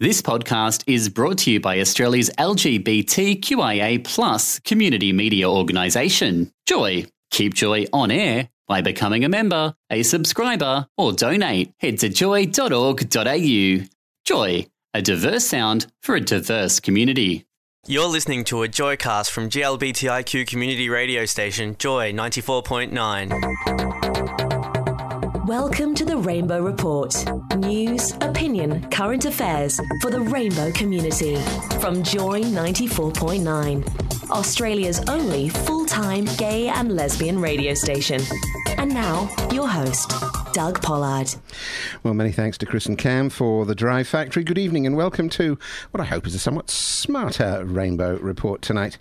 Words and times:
This 0.00 0.20
podcast 0.20 0.82
is 0.88 1.08
brought 1.08 1.38
to 1.38 1.52
you 1.52 1.60
by 1.60 1.78
Australia's 1.78 2.28
LGBTQIA 2.36 4.02
plus 4.02 4.58
community 4.58 5.12
media 5.12 5.48
organisation, 5.48 6.50
Joy. 6.66 7.06
Keep 7.30 7.54
Joy 7.54 7.86
on 7.92 8.10
air 8.10 8.48
by 8.66 8.80
becoming 8.80 9.24
a 9.24 9.28
member, 9.28 9.72
a 9.90 10.02
subscriber, 10.02 10.88
or 10.98 11.12
donate. 11.12 11.72
Head 11.78 12.00
to 12.00 12.08
joy.org.au. 12.08 13.86
Joy, 14.24 14.66
a 14.94 15.00
diverse 15.00 15.46
sound 15.46 15.86
for 16.02 16.16
a 16.16 16.20
diverse 16.20 16.80
community. 16.80 17.46
You're 17.86 18.08
listening 18.08 18.42
to 18.46 18.64
a 18.64 18.68
Joycast 18.68 19.30
from 19.30 19.48
GLBTIQ 19.48 20.48
community 20.48 20.88
radio 20.88 21.24
station 21.24 21.76
Joy 21.78 22.12
94.9. 22.12 24.43
Welcome 25.46 25.94
to 25.96 26.06
the 26.06 26.16
Rainbow 26.16 26.62
Report. 26.62 27.14
News, 27.56 28.12
opinion, 28.22 28.88
current 28.90 29.26
affairs 29.26 29.78
for 30.00 30.10
the 30.10 30.22
rainbow 30.22 30.72
community. 30.72 31.36
From 31.80 32.02
Joy 32.02 32.40
94.9, 32.40 34.30
Australia's 34.30 35.00
only 35.06 35.50
full 35.50 35.84
time 35.84 36.24
gay 36.38 36.68
and 36.68 36.96
lesbian 36.96 37.38
radio 37.38 37.74
station. 37.74 38.22
And 38.78 38.94
now, 38.94 39.28
your 39.52 39.68
host, 39.68 40.12
Doug 40.54 40.80
Pollard. 40.80 41.34
Well, 42.04 42.14
many 42.14 42.30
thanks 42.30 42.56
to 42.58 42.66
Chris 42.66 42.86
and 42.86 42.96
Cam 42.96 43.28
for 43.28 43.66
the 43.66 43.74
Drive 43.74 44.06
Factory. 44.06 44.44
Good 44.44 44.56
evening 44.56 44.86
and 44.86 44.96
welcome 44.96 45.28
to 45.30 45.58
what 45.90 46.00
I 46.00 46.04
hope 46.04 46.28
is 46.28 46.34
a 46.36 46.38
somewhat 46.38 46.70
smarter 46.70 47.64
Rainbow 47.64 48.18
Report 48.18 48.62
tonight. 48.62 48.96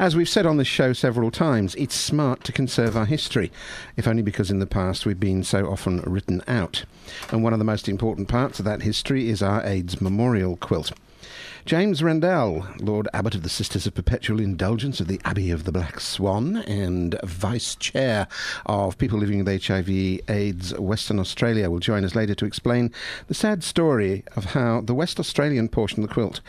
As 0.00 0.16
we've 0.16 0.28
said 0.28 0.46
on 0.46 0.56
this 0.56 0.66
show 0.66 0.92
several 0.92 1.30
times, 1.30 1.76
it's 1.76 1.94
smart 1.94 2.42
to 2.42 2.50
conserve 2.50 2.96
our 2.96 3.06
history, 3.06 3.52
if 3.96 4.08
only 4.08 4.22
because 4.22 4.50
in 4.50 4.58
the 4.58 4.66
past 4.66 5.06
we've 5.06 5.20
been 5.20 5.44
so 5.44 5.70
often 5.70 6.00
written 6.00 6.42
out. 6.48 6.84
And 7.30 7.44
one 7.44 7.52
of 7.52 7.60
the 7.60 7.64
most 7.64 7.88
important 7.88 8.26
parts 8.26 8.58
of 8.58 8.64
that 8.64 8.82
history 8.82 9.28
is 9.28 9.44
our 9.44 9.64
AIDS 9.64 10.00
memorial 10.00 10.56
quilt. 10.56 10.90
James 11.66 12.02
Rendell, 12.02 12.66
Lord 12.80 13.06
Abbot 13.12 13.34
of 13.34 13.42
the 13.42 13.50
Sisters 13.50 13.86
of 13.86 13.94
Perpetual 13.94 14.40
Indulgence 14.40 14.98
of 14.98 15.08
the 15.08 15.20
Abbey 15.24 15.50
of 15.50 15.64
the 15.64 15.72
Black 15.72 16.00
Swan 16.00 16.56
and 16.56 17.20
Vice 17.22 17.74
Chair 17.76 18.26
of 18.64 18.96
People 18.96 19.18
Living 19.18 19.44
with 19.44 19.66
HIV 19.66 19.88
AIDS 20.28 20.76
Western 20.78 21.18
Australia, 21.18 21.68
will 21.68 21.78
join 21.78 22.04
us 22.04 22.14
later 22.14 22.34
to 22.34 22.46
explain 22.46 22.90
the 23.26 23.34
sad 23.34 23.62
story 23.62 24.24
of 24.36 24.46
how 24.46 24.80
the 24.80 24.94
West 24.94 25.20
Australian 25.20 25.68
portion 25.68 26.02
of 26.02 26.08
the 26.08 26.14
quilt 26.14 26.40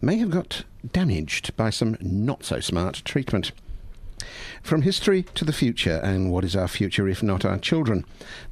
may 0.00 0.16
have 0.18 0.30
got 0.30 0.64
damaged 0.92 1.54
by 1.56 1.68
some 1.68 1.96
not 2.00 2.44
so 2.44 2.60
smart 2.60 3.02
treatment. 3.04 3.50
From 4.62 4.82
history 4.82 5.24
to 5.34 5.44
the 5.44 5.52
future, 5.52 6.00
and 6.04 6.30
what 6.30 6.44
is 6.44 6.54
our 6.54 6.68
future 6.68 7.08
if 7.08 7.20
not 7.20 7.44
our 7.44 7.58
children? 7.58 8.04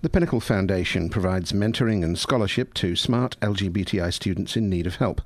The 0.03 0.08
Pinnacle 0.08 0.41
Foundation 0.41 1.08
provides 1.08 1.52
mentoring 1.52 2.02
and 2.05 2.19
scholarship 2.19 2.75
to 2.75 2.97
smart 2.97 3.36
LGBTI 3.41 4.12
students 4.12 4.56
in 4.56 4.69
need 4.69 4.89
of 4.89 4.97
help. 4.97 5.22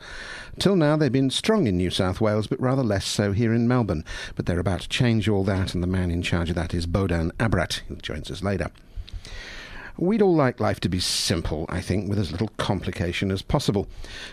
Till 0.59 0.77
now, 0.77 0.97
they've 0.97 1.11
been 1.11 1.31
strong 1.31 1.67
in 1.67 1.79
New 1.79 1.91
South 1.91 2.21
Wales, 2.21 2.47
but 2.47 2.61
rather 2.61 2.83
less 2.83 3.07
so 3.07 3.33
here 3.33 3.55
in 3.55 3.67
Melbourne. 3.67 4.05
But 4.37 4.45
they're 4.45 4.61
about 4.61 4.83
to 4.83 4.89
change 4.89 5.27
all 5.27 5.43
that, 5.45 5.73
and 5.75 5.83
the 5.83 5.89
man 5.89 6.11
in 6.11 6.21
charge 6.21 6.51
of 6.51 6.57
that 6.57 6.75
is 6.75 6.87
Bodan 6.87 7.33
Abrat, 7.39 7.81
who 7.89 7.97
joins 7.97 8.31
us 8.31 8.43
later. 8.43 8.71
We'd 9.97 10.23
all 10.23 10.35
like 10.35 10.59
life 10.59 10.81
to 10.81 10.89
be 10.89 10.99
simple, 10.99 11.67
I 11.69 11.81
think, 11.81 12.09
with 12.09 12.19
as 12.19 12.33
little 12.33 12.51
complication 12.57 13.31
as 13.31 13.43
possible. 13.43 13.87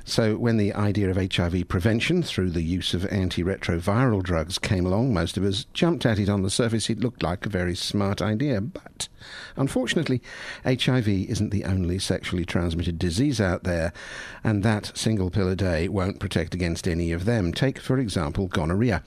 So, 0.04 0.36
when 0.36 0.58
the 0.58 0.74
idea 0.74 1.12
of 1.12 1.18
HIV 1.18 1.68
prevention 1.68 2.24
through 2.24 2.50
the 2.50 2.64
use 2.64 2.96
of 2.96 3.04
antiretroviral 3.04 4.24
drugs 4.24 4.58
came 4.58 4.88
along, 4.88 5.14
most 5.14 5.38
of 5.38 5.44
us 5.44 5.66
jumped 5.72 6.04
at 6.04 6.18
it 6.18 6.30
on 6.30 6.42
the 6.42 6.50
surface. 6.50 6.90
It 6.90 7.00
looked 7.00 7.22
like 7.22 7.46
a 7.46 7.50
very 7.50 7.76
smart 7.76 8.24
idea. 8.24 8.60
But, 8.60 9.08
unfortunately, 9.56 10.24
HIV 10.66 11.08
isn't 11.08 11.52
the 11.52 11.66
only 11.66 12.00
sexually 12.00 12.44
transmitted 12.44 12.98
disease 12.98 13.40
out 13.40 13.64
there, 13.64 13.94
and 14.44 14.64
that 14.64 14.98
single 14.98 15.30
pill 15.30 15.48
a 15.48 15.56
day 15.56 15.88
won't 15.88 16.20
protect 16.20 16.56
against 16.56 16.88
any 16.88 17.12
of 17.12 17.26
them. 17.26 17.54
Take, 17.54 17.78
for 17.78 18.00
example, 18.00 18.48
gonorrhea. 18.48 19.04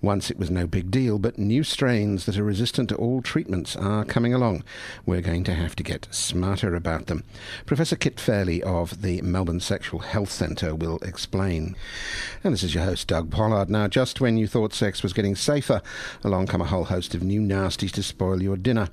Once 0.00 0.30
it 0.30 0.38
was 0.38 0.48
no 0.48 0.68
big 0.68 0.92
deal, 0.92 1.18
but 1.18 1.38
new 1.38 1.64
strains 1.64 2.24
that 2.26 2.38
are 2.38 2.44
resistant 2.44 2.88
to 2.90 2.94
all 2.94 3.20
treatments 3.20 3.74
are 3.74 4.04
coming 4.04 4.32
along. 4.32 4.62
We're 5.04 5.22
going 5.22 5.42
to 5.42 5.54
have 5.54 5.74
to 5.74 5.87
get 5.88 6.06
smarter 6.10 6.74
about 6.74 7.06
them. 7.06 7.24
Professor 7.64 7.96
Kit 7.96 8.20
Fairley 8.20 8.62
of 8.62 9.00
the 9.00 9.22
Melbourne 9.22 9.58
Sexual 9.58 10.00
Health 10.00 10.30
Centre 10.30 10.74
will 10.74 10.98
explain. 10.98 11.76
And 12.44 12.52
this 12.52 12.62
is 12.62 12.74
your 12.74 12.84
host, 12.84 13.08
Doug 13.08 13.30
Pollard. 13.30 13.70
Now, 13.70 13.88
just 13.88 14.20
when 14.20 14.36
you 14.36 14.46
thought 14.46 14.74
sex 14.74 15.02
was 15.02 15.14
getting 15.14 15.34
safer, 15.34 15.80
along 16.22 16.48
come 16.48 16.60
a 16.60 16.66
whole 16.66 16.84
host 16.84 17.14
of 17.14 17.22
new 17.22 17.40
nasties 17.40 17.92
to 17.92 18.02
spoil 18.02 18.42
your 18.42 18.58
dinner. 18.58 18.90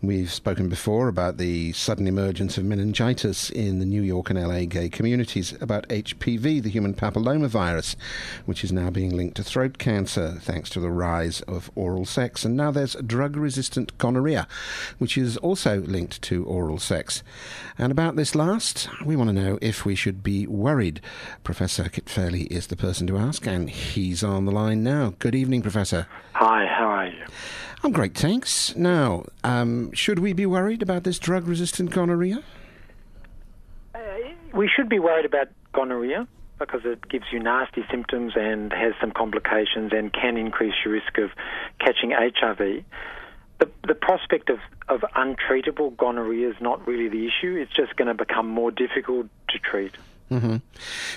We've 0.00 0.32
spoken 0.32 0.68
before 0.68 1.08
about 1.08 1.36
the 1.38 1.72
sudden 1.72 2.06
emergence 2.06 2.56
of 2.58 2.64
meningitis 2.64 3.50
in 3.50 3.78
the 3.78 3.84
New 3.84 4.02
York 4.02 4.30
and 4.30 4.38
LA 4.38 4.64
gay 4.64 4.88
communities, 4.88 5.54
about 5.60 5.88
HPV, 5.88 6.62
the 6.62 6.70
human 6.70 6.94
papillomavirus, 6.94 7.96
which 8.46 8.62
is 8.62 8.72
now 8.72 8.90
being 8.90 9.16
linked 9.16 9.36
to 9.36 9.42
throat 9.42 9.78
cancer 9.78 10.38
thanks 10.40 10.70
to 10.70 10.80
the 10.80 10.90
rise 10.90 11.40
of 11.42 11.70
oral 11.74 12.04
sex. 12.04 12.44
And 12.44 12.56
now 12.56 12.70
there's 12.70 12.94
drug 12.94 13.36
resistant 13.36 13.96
gonorrhea, 13.98 14.46
which 14.98 15.18
is 15.18 15.36
also 15.38 15.80
linked 15.80 16.22
to 16.22 16.44
oral 16.44 16.78
sex. 16.78 17.22
And 17.76 17.90
about 17.90 18.16
this 18.16 18.34
last, 18.34 18.88
we 19.04 19.16
want 19.16 19.28
to 19.28 19.34
know 19.34 19.58
if 19.60 19.84
we 19.84 19.94
should 19.94 20.22
be 20.22 20.46
worried. 20.46 21.00
Professor 21.44 21.88
Kit 21.88 22.08
Fairley 22.08 22.42
is 22.44 22.68
the 22.68 22.76
person 22.76 23.06
to 23.08 23.18
ask, 23.18 23.46
and 23.46 23.68
he's 23.68 24.22
on 24.22 24.44
the 24.44 24.52
line 24.52 24.82
now. 24.82 25.14
Good 25.18 25.34
evening, 25.34 25.62
Professor. 25.62 26.06
Hi, 26.34 26.66
how 26.66 26.86
are 26.86 27.06
you? 27.06 27.24
I'm 27.82 27.92
great, 27.92 28.14
thanks. 28.14 28.74
Now, 28.74 29.24
um, 29.44 29.92
should 29.92 30.18
we 30.18 30.32
be 30.32 30.46
worried 30.46 30.82
about 30.82 31.04
this 31.04 31.18
drug 31.18 31.46
resistant 31.46 31.90
gonorrhea? 31.90 32.42
Uh, 33.94 33.98
we 34.52 34.68
should 34.68 34.88
be 34.88 34.98
worried 34.98 35.24
about 35.24 35.48
gonorrhea 35.72 36.26
because 36.58 36.80
it 36.84 37.08
gives 37.08 37.26
you 37.32 37.38
nasty 37.38 37.84
symptoms 37.88 38.32
and 38.34 38.72
has 38.72 38.94
some 39.00 39.12
complications 39.12 39.92
and 39.92 40.12
can 40.12 40.36
increase 40.36 40.74
your 40.84 40.94
risk 40.94 41.18
of 41.18 41.30
catching 41.78 42.10
HIV. 42.10 42.84
The, 43.58 43.70
the 43.86 43.94
prospect 43.94 44.50
of, 44.50 44.58
of 44.88 45.00
untreatable 45.16 45.96
gonorrhea 45.96 46.50
is 46.50 46.56
not 46.60 46.84
really 46.86 47.08
the 47.08 47.26
issue. 47.26 47.56
It's 47.56 47.74
just 47.74 47.96
going 47.96 48.08
to 48.08 48.14
become 48.14 48.48
more 48.48 48.72
difficult 48.72 49.28
to 49.50 49.58
treat. 49.58 49.94
Mm-hmm. 50.30 50.56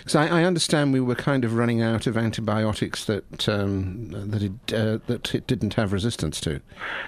So 0.07 0.19
I, 0.22 0.41
I, 0.41 0.44
understand 0.45 0.94
we 0.94 1.01
were 1.01 1.16
kind 1.16 1.44
of 1.44 1.55
running 1.55 1.81
out 1.81 2.07
of 2.07 2.16
antibiotics 2.16 3.05
that 3.05 3.49
um, 3.49 4.09
that 4.09 4.41
it 4.41 4.73
uh, 4.73 4.99
that 5.07 5.35
it 5.35 5.47
didn't 5.47 5.73
have 5.73 5.91
resistance 5.91 6.39
to. 6.41 6.61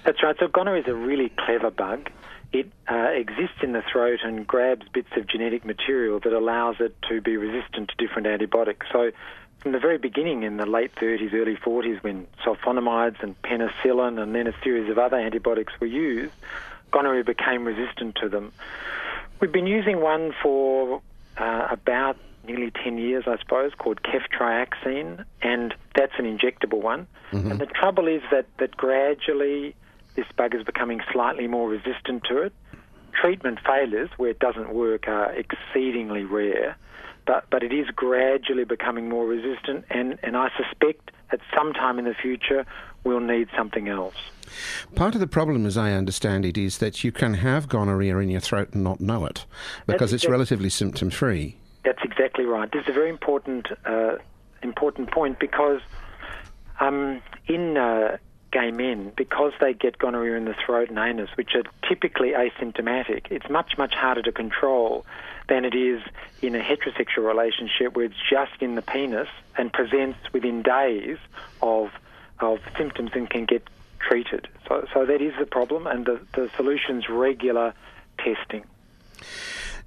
That's 0.05 0.21
right. 0.21 0.35
So 0.37 0.47
gonorrhea 0.49 0.81
is 0.81 0.87
a 0.87 0.95
really 0.95 1.31
clever 1.37 1.71
bug. 1.71 2.09
It 2.51 2.71
uh, 2.91 3.09
exists 3.13 3.57
in 3.63 3.71
the 3.71 3.81
throat 3.89 4.19
and 4.23 4.45
grabs 4.45 4.85
bits 4.93 5.07
of 5.15 5.27
genetic 5.27 5.65
material 5.65 6.19
that 6.19 6.33
allows 6.33 6.75
it 6.79 6.95
to 7.09 7.21
be 7.21 7.37
resistant 7.37 7.89
to 7.89 7.95
different 8.05 8.27
antibiotics. 8.27 8.85
So 8.91 9.11
from 9.59 9.71
the 9.71 9.79
very 9.79 9.97
beginning 9.97 10.43
in 10.43 10.57
the 10.57 10.65
late 10.65 10.93
30s, 10.95 11.33
early 11.33 11.55
40s, 11.55 12.03
when 12.03 12.27
sulfonamides 12.45 13.23
and 13.23 13.41
penicillin 13.41 14.21
and 14.21 14.35
then 14.35 14.45
a 14.45 14.53
series 14.61 14.89
of 14.91 14.99
other 14.99 15.17
antibiotics 15.17 15.71
were 15.79 15.87
used, 15.87 16.33
gonorrhea 16.91 17.23
became 17.23 17.63
resistant 17.63 18.15
to 18.21 18.27
them. 18.29 18.51
We've 19.39 19.51
been 19.51 19.67
using 19.67 20.01
one 20.01 20.33
for 20.43 21.01
uh, 21.38 21.67
about 21.71 22.17
nearly 22.45 22.71
10 22.83 22.97
years, 22.97 23.23
I 23.27 23.38
suppose, 23.39 23.71
called 23.77 23.99
ceftriaxone, 24.03 25.23
and 25.41 25.73
that's 25.95 26.13
an 26.17 26.25
injectable 26.25 26.81
one. 26.81 27.07
Mm-hmm. 27.31 27.51
And 27.51 27.61
the 27.61 27.66
trouble 27.66 28.07
is 28.07 28.21
that, 28.31 28.45
that 28.59 28.75
gradually 28.75 29.75
this 30.16 30.25
bug 30.35 30.53
is 30.53 30.63
becoming 30.63 31.01
slightly 31.11 31.47
more 31.47 31.69
resistant 31.69 32.23
to 32.25 32.38
it. 32.44 32.53
Treatment 33.13 33.59
failures, 33.66 34.09
where 34.17 34.31
it 34.31 34.39
doesn't 34.39 34.73
work, 34.73 35.07
are 35.07 35.31
exceedingly 35.31 36.23
rare, 36.23 36.75
but, 37.25 37.45
but 37.50 37.63
it 37.63 37.71
is 37.71 37.88
gradually 37.95 38.65
becoming 38.65 39.07
more 39.07 39.25
resistant, 39.25 39.85
and, 39.89 40.19
and 40.23 40.35
I 40.35 40.50
suspect 40.57 41.11
at 41.33 41.39
some 41.55 41.73
time 41.73 41.99
in 41.99 42.05
the 42.05 42.13
future 42.13 42.66
we'll 43.03 43.19
need 43.19 43.49
something 43.57 43.89
else. 43.89 44.16
Part 44.95 45.16
of 45.16 45.19
the 45.19 45.27
problem, 45.27 45.66
as 45.66 45.77
I 45.77 45.91
understand 45.94 46.45
it, 46.45 46.57
is 46.57 46.77
that 46.77 47.03
you 47.03 47.11
can 47.11 47.33
have 47.35 47.67
gonorrhea 47.67 48.17
in 48.17 48.29
your 48.29 48.39
throat 48.39 48.69
and 48.73 48.83
not 48.83 49.01
know 49.01 49.25
it 49.25 49.45
because 49.85 50.11
That's 50.11 50.13
it's 50.13 50.23
exactly, 50.23 50.31
relatively 50.31 50.69
symptom 50.69 51.09
free. 51.09 51.57
That's 51.83 52.03
exactly 52.03 52.45
right. 52.45 52.71
This 52.71 52.83
is 52.83 52.89
a 52.89 52.94
very 52.94 53.09
important 53.09 53.67
uh, 53.85 54.18
important 54.62 55.12
point 55.12 55.39
because 55.39 55.81
um, 56.80 57.21
in 57.47 57.77
uh, 57.77 58.18
gay 58.53 58.71
men, 58.71 59.11
because 59.17 59.51
they 59.59 59.73
get 59.73 59.97
gonorrhea 59.97 60.38
in 60.38 60.45
the 60.45 60.53
throat 60.53 60.89
and 60.89 61.00
anus, 61.00 61.29
which 61.35 61.55
are 61.55 61.63
typically 61.89 62.31
asymptomatic, 62.31 63.25
it's 63.31 63.50
much 63.50 63.77
much 63.77 63.94
harder 63.94 64.21
to 64.21 64.31
control 64.31 65.05
than 65.50 65.65
it 65.65 65.75
is 65.75 66.01
in 66.41 66.55
a 66.55 66.59
heterosexual 66.59 67.27
relationship 67.27 67.95
where 67.95 68.05
it's 68.05 68.15
just 68.29 68.61
in 68.61 68.75
the 68.75 68.81
penis 68.81 69.27
and 69.57 69.73
presents 69.73 70.19
within 70.31 70.61
days 70.61 71.17
of 71.61 71.91
of 72.39 72.59
symptoms 72.77 73.11
and 73.13 73.29
can 73.29 73.45
get 73.45 73.67
treated. 74.00 74.47
So, 74.67 74.88
so 74.94 75.06
that 75.06 75.21
is 75.21 75.33
the 75.39 75.45
problem, 75.45 75.88
and 75.88 76.06
the, 76.06 76.19
the 76.33 76.49
solution's 76.56 77.09
regular 77.09 77.73
testing. 78.19 78.63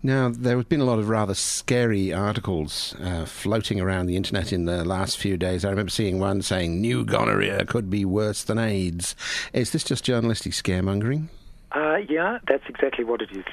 Now, 0.06 0.28
there 0.28 0.56
have 0.56 0.68
been 0.68 0.80
a 0.80 0.84
lot 0.84 1.00
of 1.00 1.08
rather 1.08 1.34
scary 1.34 2.12
articles 2.12 2.94
uh, 3.02 3.24
floating 3.24 3.80
around 3.80 4.06
the 4.06 4.14
internet 4.14 4.52
in 4.52 4.64
the 4.64 4.84
last 4.84 5.18
few 5.18 5.36
days. 5.36 5.64
I 5.64 5.70
remember 5.70 5.90
seeing 5.90 6.20
one 6.20 6.42
saying 6.42 6.80
new 6.80 7.04
gonorrhea 7.04 7.64
could 7.64 7.90
be 7.90 8.04
worse 8.04 8.44
than 8.44 8.56
AIDS. 8.56 9.16
Is 9.52 9.72
this 9.72 9.82
just 9.82 10.04
journalistic 10.04 10.52
scaremongering? 10.52 11.26
Uh, 11.72 11.96
yeah, 12.08 12.38
that's 12.46 12.62
exactly 12.68 13.02
what 13.02 13.20
it 13.20 13.30
is. 13.32 13.44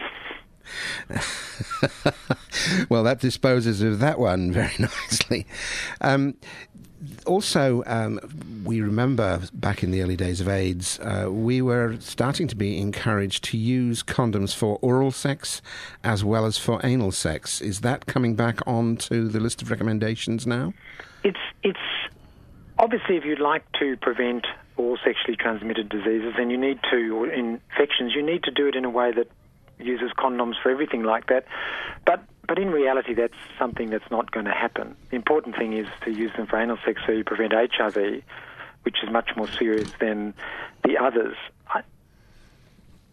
well, 2.88 3.02
that 3.02 3.20
disposes 3.20 3.82
of 3.82 3.98
that 3.98 4.20
one 4.20 4.52
very 4.52 4.76
nicely. 4.80 5.48
Um, 6.02 6.36
also, 7.26 7.84
um, 7.86 8.20
we 8.64 8.82
remember 8.82 9.42
back 9.54 9.84
in 9.84 9.92
the 9.92 10.02
early 10.02 10.16
days 10.16 10.42
of 10.42 10.48
AIDS, 10.48 11.00
uh, 11.00 11.28
we 11.30 11.62
were 11.62 11.98
starting 12.00 12.48
to 12.48 12.56
be 12.56 12.80
encouraged 12.80 13.44
to 13.46 13.58
use 13.58 14.04
condoms 14.04 14.56
for 14.56 14.78
oral 14.82 15.12
sex 15.12 15.62
as 16.04 16.24
well 16.24 16.46
as 16.46 16.58
for 16.58 16.80
anal 16.84 17.12
sex. 17.12 17.62
Is 17.62 17.82
that 17.82 18.06
coming 18.06 18.36
back 18.36 18.60
onto 18.68 19.28
the 19.28 19.40
list 19.40 19.62
of 19.62 19.72
recommendations 19.72 20.46
now? 20.48 20.74
It's 21.24 21.38
it's 21.64 21.80
obviously 22.78 23.18
if 23.18 23.26
you'd 23.26 23.40
like 23.40 23.64
to 23.80 23.98
prevent 23.98 24.46
all 24.78 24.98
sexually 25.04 25.36
transmitted 25.38 25.90
diseases, 25.90 26.34
and 26.38 26.52
you 26.52 26.58
need 26.58 26.80
to 26.92 27.16
or 27.16 27.30
infections, 27.30 28.14
you 28.16 28.24
need 28.24 28.44
to 28.44 28.52
do 28.52 28.68
it 28.68 28.76
in 28.76 28.86
a 28.86 28.90
way 28.90 29.12
that 29.12 29.28
uses 29.80 30.12
condoms 30.18 30.54
for 30.62 30.70
everything 30.70 31.04
like 31.04 31.28
that. 31.28 31.46
But 32.06 32.24
but 32.48 32.60
in 32.60 32.72
reality, 32.72 33.14
that's 33.14 33.34
something 33.58 33.90
that's 33.90 34.10
not 34.12 34.32
going 34.32 34.46
to 34.46 34.52
happen. 34.52 34.96
The 35.10 35.16
important 35.16 35.56
thing 35.56 35.74
is 35.74 35.88
to 36.04 36.12
use 36.12 36.32
them 36.36 36.48
for 36.48 36.60
anal 36.60 36.78
sex 36.86 37.02
so 37.06 37.12
you 37.12 37.24
prevent 37.24 37.54
HIV, 37.54 38.22
which 38.84 38.98
is 39.04 39.10
much 39.10 39.32
more 39.36 39.48
serious 39.48 39.90
than 40.00 40.34
the 40.84 40.98
others. 40.98 41.38
I, 41.68 41.82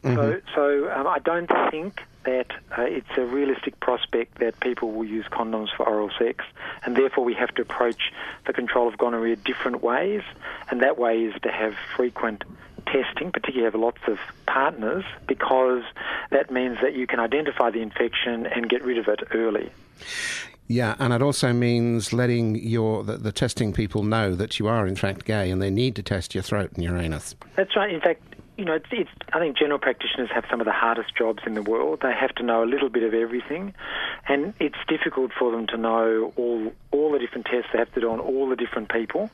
mm-hmm. 0.03 0.15
So, 0.15 0.41
so 0.55 0.93
um, 0.93 1.07
I 1.07 1.21
don't 1.21 1.51
think 1.71 2.03
that 2.25 2.51
uh, 2.77 2.83
it's 2.83 3.09
a 3.17 3.25
realistic 3.25 3.79
prospect 3.81 4.41
that 4.41 4.59
people 4.61 4.93
will 4.93 5.07
use 5.07 5.27
condoms 5.31 5.69
for 5.77 5.87
oral 5.87 6.11
sex, 6.19 6.45
and 6.85 6.97
therefore 6.97 7.25
we 7.25 7.35
have 7.35 7.55
to 7.55 7.63
approach 7.63 8.13
the 8.47 8.53
control 8.53 8.89
of 8.89 8.99
gonorrhea 8.99 9.37
different 9.37 9.83
ways, 9.83 10.23
and 10.71 10.83
that 10.83 10.99
way 10.99 11.21
is 11.21 11.35
to 11.43 11.51
have 11.51 11.75
frequent 11.97 12.45
testing, 12.93 13.33
particularly 13.33 13.65
have 13.65 13.81
lots 13.81 14.01
of 14.07 14.19
partners, 14.47 15.05
because 15.27 15.83
that 16.31 16.51
means 16.51 16.79
that 16.83 16.95
you 16.95 17.07
can 17.07 17.21
identify 17.21 17.71
the 17.71 17.81
infection 17.81 18.47
and 18.47 18.69
get 18.69 18.85
rid 18.85 18.99
of 18.99 19.09
it 19.09 19.21
early. 19.33 19.71
Yeah, 20.67 20.95
and 21.01 21.13
it 21.13 21.21
also 21.21 21.53
means 21.53 22.13
letting 22.13 22.55
your 22.55 23.03
the, 23.03 23.17
the, 23.17 23.33
testing 23.33 23.73
people 23.73 24.05
know 24.05 24.37
that 24.37 24.61
you 24.61 24.69
are 24.69 24.87
in 24.87 24.95
fact 24.95 25.25
gay, 25.25 25.51
and 25.51 25.61
they 25.61 25.71
need 25.71 25.97
to 25.97 26.03
test 26.03 26.33
your 26.33 26.45
throat 26.45 26.71
and 26.75 26.85
your 26.85 26.97
anus. 26.97 27.35
That's 27.57 27.75
right. 27.75 27.93
In 27.93 28.01
fact, 28.01 28.23
you 28.61 28.67
know, 28.67 28.75
it's, 28.75 28.87
it's, 28.93 29.11
I 29.33 29.39
think 29.39 29.57
general 29.57 29.79
practitioners 29.79 30.29
have 30.35 30.45
some 30.51 30.61
of 30.61 30.67
the 30.67 30.73
hardest 30.73 31.17
jobs 31.17 31.43
in 31.47 31.55
the 31.55 31.63
world. 31.63 32.01
They 32.03 32.13
have 32.13 32.35
to 32.35 32.43
know 32.43 32.63
a 32.63 32.69
little 32.69 32.91
bit 32.91 33.03
of 33.03 33.15
everything, 33.15 33.73
and 34.29 34.53
it's 34.61 34.77
difficult 34.87 35.33
for 35.33 35.51
them 35.51 35.67
to 35.69 35.79
know 35.79 36.35
all 36.37 36.71
all 36.93 37.13
the 37.13 37.19
different 37.19 37.47
tests 37.47 37.71
they 37.73 37.79
have 37.79 37.91
to 37.95 38.01
do 38.01 38.11
on 38.11 38.21
all 38.21 38.51
the 38.51 38.57
different 38.57 38.91
people. 38.91 39.31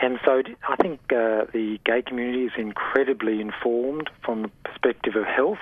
And 0.00 0.18
so, 0.24 0.42
I 0.68 0.74
think 0.74 0.98
uh, 1.12 1.46
the 1.52 1.78
gay 1.84 2.02
community 2.02 2.46
is 2.46 2.52
incredibly 2.56 3.40
informed 3.40 4.10
from 4.24 4.42
the 4.42 4.50
perspective 4.64 5.14
of 5.14 5.24
health, 5.24 5.60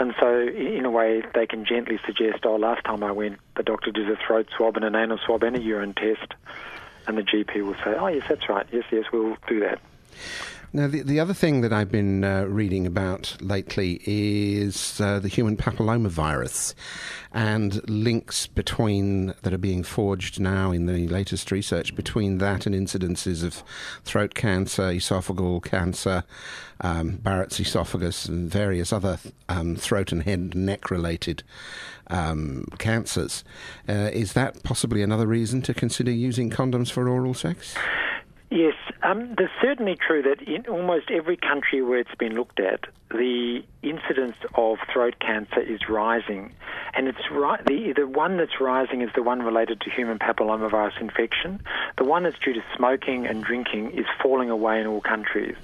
and 0.00 0.12
so 0.18 0.40
in 0.40 0.84
a 0.84 0.90
way 0.90 1.22
they 1.32 1.46
can 1.46 1.64
gently 1.64 2.00
suggest, 2.04 2.44
"Oh, 2.44 2.56
last 2.56 2.84
time 2.84 3.04
I 3.04 3.12
went, 3.12 3.38
the 3.56 3.62
doctor 3.62 3.92
did 3.92 4.10
a 4.10 4.16
throat 4.26 4.48
swab 4.56 4.74
and 4.74 4.84
an 4.84 4.96
anal 4.96 5.18
swab 5.24 5.44
and 5.44 5.56
a 5.56 5.60
urine 5.60 5.94
test," 5.94 6.34
and 7.06 7.16
the 7.16 7.22
GP 7.22 7.64
will 7.64 7.76
say, 7.84 7.94
"Oh, 7.96 8.08
yes, 8.08 8.24
that's 8.28 8.48
right. 8.48 8.66
Yes, 8.72 8.86
yes, 8.90 9.04
we'll 9.12 9.36
do 9.46 9.60
that." 9.60 9.78
Now, 10.72 10.86
the, 10.86 11.02
the 11.02 11.18
other 11.18 11.34
thing 11.34 11.62
that 11.62 11.72
I've 11.72 11.90
been 11.90 12.22
uh, 12.22 12.44
reading 12.44 12.86
about 12.86 13.36
lately 13.40 14.00
is 14.04 15.00
uh, 15.00 15.18
the 15.18 15.26
human 15.26 15.56
papillomavirus 15.56 16.74
and 17.32 17.88
links 17.90 18.46
between 18.46 19.34
that 19.42 19.52
are 19.52 19.58
being 19.58 19.82
forged 19.82 20.38
now 20.38 20.70
in 20.70 20.86
the 20.86 21.08
latest 21.08 21.50
research 21.50 21.96
between 21.96 22.38
that 22.38 22.66
and 22.66 22.74
incidences 22.76 23.42
of 23.42 23.64
throat 24.04 24.34
cancer, 24.34 24.84
esophageal 24.84 25.60
cancer, 25.64 26.22
um, 26.82 27.16
Barrett's 27.16 27.58
esophagus, 27.58 28.26
and 28.26 28.48
various 28.48 28.92
other 28.92 29.18
um, 29.48 29.74
throat 29.74 30.12
and 30.12 30.22
head 30.22 30.38
and 30.38 30.54
neck 30.54 30.88
related 30.88 31.42
um, 32.06 32.64
cancers. 32.78 33.42
Uh, 33.88 34.10
is 34.12 34.34
that 34.34 34.62
possibly 34.62 35.02
another 35.02 35.26
reason 35.26 35.62
to 35.62 35.74
consider 35.74 36.12
using 36.12 36.48
condoms 36.48 36.92
for 36.92 37.08
oral 37.08 37.34
sex? 37.34 37.74
Yes, 38.50 38.74
um, 39.04 39.36
certainly 39.62 39.94
true 39.94 40.22
that 40.22 40.42
in 40.42 40.66
almost 40.66 41.08
every 41.08 41.36
country 41.36 41.82
where 41.82 42.00
it's 42.00 42.14
been 42.16 42.34
looked 42.34 42.58
at, 42.58 42.80
the 43.08 43.62
incidence 43.82 44.34
of 44.56 44.78
throat 44.92 45.14
cancer 45.20 45.60
is 45.60 45.88
rising, 45.88 46.52
and 46.92 47.06
it's 47.06 47.30
right. 47.30 47.64
The 47.64 47.92
the 47.92 48.08
one 48.08 48.38
that's 48.38 48.60
rising 48.60 49.02
is 49.02 49.10
the 49.14 49.22
one 49.22 49.40
related 49.42 49.80
to 49.82 49.90
human 49.90 50.18
papillomavirus 50.18 51.00
infection. 51.00 51.60
The 51.96 52.02
one 52.02 52.24
that's 52.24 52.38
due 52.40 52.54
to 52.54 52.64
smoking 52.76 53.24
and 53.24 53.44
drinking 53.44 53.92
is 53.92 54.06
falling 54.20 54.50
away 54.50 54.80
in 54.80 54.88
all 54.88 55.00
countries, 55.00 55.56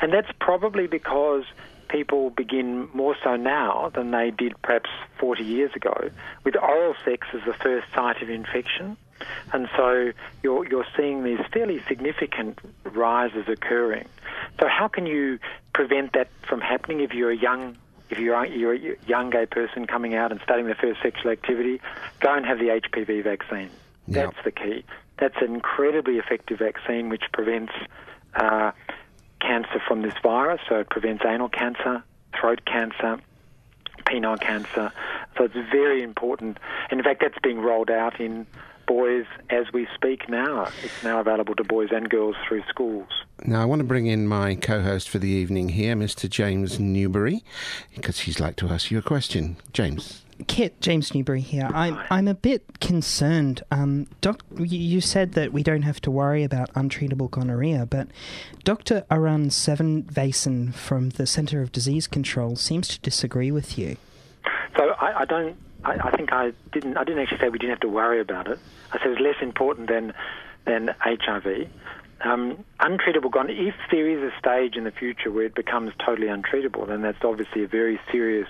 and 0.00 0.10
that's 0.10 0.32
probably 0.40 0.86
because 0.86 1.44
people 1.88 2.30
begin 2.30 2.88
more 2.94 3.14
so 3.22 3.36
now 3.36 3.90
than 3.94 4.10
they 4.10 4.30
did 4.30 4.54
perhaps 4.62 4.88
40 5.18 5.44
years 5.44 5.70
ago 5.76 6.08
with 6.44 6.56
oral 6.56 6.94
sex 7.04 7.26
as 7.34 7.40
the 7.44 7.52
first 7.52 7.86
site 7.94 8.22
of 8.22 8.30
infection. 8.30 8.96
And 9.52 9.68
so 9.76 10.12
you're, 10.42 10.68
you're 10.68 10.86
seeing 10.96 11.24
these 11.24 11.40
fairly 11.52 11.82
significant 11.88 12.58
rises 12.84 13.48
occurring. 13.48 14.08
So 14.60 14.68
how 14.68 14.88
can 14.88 15.06
you 15.06 15.38
prevent 15.72 16.12
that 16.14 16.28
from 16.48 16.60
happening 16.60 17.00
if 17.00 17.12
you're 17.12 17.30
a 17.30 17.36
young 17.36 17.76
if 18.10 18.18
you're, 18.18 18.44
you're 18.44 18.74
a 18.74 18.96
young 19.06 19.30
gay 19.30 19.46
person 19.46 19.86
coming 19.86 20.14
out 20.14 20.32
and 20.32 20.40
starting 20.44 20.66
their 20.66 20.74
first 20.74 21.00
sexual 21.00 21.30
activity, 21.30 21.80
go 22.20 22.34
and 22.34 22.44
have 22.44 22.58
the 22.58 22.66
HPV 22.66 23.24
vaccine. 23.24 23.70
Yep. 24.06 24.34
That's 24.34 24.44
the 24.44 24.50
key. 24.50 24.84
That's 25.18 25.36
an 25.40 25.54
incredibly 25.54 26.18
effective 26.18 26.58
vaccine 26.58 27.08
which 27.08 27.22
prevents 27.32 27.72
uh, 28.34 28.72
cancer 29.40 29.80
from 29.88 30.02
this 30.02 30.12
virus. 30.22 30.60
So 30.68 30.76
it 30.76 30.90
prevents 30.90 31.24
anal 31.26 31.48
cancer, 31.48 32.02
throat 32.38 32.66
cancer, 32.66 33.18
penile 34.04 34.40
cancer. 34.40 34.92
So 35.36 35.44
it's 35.44 35.54
very 35.54 36.02
important. 36.02 36.58
And 36.90 37.00
in 37.00 37.04
fact, 37.04 37.22
that's 37.22 37.38
being 37.42 37.60
rolled 37.60 37.90
out 37.90 38.20
in 38.20 38.46
boys 38.92 39.24
as 39.48 39.64
we 39.72 39.88
speak 39.94 40.28
now. 40.28 40.68
It's 40.82 41.02
now 41.02 41.18
available 41.18 41.54
to 41.54 41.64
boys 41.64 41.88
and 41.92 42.10
girls 42.10 42.36
through 42.46 42.62
schools. 42.68 43.08
Now, 43.42 43.62
I 43.62 43.64
want 43.64 43.80
to 43.80 43.84
bring 43.84 44.06
in 44.06 44.26
my 44.26 44.54
co 44.54 44.82
host 44.82 45.08
for 45.08 45.18
the 45.18 45.30
evening 45.30 45.70
here, 45.70 45.96
Mr. 45.96 46.28
James 46.28 46.78
Newbury, 46.78 47.42
because 47.94 48.20
he'd 48.20 48.38
like 48.38 48.56
to 48.56 48.68
ask 48.68 48.90
you 48.90 48.98
a 48.98 49.02
question. 49.02 49.56
James. 49.72 50.22
Kit, 50.46 50.78
James 50.82 51.14
Newbury 51.14 51.40
here. 51.40 51.70
I'm 51.72 51.98
I'm 52.10 52.28
a 52.28 52.34
bit 52.34 52.80
concerned. 52.80 53.62
Um, 53.70 54.08
doc, 54.20 54.42
you 54.58 55.00
said 55.00 55.32
that 55.32 55.52
we 55.52 55.62
don't 55.62 55.82
have 55.82 56.00
to 56.02 56.10
worry 56.10 56.42
about 56.44 56.72
untreatable 56.74 57.30
gonorrhea, 57.30 57.86
but 57.86 58.08
Dr. 58.64 59.04
Arun 59.10 59.48
Sevenvasan 59.48 60.74
from 60.74 61.10
the 61.10 61.26
Centre 61.26 61.62
of 61.62 61.72
Disease 61.72 62.06
Control 62.06 62.56
seems 62.56 62.88
to 62.88 63.00
disagree 63.00 63.50
with 63.50 63.78
you. 63.78 63.96
So 64.76 64.90
I, 65.00 65.20
I 65.20 65.24
don't 65.24 65.56
I, 65.84 66.08
I, 66.08 66.16
think 66.16 66.32
I 66.32 66.52
didn't. 66.72 66.96
I 66.96 67.04
didn't 67.04 67.22
actually 67.22 67.38
say 67.38 67.48
we 67.48 67.58
didn't 67.58 67.70
have 67.70 67.80
to 67.80 67.88
worry 67.88 68.20
about 68.20 68.48
it. 68.48 68.58
I 68.92 68.98
said 68.98 69.12
it's 69.12 69.20
less 69.20 69.36
important 69.40 69.88
than 69.88 70.12
than 70.64 70.94
HIV. 71.00 71.68
Um, 72.20 72.64
untreatable 72.78 73.30
gonorrhea. 73.30 73.68
If 73.68 73.74
there 73.90 74.08
is 74.08 74.32
a 74.32 74.38
stage 74.38 74.76
in 74.76 74.84
the 74.84 74.92
future 74.92 75.30
where 75.30 75.44
it 75.44 75.54
becomes 75.54 75.92
totally 76.04 76.28
untreatable, 76.28 76.86
then 76.86 77.02
that's 77.02 77.24
obviously 77.24 77.64
a 77.64 77.68
very 77.68 77.98
serious 78.12 78.48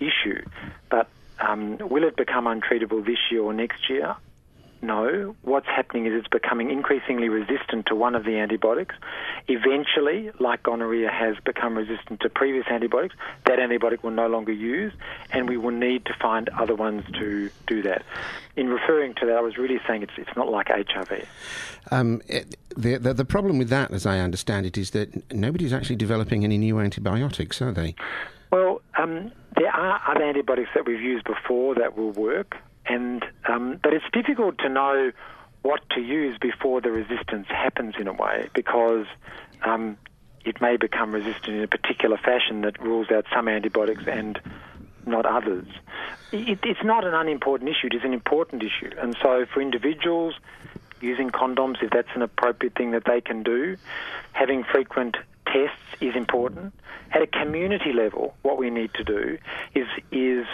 issue. 0.00 0.44
But 0.90 1.08
um, 1.38 1.78
will 1.78 2.04
it 2.04 2.16
become 2.16 2.46
untreatable 2.46 3.04
this 3.06 3.18
year 3.30 3.42
or 3.42 3.52
next 3.52 3.88
year? 3.88 4.16
No. 4.82 5.34
What's 5.42 5.66
happening 5.66 6.06
is 6.06 6.12
it's 6.14 6.28
becoming 6.28 6.70
increasingly 6.70 7.28
resistant 7.28 7.86
to 7.86 7.94
one 7.94 8.14
of 8.14 8.24
the 8.24 8.38
antibiotics. 8.38 8.94
Eventually, 9.48 10.30
like 10.38 10.62
gonorrhea 10.62 11.10
has 11.10 11.36
become 11.44 11.76
resistant 11.76 12.20
to 12.20 12.28
previous 12.28 12.66
antibiotics, 12.68 13.14
that 13.46 13.58
antibiotic 13.58 14.02
will 14.02 14.12
no 14.12 14.28
longer 14.28 14.52
use, 14.52 14.92
and 15.30 15.48
we 15.48 15.56
will 15.56 15.72
need 15.72 16.04
to 16.06 16.14
find 16.20 16.48
other 16.50 16.74
ones 16.74 17.04
to 17.18 17.50
do 17.66 17.82
that. 17.82 18.04
In 18.56 18.68
referring 18.68 19.14
to 19.14 19.26
that, 19.26 19.36
I 19.36 19.40
was 19.40 19.58
really 19.58 19.80
saying 19.86 20.02
it's, 20.02 20.12
it's 20.16 20.36
not 20.36 20.48
like 20.48 20.68
HIV. 20.68 21.26
Um, 21.90 22.22
it, 22.26 22.56
the, 22.76 22.96
the, 22.96 23.14
the 23.14 23.24
problem 23.24 23.58
with 23.58 23.68
that, 23.70 23.92
as 23.92 24.06
I 24.06 24.20
understand 24.20 24.66
it, 24.66 24.78
is 24.78 24.90
that 24.90 25.32
nobody's 25.32 25.72
actually 25.72 25.96
developing 25.96 26.44
any 26.44 26.58
new 26.58 26.78
antibiotics, 26.78 27.60
are 27.60 27.72
they? 27.72 27.94
Well, 28.50 28.80
um, 28.96 29.32
there 29.56 29.70
are 29.70 30.00
other 30.08 30.24
antibiotics 30.24 30.70
that 30.74 30.86
we've 30.86 31.00
used 31.00 31.24
before 31.24 31.74
that 31.74 31.96
will 31.96 32.12
work 32.12 32.56
and 32.88 33.24
um, 33.46 33.78
but 33.82 33.92
it's 33.92 34.04
difficult 34.12 34.58
to 34.58 34.68
know 34.68 35.12
what 35.62 35.80
to 35.90 36.00
use 36.00 36.38
before 36.38 36.80
the 36.80 36.90
resistance 36.90 37.46
happens 37.48 37.94
in 37.98 38.06
a 38.06 38.12
way 38.12 38.48
because 38.54 39.06
um, 39.62 39.96
it 40.44 40.60
may 40.60 40.76
become 40.76 41.12
resistant 41.12 41.56
in 41.56 41.62
a 41.62 41.68
particular 41.68 42.16
fashion 42.16 42.62
that 42.62 42.80
rules 42.80 43.10
out 43.10 43.26
some 43.34 43.48
antibiotics 43.48 44.04
and 44.06 44.40
not 45.04 45.26
others. 45.26 45.66
It, 46.32 46.60
it's 46.62 46.84
not 46.84 47.04
an 47.04 47.14
unimportant 47.14 47.68
issue; 47.68 47.88
it 47.88 47.94
is 47.94 48.04
an 48.04 48.12
important 48.12 48.62
issue, 48.62 48.90
and 48.98 49.16
so 49.22 49.46
for 49.52 49.60
individuals 49.60 50.34
using 51.00 51.30
condoms, 51.30 51.82
if 51.82 51.90
that's 51.90 52.08
an 52.14 52.22
appropriate 52.22 52.74
thing 52.74 52.90
that 52.90 53.04
they 53.04 53.20
can 53.20 53.42
do, 53.42 53.76
having 54.32 54.64
frequent 54.64 55.16
tests 55.46 55.78
is 56.00 56.14
important. 56.16 56.74
At 57.12 57.22
a 57.22 57.26
community 57.26 57.92
level, 57.92 58.34
what 58.42 58.58
we 58.58 58.70
need 58.70 58.92
to 58.94 59.04
do 59.04 59.38
is 59.74 59.86
is 60.12 60.46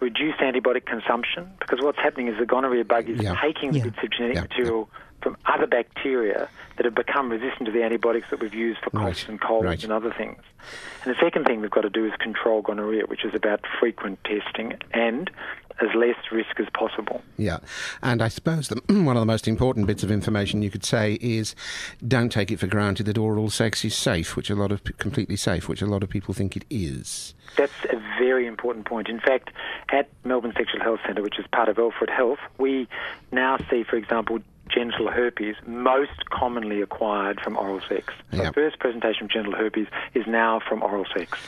reduce 0.00 0.34
antibiotic 0.36 0.86
consumption 0.86 1.50
because 1.58 1.80
what's 1.82 1.98
happening 1.98 2.28
is 2.28 2.38
the 2.38 2.46
gonorrhea 2.46 2.84
bug 2.84 3.08
is 3.08 3.20
taking 3.42 3.74
yeah. 3.74 3.84
bits 3.84 3.96
of 4.02 4.10
genetic 4.10 4.42
material 4.50 4.88
from 5.22 5.36
other 5.46 5.66
bacteria 5.66 6.48
that 6.76 6.84
have 6.84 6.94
become 6.94 7.30
resistant 7.30 7.66
to 7.66 7.72
the 7.72 7.82
antibiotics 7.82 8.26
that 8.30 8.38
we've 8.40 8.54
used 8.54 8.78
for 8.84 8.90
coughs 8.90 9.22
Right, 9.22 9.28
and 9.30 9.40
colds 9.40 9.64
right. 9.66 9.82
and 9.82 9.92
other 9.92 10.12
things. 10.12 10.40
And 11.04 11.14
the 11.14 11.18
second 11.20 11.46
thing 11.46 11.60
we've 11.62 11.70
got 11.70 11.82
to 11.82 11.90
do 11.90 12.04
is 12.06 12.12
control 12.20 12.62
gonorrhea, 12.62 13.06
which 13.06 13.24
is 13.24 13.34
about 13.34 13.60
frequent 13.80 14.18
testing 14.24 14.74
and 14.92 15.30
as 15.80 15.94
less 15.94 16.16
risk 16.32 16.58
as 16.58 16.66
possible. 16.74 17.22
Yeah, 17.36 17.58
and 18.02 18.22
I 18.22 18.28
suppose 18.28 18.68
the, 18.68 18.76
one 18.88 19.16
of 19.16 19.20
the 19.20 19.26
most 19.26 19.46
important 19.46 19.86
bits 19.86 20.02
of 20.02 20.10
information 20.10 20.62
you 20.62 20.70
could 20.70 20.84
say 20.84 21.14
is 21.20 21.54
don't 22.06 22.30
take 22.30 22.50
it 22.50 22.58
for 22.58 22.66
granted 22.66 23.04
that 23.06 23.18
oral 23.18 23.50
sex 23.50 23.84
is 23.84 23.94
safe, 23.94 24.36
which 24.36 24.50
a 24.50 24.54
lot 24.54 24.72
of 24.72 24.82
completely 24.98 25.36
safe, 25.36 25.68
which 25.68 25.82
a 25.82 25.86
lot 25.86 26.02
of 26.02 26.08
people 26.08 26.32
think 26.34 26.56
it 26.56 26.64
is. 26.70 27.34
That's 27.56 27.72
a 27.90 27.96
very 28.18 28.46
important 28.46 28.86
point. 28.86 29.08
In 29.08 29.20
fact, 29.20 29.50
at 29.90 30.08
Melbourne 30.24 30.52
Sexual 30.56 30.80
Health 30.82 31.00
Centre, 31.06 31.22
which 31.22 31.38
is 31.38 31.46
part 31.52 31.68
of 31.68 31.78
Alfred 31.78 32.10
Health, 32.10 32.38
we 32.58 32.88
now 33.32 33.58
see, 33.70 33.82
for 33.84 33.96
example, 33.96 34.38
genital 34.68 35.08
herpes 35.10 35.54
most 35.66 36.28
commonly 36.30 36.80
acquired 36.82 37.40
from 37.40 37.56
oral 37.56 37.80
sex. 37.88 38.12
So 38.32 38.38
Yeah. 38.38 38.48
the 38.48 38.52
first 38.52 38.78
presentation 38.80 39.24
of 39.24 39.30
genital 39.30 39.54
herpes 39.54 39.86
is 40.14 40.26
now 40.26 40.58
from 40.60 40.82
oral 40.82 41.06
sex. 41.16 41.38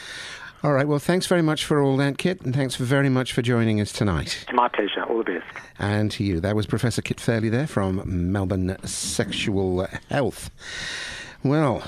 All 0.65 0.73
right, 0.73 0.89
well, 0.89 0.99
thanks 0.99 1.27
very 1.27 1.43
much 1.43 1.65
for 1.65 1.81
all 1.81 1.97
that, 1.99 2.19
Kit, 2.19 2.41
and 2.41 2.53
thanks 2.53 2.75
very 2.75 3.09
much 3.09 3.33
for 3.33 3.43
joining 3.43 3.81
us 3.81 3.93
tonight. 3.93 4.39
It's 4.43 4.53
my 4.53 4.67
pleasure. 4.67 5.05
All 5.05 5.19
the 5.19 5.35
best. 5.35 5.47
And 5.79 6.11
to 6.11 6.25
you. 6.25 6.41
That 6.41 6.57
was 6.57 6.67
Professor 6.67 7.01
Kit 7.01 7.21
Fairley 7.21 7.49
there 7.49 7.69
from 7.69 8.03
Melbourne 8.33 8.77
Sexual 8.85 9.87
Health. 10.11 10.51
Well, 11.45 11.85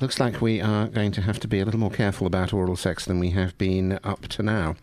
looks 0.00 0.20
like 0.20 0.40
we 0.40 0.60
are 0.60 0.86
going 0.86 1.10
to 1.12 1.22
have 1.22 1.40
to 1.40 1.48
be 1.48 1.58
a 1.58 1.64
little 1.64 1.80
more 1.80 1.90
careful 1.90 2.28
about 2.28 2.52
oral 2.52 2.76
sex 2.76 3.04
than 3.06 3.18
we 3.18 3.30
have 3.30 3.58
been 3.58 3.98
up 4.04 4.28
to 4.28 4.42
now. 4.44 4.76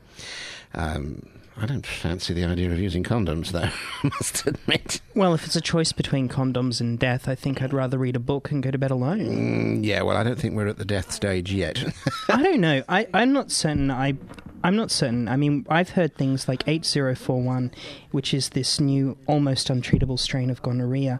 Um, 0.73 1.25
I 1.55 1.65
don't 1.65 1.86
fancy 1.86 2.33
the 2.33 2.45
idea 2.45 2.72
of 2.72 2.79
using 2.79 3.03
condoms, 3.03 3.51
though, 3.51 3.60
I 4.03 4.03
must 4.03 4.45
admit. 4.48 5.01
Well, 5.15 5.33
if 5.33 5.45
it's 5.45 5.55
a 5.55 5.62
choice 5.62 5.91
between 5.91 6.27
condoms 6.27 6.81
and 6.81 6.98
death, 6.98 7.27
I 7.27 7.36
think 7.36 7.62
I'd 7.62 7.74
rather 7.74 7.98
read 7.98 8.15
a 8.15 8.19
book 8.19 8.51
and 8.51 8.63
go 8.63 8.72
to 8.72 8.77
bed 8.77 8.91
alone. 8.91 9.19
Mm, 9.19 9.86
yeah, 9.86 10.01
well, 10.01 10.17
I 10.17 10.24
don't 10.24 10.39
think 10.39 10.55
we're 10.55 10.67
at 10.67 10.77
the 10.77 10.86
death 10.86 11.12
stage 11.12 11.53
yet. 11.53 11.83
I 12.29 12.41
don't 12.41 12.60
know. 12.60 12.83
I, 12.89 13.07
I'm 13.13 13.33
not 13.33 13.51
certain. 13.51 13.91
I, 13.91 14.15
I'm 14.63 14.75
not 14.75 14.89
certain. 14.89 15.27
I 15.27 15.36
mean, 15.36 15.65
I've 15.69 15.89
heard 15.89 16.15
things 16.15 16.48
like 16.48 16.63
H041, 16.65 17.72
which 18.12 18.33
is 18.33 18.50
this 18.50 18.79
new, 18.79 19.17
almost 19.27 19.67
untreatable 19.67 20.17
strain 20.17 20.50
of 20.50 20.62
gonorrhea, 20.62 21.19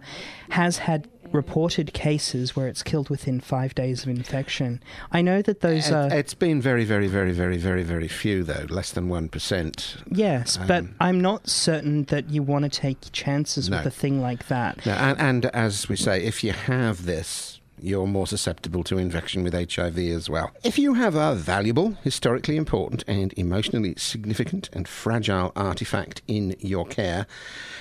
has 0.50 0.80
had 0.80 1.08
reported 1.34 1.92
cases 1.94 2.56
where 2.56 2.68
it's 2.68 2.84
killed 2.84 3.10
within 3.10 3.40
five 3.42 3.76
days 3.76 4.04
of 4.04 4.10
infection. 4.10 4.82
I 5.12 5.22
know 5.22 5.42
that 5.42 5.60
those 5.62 5.90
It- 5.90 5.94
are. 5.94 6.14
it's 6.14 6.34
been 6.34 6.62
very, 6.62 6.86
very, 6.86 7.08
very, 7.08 7.32
very, 7.34 7.58
very, 7.58 7.84
very 7.84 8.08
few, 8.08 8.44
though, 8.44 8.66
less 8.70 8.92
than 8.92 9.10
1%. 9.10 9.96
Yes, 10.10 10.58
but 10.68 10.84
Um, 10.84 10.96
I'm 11.02 11.20
not 11.20 11.50
certain 11.50 12.04
that 12.06 12.30
you 12.30 12.44
want 12.44 12.64
to 12.64 12.70
take 12.70 12.98
chances 13.12 13.70
No. 13.70 13.78
with 13.78 13.88
a 13.88 13.92
thing 13.92 14.22
like 14.22 14.48
that. 14.48 14.86
Now, 14.86 14.98
and, 15.10 15.20
and 15.20 15.46
as 15.48 15.90
we 15.90 15.96
say, 15.96 16.24
if 16.24 16.44
you 16.44 16.54
have 16.54 17.06
this, 17.06 17.53
you're 17.84 18.08
more 18.08 18.26
susceptible 18.26 18.84
to 18.86 18.98
infection 18.98 19.44
with 19.44 19.54
HIV 19.54 19.98
as 20.00 20.30
well. 20.30 20.52
If 20.64 20.80
you 20.80 20.94
have 20.94 21.16
a 21.16 21.36
valuable, 21.36 21.98
historically 22.04 22.56
important, 22.56 23.04
and 23.08 23.34
emotionally 23.38 23.94
significant 23.98 24.70
and 24.74 24.88
fragile 24.88 25.52
artifact 25.56 26.22
in 26.28 26.56
your 26.60 26.86
care, 26.86 27.28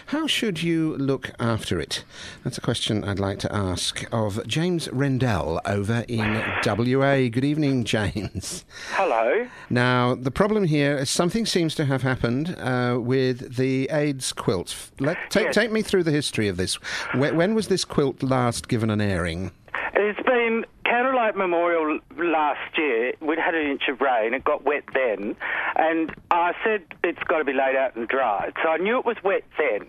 how 0.07 0.27
should 0.27 0.63
you 0.63 0.97
look 0.97 1.31
after 1.39 1.79
it? 1.81 2.05
That's 2.43 2.59
a 2.59 2.61
question 2.61 3.05
I'd 3.05 3.21
like 3.21 3.39
to 3.41 3.55
ask 3.55 4.05
of 4.13 4.45
James 4.47 4.89
Rendell 4.93 5.61
over 5.65 6.05
in 6.09 6.43
WA. 6.67 7.29
Good 7.29 7.45
evening, 7.45 7.85
James. 7.95 8.65
Hello. 8.91 9.47
Now, 9.71 10.17
the 10.17 10.33
problem 10.33 10.65
here 10.65 10.97
is 10.99 11.11
something 11.11 11.47
seems 11.47 11.75
to 11.77 11.85
have 11.85 12.03
happened 12.03 12.57
uh, 12.59 12.99
with 13.01 13.57
the 13.57 13.89
AIDS 13.91 14.33
quilt. 14.33 14.91
Let, 14.99 15.17
take, 15.31 15.45
Yes. 15.47 15.55
take 15.55 15.71
me 15.71 15.83
through 15.83 16.03
the 16.03 16.11
history 16.11 16.49
of 16.49 16.57
this. 16.57 16.75
When, 17.15 17.37
when 17.37 17.55
was 17.55 17.69
this 17.69 17.85
quilt 17.85 18.23
last 18.23 18.67
given 18.69 18.91
an 18.91 19.01
airing? 19.01 19.53
It's 19.95 20.21
been 20.23 20.65
Candlelight 20.87 21.37
Memorial 21.37 21.99
last 22.17 22.77
year. 22.79 23.13
We'd 23.21 23.39
had 23.39 23.55
an 23.55 23.67
inch 23.71 23.83
of 23.89 24.01
rain. 24.01 24.33
It 24.35 24.43
got 24.45 24.65
wet 24.65 24.85
then. 24.95 25.37
And 25.77 26.15
I 26.31 26.53
said 26.65 26.83
it's 27.05 27.23
got 27.25 27.39
to 27.39 27.45
be 27.45 27.53
laid 27.53 27.77
out 27.77 27.95
and 27.97 28.09
dried. 28.09 28.55
So 28.63 28.71
I 28.71 28.79
knew 28.79 28.99
it 28.99 29.05
was 29.05 29.17
wet 29.23 29.45
then. 29.59 29.87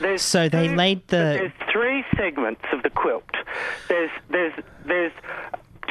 There's 0.00 0.22
So 0.22 0.48
they 0.48 0.68
two- 0.68 0.74
laid 0.76 1.06
the- 1.08 1.16
There's 1.16 1.70
three 1.72 2.04
segments 2.16 2.62
of 2.72 2.82
the 2.82 2.90
quilt. 2.90 3.24
There's, 3.88 4.10
there's, 4.28 4.52
there's 4.84 5.12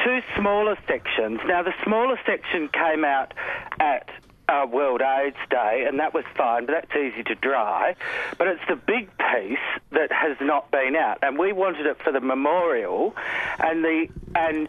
two 0.04 0.20
smaller 0.36 0.76
sections. 0.86 1.40
Now, 1.46 1.62
the 1.62 1.74
smaller 1.84 2.18
section 2.24 2.68
came 2.68 3.04
out 3.04 3.34
at 3.80 4.08
uh, 4.48 4.66
World 4.70 5.00
AIDS 5.02 5.36
Day, 5.50 5.84
and 5.86 5.98
that 6.00 6.14
was 6.14 6.24
fine, 6.36 6.66
but 6.66 6.72
that's 6.72 6.96
easy 6.96 7.22
to 7.24 7.34
dry. 7.34 7.94
But 8.38 8.48
it's 8.48 8.62
the 8.68 8.76
big 8.76 9.08
piece 9.18 9.58
that 9.92 10.10
has 10.12 10.36
not 10.40 10.70
been 10.70 10.96
out, 10.96 11.18
and 11.22 11.38
we 11.38 11.52
wanted 11.52 11.86
it 11.86 11.98
for 12.02 12.12
the 12.12 12.20
memorial, 12.20 13.14
and 13.58 13.84
the 13.84 14.08
and. 14.34 14.68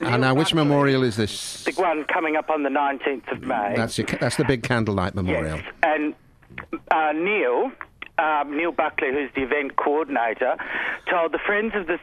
And 0.00 0.10
Neil 0.10 0.18
now, 0.18 0.34
which 0.34 0.52
memorial 0.52 1.02
is 1.04 1.16
this? 1.16 1.64
The 1.64 1.72
one 1.72 2.04
coming 2.04 2.36
up 2.36 2.50
on 2.50 2.64
the 2.64 2.68
19th 2.68 3.30
of 3.30 3.42
May. 3.42 3.74
That's, 3.76 3.96
your, 3.96 4.06
that's 4.06 4.36
the 4.36 4.44
big 4.44 4.64
candlelight 4.64 5.14
memorial. 5.14 5.58
Yes, 5.58 5.72
and 5.84 6.14
uh, 6.90 7.12
Neil, 7.12 7.70
um, 8.18 8.56
Neil 8.56 8.72
Buckley, 8.72 9.12
who's 9.12 9.30
the 9.34 9.42
event 9.42 9.76
coordinator, 9.76 10.56
told 11.08 11.32
the 11.32 11.38
Friends 11.38 11.74
of 11.76 11.86
the 11.86 11.98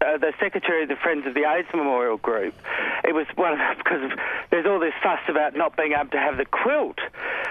uh, 0.00 0.18
the 0.18 0.32
secretary 0.40 0.82
of 0.82 0.88
the 0.88 0.96
Friends 0.96 1.26
of 1.26 1.34
the 1.34 1.44
AIDS 1.44 1.68
Memorial 1.74 2.16
Group. 2.18 2.54
It 3.04 3.14
was 3.14 3.26
one 3.36 3.52
of 3.52 3.58
because 3.78 4.10
there's 4.50 4.66
all 4.66 4.78
this 4.80 4.94
fuss 5.02 5.20
about 5.28 5.56
not 5.56 5.76
being 5.76 5.92
able 5.92 6.10
to 6.10 6.18
have 6.18 6.36
the 6.36 6.44
quilt, 6.44 6.98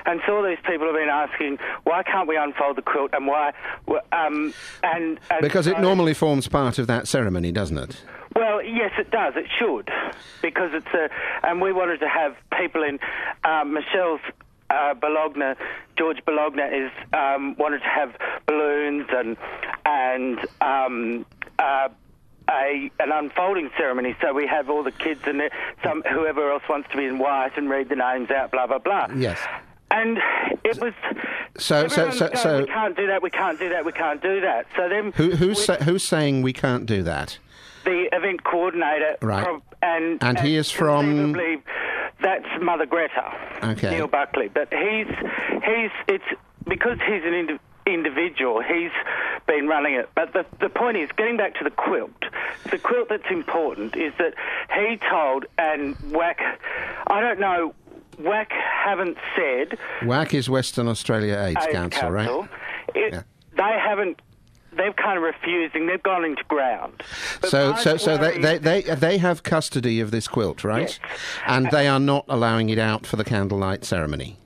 and 0.05 0.21
so 0.25 0.37
all 0.37 0.43
these 0.43 0.57
people 0.65 0.85
have 0.87 0.95
been 0.95 1.09
asking 1.09 1.57
why 1.83 2.03
can't 2.03 2.27
we 2.27 2.37
unfold 2.37 2.77
the 2.77 2.81
quilt 2.81 3.11
and 3.13 3.27
why 3.27 3.53
um, 4.11 4.53
and, 4.83 5.19
and 5.29 5.41
Because 5.41 5.67
it 5.67 5.75
so- 5.75 5.81
normally 5.81 6.13
forms 6.13 6.47
part 6.47 6.77
of 6.79 6.87
that 6.87 7.07
ceremony, 7.07 7.51
doesn't 7.51 7.77
it? 7.77 8.01
well, 8.35 8.61
yes, 8.61 8.91
it 8.97 9.09
does. 9.11 9.33
It 9.37 9.45
should, 9.57 9.89
because 10.41 10.71
it's 10.73 10.93
a. 10.93 11.09
And 11.47 11.61
we 11.61 11.71
wanted 11.71 11.99
to 12.01 12.09
have 12.09 12.35
people 12.57 12.83
in. 12.83 12.99
Um, 13.45 13.73
Michelle's 13.73 14.19
uh, 14.69 14.93
Bologna, 14.95 15.53
George 15.97 16.17
Bologna, 16.25 16.63
is 16.63 16.91
um, 17.13 17.55
wanted 17.57 17.79
to 17.79 17.87
have 17.87 18.13
balloons 18.45 19.05
and 19.09 19.37
and 19.85 20.39
um, 20.59 21.25
uh, 21.59 21.87
a 22.49 22.91
an 22.99 23.11
unfolding 23.11 23.69
ceremony. 23.77 24.15
So 24.21 24.33
we 24.33 24.47
have 24.47 24.69
all 24.69 24.83
the 24.83 24.91
kids 24.91 25.21
and 25.25 25.41
some 25.83 26.03
whoever 26.11 26.51
else 26.51 26.63
wants 26.69 26.89
to 26.91 26.97
be 26.97 27.05
in 27.05 27.17
white 27.19 27.57
and 27.57 27.69
read 27.69 27.89
the 27.89 27.95
names 27.95 28.29
out. 28.31 28.51
Blah 28.51 28.67
blah 28.67 28.79
blah. 28.79 29.07
Yes. 29.15 29.39
And 29.91 30.17
it 30.63 30.79
was. 30.81 30.93
So, 31.57 31.87
so, 31.87 32.09
so, 32.11 32.27
going, 32.27 32.37
so 32.37 32.59
we 32.61 32.65
can't 32.67 32.97
do 32.97 33.07
that. 33.07 33.21
We 33.23 33.29
can't 33.29 33.57
do 33.57 33.69
that. 33.69 33.85
We 33.85 33.91
can't 33.93 34.21
do 34.21 34.41
that. 34.41 34.65
So 34.75 34.89
then, 34.89 35.13
who, 35.13 35.31
who's, 35.31 35.63
sa- 35.63 35.77
who's 35.77 36.03
saying 36.03 36.41
we 36.41 36.51
can't 36.51 36.85
do 36.85 37.01
that? 37.03 37.37
the 37.85 38.09
event 38.11 38.43
coordinator. 38.43 39.15
Right. 39.21 39.43
prob- 39.43 39.61
and, 39.83 40.21
And 40.23 40.39
he 40.39 40.55
is 40.57 40.71
from- 40.71 41.33
That's 42.21 42.45
Mother 42.59 42.85
Greta. 42.87 43.31
Okay. 43.63 43.91
Neil 43.91 44.07
Buckley. 44.07 44.47
But 44.47 44.73
he's 44.73 45.07
he's 45.63 45.91
it's 46.07 46.23
because 46.67 46.97
he's 47.07 47.23
an 47.23 47.33
indi- 47.33 47.59
individual. 47.85 48.61
He's 48.61 48.91
been 49.47 49.67
running 49.67 49.93
it. 49.95 50.09
But 50.15 50.33
the 50.33 50.45
the 50.59 50.69
point 50.69 50.97
is, 50.97 51.09
getting 51.15 51.37
back 51.37 51.55
to 51.55 51.63
the 51.63 51.71
quilt. 51.71 52.11
The 52.71 52.77
quilt 52.79 53.09
that's 53.09 53.29
important 53.29 53.95
is 53.95 54.13
that 54.17 54.33
he 54.73 54.97
told 55.09 55.45
and 55.57 55.95
WAC. 55.97 56.35
I 57.07 57.21
don't 57.21 57.39
know. 57.39 57.73
WAC 58.17 58.47
haven't 58.51 59.17
said 59.35 59.77
WAC 60.01 60.33
is 60.33 60.49
Western 60.49 60.87
Australia 60.87 61.37
AIDS, 61.37 61.57
AIDS 61.63 61.73
Council, 61.73 62.09
right? 62.09 62.49
It, 62.95 63.13
Yeah. 63.13 63.23
They 63.57 63.77
haven't. 63.79 64.21
They've 64.71 64.95
kind 64.95 65.17
of 65.17 65.23
refusing. 65.23 65.87
They've 65.87 66.03
gone 66.03 66.25
into 66.25 66.43
ground. 66.49 67.01
But 67.39 67.49
So, 67.49 67.75
so, 67.75 67.95
so 67.95 68.17
they, 68.17 68.37
they, 68.39 68.57
they, 68.57 68.81
they 68.81 69.17
have 69.19 69.41
custody 69.41 70.01
of 70.01 70.11
this 70.11 70.27
quilt, 70.27 70.65
right? 70.65 70.99
Yes. 71.01 71.21
And 71.47 71.71
they 71.71 71.87
are 71.87 71.99
not 71.99 72.25
allowing 72.27 72.69
it 72.69 72.77
out 72.77 73.05
for 73.05 73.15
the 73.15 73.23
candlelight 73.23 73.85
ceremony. 73.85 74.37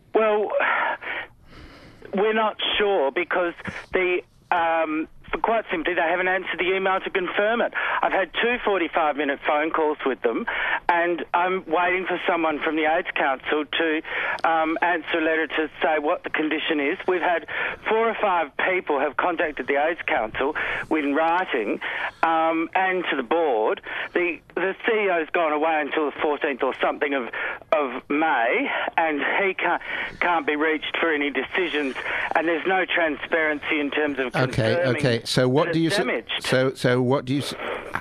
We're 2.14 2.34
not 2.34 2.58
sure 2.78 3.12
because 3.12 3.54
the. 3.94 4.22
Um, 4.52 5.08
quite 5.42 5.66
simply, 5.72 5.94
they 5.94 6.02
haven't 6.02 6.28
answered 6.28 6.60
the 6.60 6.76
email 6.76 7.00
to 7.00 7.10
confirm 7.10 7.62
it. 7.62 7.74
I've 8.02 8.12
had 8.12 8.32
two 8.34 8.58
45 8.64 9.18
minute 9.18 9.40
phone 9.46 9.72
calls 9.72 9.98
with 10.06 10.22
them, 10.22 10.46
and 10.88 11.24
I'm 11.34 11.64
waiting 11.66 12.06
for 12.08 12.20
someone 12.28 12.60
from 12.60 12.76
the 12.76 12.86
AIDS 12.86 13.08
Council 13.16 13.66
to 13.66 14.02
um, 14.44 14.78
answer 14.82 15.20
a 15.20 15.22
letter 15.22 15.48
to 15.48 15.70
say 15.82 16.00
what 16.00 16.24
the 16.24 16.30
condition 16.30 16.80
is. 16.80 16.98
We've 17.08 17.22
had 17.22 17.48
four 17.88 18.10
or 18.10 18.16
five 18.22 18.52
people 18.58 19.00
have 19.00 19.18
contacted 19.18 19.68
the 19.68 19.76
AIDS 19.76 20.02
Council 20.08 20.56
in 20.92 21.14
writing 21.14 21.80
um, 22.24 22.70
and 22.76 23.04
to 23.10 23.16
the 23.16 23.24
board. 23.24 23.82
The, 24.14 24.40
the 24.56 24.76
CEO's 24.88 25.30
gone 25.32 25.54
away 25.54 25.82
until 25.82 26.06
the 26.12 26.18
14th 26.18 26.64
or 26.64 26.74
something 26.82 27.14
of, 27.14 27.30
of 27.72 28.04
May, 28.10 28.70
and 28.98 29.22
he 29.44 29.54
can't, 29.54 29.82
can't 30.20 30.46
be 30.46 30.56
reached 30.56 30.98
for 31.00 31.14
any 31.14 31.30
decisions, 31.30 31.96
and 32.36 32.48
there's 32.48 32.66
no 32.68 32.86
transparency 32.86 33.80
in 33.80 33.92
terms 33.92 34.20
of 34.20 34.36
Okay, 34.36 34.76
okay. 34.76 35.19
So 35.26 35.48
what 35.50 35.74
do 35.74 35.80
you 35.80 35.90
su- 35.90 36.24
so 36.42 36.74
so 36.74 37.02
what 37.02 37.26
do 37.26 37.34
you 37.34 37.42
s- 37.42 37.54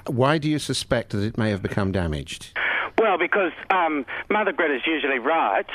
why 0.06 0.38
do 0.38 0.48
you 0.48 0.58
suspect 0.58 1.10
that 1.10 1.22
it 1.22 1.38
may 1.38 1.50
have 1.50 1.62
become 1.62 1.92
damaged? 1.92 2.56
Well, 2.98 3.16
because 3.16 3.52
um, 3.70 4.04
Mother 4.28 4.50
Greta's 4.52 4.82
usually 4.86 5.20
right. 5.20 5.66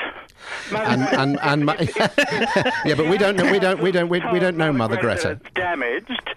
Mother 0.70 0.84
And 0.84 1.02
Greta- 1.02 1.20
and, 1.20 1.70
and 1.70 1.88
yeah, 2.84 2.94
but 2.94 3.08
we 3.08 3.16
don't 3.16 3.36
know 3.36 3.50
we 3.50 3.58
don't 3.58 3.80
we 3.80 3.90
don't 3.90 4.08
we, 4.08 4.20
we 4.32 4.38
don't 4.38 4.56
know 4.58 4.72
Mother 4.72 4.96
Greta. 4.98 5.30
It's 5.42 5.54
damaged. 5.54 6.33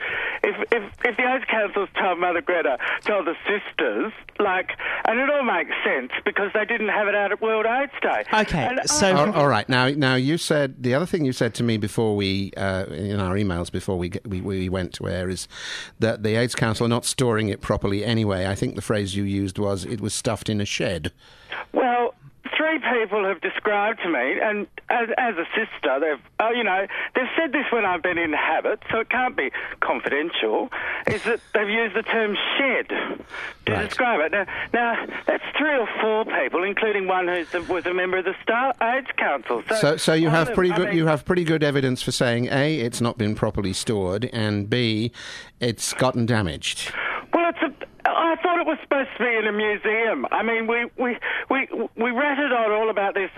If 0.48 0.56
if 0.72 0.84
if 1.06 1.18
the 1.18 1.24
AIDS 1.24 1.46
Council's 1.50 1.90
told 2.00 2.20
Mother 2.20 2.42
Greta, 2.42 2.78
told 3.06 3.28
the 3.28 3.36
sisters, 3.48 4.12
like, 4.40 4.72
and 5.08 5.20
it 5.20 5.30
all 5.30 5.44
makes 5.44 5.72
sense 5.84 6.12
because 6.26 6.52
they 6.54 6.66
didn't 6.66 6.90
have 6.90 7.08
it 7.08 7.16
out 7.16 7.32
at 7.32 7.42
World 7.42 7.66
AIDS 7.66 7.92
Day. 8.02 8.24
Okay, 8.34 8.66
And, 8.66 8.90
so- 8.90 9.16
All- 9.16 9.34
all 9.34 9.48
right. 9.48 9.68
Now, 9.70 9.90
now 9.90 10.16
you 10.16 10.38
said 10.38 10.82
the 10.84 10.94
other 10.94 11.06
thing 11.06 11.26
you 11.26 11.34
said 11.34 11.54
to 11.56 11.64
me 11.64 11.78
before 11.78 12.16
we, 12.16 12.52
uh, 12.58 12.86
in 12.86 13.20
our 13.20 13.36
emails 13.36 13.72
before 13.72 13.98
we, 13.98 14.12
we 14.26 14.42
we 14.42 14.70
went 14.70 14.94
to 14.94 15.08
air, 15.08 15.30
is 15.30 15.48
that 16.00 16.24
the 16.24 16.36
AIDS 16.36 16.56
Council 16.56 16.86
are 16.86 16.90
not 16.90 17.06
storing 17.06 17.50
it 17.50 17.62
properly 17.62 18.04
anyway. 18.06 18.48
I 18.48 18.56
think 18.56 18.76
the 18.76 18.82
phrase 18.82 19.16
you 19.16 19.24
used 19.24 19.58
was 19.60 19.86
it 19.86 20.02
was 20.02 20.14
stuffed 20.14 20.50
in 20.50 20.62
a 20.62 20.66
shed. 20.66 21.12
Well, 21.74 22.14
three 22.58 22.80
people 22.80 23.24
have 23.26 23.40
described 23.42 24.00
to 24.04 24.10
me, 24.10 24.40
and 24.42 24.66
as, 24.90 25.10
as 25.18 25.36
a 25.36 25.46
sister, 25.56 26.00
they've, 26.00 26.22
oh, 26.40 26.50
you 26.52 26.64
know, 26.64 26.88
they've 27.16 27.30
said 27.38 27.52
this 27.52 27.66
when 27.72 27.86
I've 27.86 28.02
been 28.02 28.18
in 28.18 28.34
habit, 28.34 28.80
so 28.92 29.00
it 29.00 29.10
can't 29.10 29.36
be 29.38 29.52
confidential. 29.80 30.70
Is 31.08 31.24
that 31.24 31.40
they've 31.54 31.70
used 31.70 31.96
the 31.96 32.04
term 32.04 32.36
shed 32.58 32.90
to 32.90 33.72
Right. 33.72 33.86
describe 33.90 34.20
it. 34.22 34.32
Now, 34.32 34.46
now, 34.74 35.06
that's 35.26 35.44
three 35.58 35.78
or 35.78 35.88
four 36.02 36.26
people, 36.26 36.64
including 36.64 37.08
one 37.08 37.28
who 37.28 37.46
was 37.72 37.86
a 37.86 37.94
member 37.94 38.18
of 38.18 38.26
the 38.26 38.36
Star 38.42 38.74
AIDS 38.82 39.08
Council. 39.18 39.62
So, 39.70 39.76
So, 39.76 39.98
so 39.98 40.14
you 40.14 40.30
have 40.30 40.54
pretty 40.54 40.72
I 40.72 40.76
good 40.78 40.88
mean- 40.90 40.98
you 40.98 41.08
have 41.08 41.26
pretty 41.26 41.44
good 41.44 41.64
evidence 41.64 42.02
for 42.02 42.12
saying 42.12 42.48
a 42.52 42.80
it's 42.80 43.02
not 43.02 43.18
been 43.18 43.36
properly 43.36 43.74
stored 43.74 44.30
and 44.34 44.70
b 44.70 45.12
it's 45.60 45.94
gotten 45.94 46.26
damaged. 46.26 46.92
Well, 47.34 47.50
it's 47.50 47.60
a. 47.62 47.88
I 48.10 48.36
thought 48.42 48.57
it 48.57 48.57
was 48.68 48.78
supposed 48.84 49.10
to 49.18 49.24
be 49.24 49.34
in 49.34 49.48
a 49.48 49.52
museum. 49.54 50.28
I 50.30 50.44
mean, 50.44 50.68
we 50.68 50.86
we 51.00 51.18
we 51.50 51.68
we 51.96 52.12
ratted 52.12 52.52
on 52.52 52.72
all 52.72 52.90
about 52.90 53.16
this. 53.16 53.32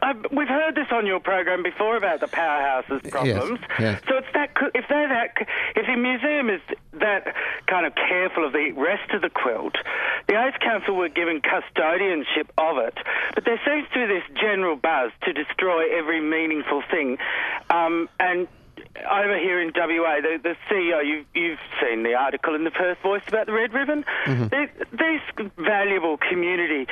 i 0.00 0.14
we've 0.32 0.48
heard 0.48 0.74
this 0.74 0.88
on 0.90 1.06
your 1.06 1.20
program 1.20 1.62
before 1.62 1.96
about 1.96 2.20
the 2.20 2.26
powerhouses 2.26 3.08
problems. 3.10 3.60
yes. 3.78 4.00
So 4.08 4.16
it's 4.16 4.32
that. 4.32 4.50
If 4.74 4.86
they're 4.88 5.08
that. 5.08 5.36
If 5.76 5.86
the 5.86 5.96
museum 5.96 6.48
is 6.48 6.62
that 6.94 7.34
kind 7.66 7.84
of 7.84 7.94
careful 7.94 8.46
of 8.46 8.52
the 8.52 8.72
rest 8.72 9.12
of 9.12 9.20
the 9.20 9.28
quilt, 9.28 9.76
the 10.26 10.34
AIDS 10.34 10.56
Council 10.60 10.96
were 10.96 11.10
given 11.10 11.42
custodianship 11.42 12.48
of 12.56 12.78
it. 12.78 12.96
But 13.34 13.44
there 13.44 13.60
seems 13.66 13.86
to 13.92 14.06
be 14.06 14.06
this 14.06 14.24
general 14.40 14.76
buzz 14.76 15.12
to 15.24 15.32
destroy 15.34 15.94
every 15.96 16.22
meaningful 16.22 16.82
thing, 16.90 17.18
um, 17.68 18.08
and 18.18 18.48
over 19.10 19.38
here 19.38 19.60
in 19.60 19.72
WA, 19.74 20.20
the, 20.20 20.38
the 20.42 20.56
CEO, 20.70 21.04
you, 21.04 21.24
you've 21.34 21.58
seen 21.82 22.02
the 22.02 22.14
article 22.14 22.54
in 22.54 22.64
the 22.64 22.70
Perth 22.70 22.98
Voice 23.02 23.22
about 23.28 23.46
the 23.46 23.52
Red 23.52 23.72
Ribbon. 23.72 24.04
Mm-hmm. 24.26 24.46
They- 24.48 24.70
These 24.92 25.48
valuable 25.56 26.16
community 26.18 26.86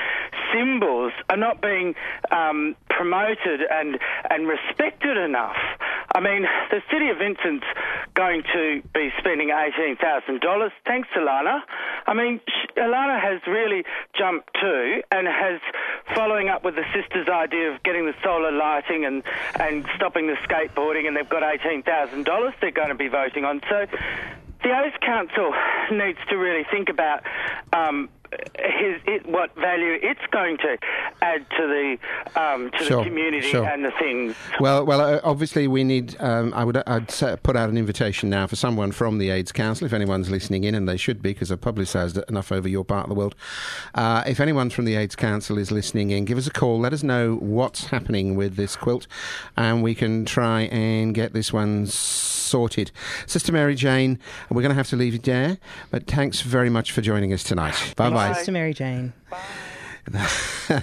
symbols 0.52 1.12
are 1.28 1.36
not 1.36 1.60
being 1.60 1.94
um, 2.30 2.76
promoted 2.88 3.60
and, 3.70 3.98
and 4.30 4.48
respected 4.48 5.16
enough. 5.16 5.56
I 6.14 6.20
mean, 6.20 6.46
the 6.70 6.80
City 6.90 7.10
of 7.10 7.18
Vincent's 7.18 7.66
going 8.14 8.42
to 8.54 8.82
be 8.94 9.10
spending 9.18 9.50
$18,000, 9.50 10.70
thanks 10.86 11.08
to 11.14 11.22
Lana. 11.22 11.62
I 12.06 12.14
mean, 12.14 12.40
Alana 12.76 13.20
has 13.20 13.40
really 13.46 13.84
jumped 14.18 14.48
to 14.54 15.02
and 15.12 15.28
has, 15.28 15.60
following 16.14 16.48
up 16.48 16.64
with 16.64 16.74
the 16.74 16.84
sisters' 16.94 17.28
idea 17.28 17.72
of 17.72 17.82
getting 17.82 18.06
the 18.06 18.14
solar 18.24 18.52
lighting 18.52 19.04
and, 19.04 19.22
and 19.60 19.84
stopping 19.96 20.26
the 20.26 20.36
skateboarding, 20.48 21.06
and 21.06 21.16
they've 21.16 21.28
got 21.28 21.42
$18,000 21.42 22.52
they're 22.60 22.70
going 22.70 22.88
to 22.88 22.94
be 22.94 23.08
voting 23.08 23.44
on. 23.44 23.60
So 23.68 23.86
the 24.62 24.70
AIDS 24.70 24.96
Council 25.00 25.52
needs 25.92 26.18
to 26.30 26.36
really 26.36 26.64
think 26.70 26.88
about 26.88 27.22
um, 27.72 28.08
his, 28.58 29.00
it, 29.06 29.26
what 29.26 29.54
value 29.54 29.98
it's 30.02 30.20
going 30.30 30.58
to 30.58 30.76
add 31.22 31.48
to 31.50 31.66
the 32.34 32.40
um, 32.40 32.70
to 32.72 32.84
Sure, 32.84 32.98
the 33.04 33.08
community 33.10 33.48
sure. 33.50 33.66
and 33.66 33.84
the 33.84 33.90
things. 33.92 34.34
Well, 34.60 34.84
well, 34.84 35.00
uh, 35.00 35.20
obviously 35.24 35.66
we 35.68 35.84
need. 35.84 36.16
Um, 36.20 36.52
I 36.54 36.64
would. 36.64 36.76
I'd 36.86 37.10
sa- 37.10 37.36
put 37.36 37.56
out 37.56 37.68
an 37.68 37.76
invitation 37.78 38.28
now 38.30 38.46
for 38.46 38.56
someone 38.56 38.92
from 38.92 39.18
the 39.18 39.30
AIDS 39.30 39.52
Council, 39.52 39.86
if 39.86 39.92
anyone's 39.92 40.30
listening 40.30 40.64
in, 40.64 40.74
and 40.74 40.88
they 40.88 40.96
should 40.96 41.22
be, 41.22 41.30
because 41.32 41.50
I've 41.50 41.60
publicised 41.60 42.16
it 42.18 42.24
enough 42.28 42.52
over 42.52 42.68
your 42.68 42.84
part 42.84 43.04
of 43.04 43.08
the 43.08 43.14
world. 43.14 43.34
Uh, 43.94 44.22
if 44.26 44.40
anyone 44.40 44.70
from 44.70 44.84
the 44.84 44.94
AIDS 44.96 45.16
Council 45.16 45.58
is 45.58 45.70
listening 45.70 46.10
in, 46.10 46.24
give 46.24 46.38
us 46.38 46.46
a 46.46 46.50
call. 46.50 46.78
Let 46.78 46.92
us 46.92 47.02
know 47.02 47.36
what's 47.36 47.86
happening 47.86 48.36
with 48.36 48.56
this 48.56 48.76
quilt, 48.76 49.06
and 49.56 49.82
we 49.82 49.94
can 49.94 50.24
try 50.24 50.62
and 50.62 51.14
get 51.14 51.32
this 51.32 51.52
one 51.52 51.86
sorted. 51.86 52.90
Sister 53.26 53.52
Mary 53.52 53.74
Jane, 53.74 54.18
we're 54.50 54.62
going 54.62 54.70
to 54.70 54.74
have 54.76 54.88
to 54.88 54.96
leave 54.96 55.12
you 55.14 55.18
there, 55.18 55.58
but 55.90 56.06
thanks 56.06 56.40
very 56.40 56.70
much 56.70 56.92
for 56.92 57.00
joining 57.00 57.32
us 57.32 57.42
tonight. 57.42 57.94
Bye 57.96 58.10
bye. 58.10 58.17
Sister 58.34 58.52
Mary 58.52 58.74
Jane. 58.74 59.12
Bye. 59.30 59.38
well, 60.68 60.82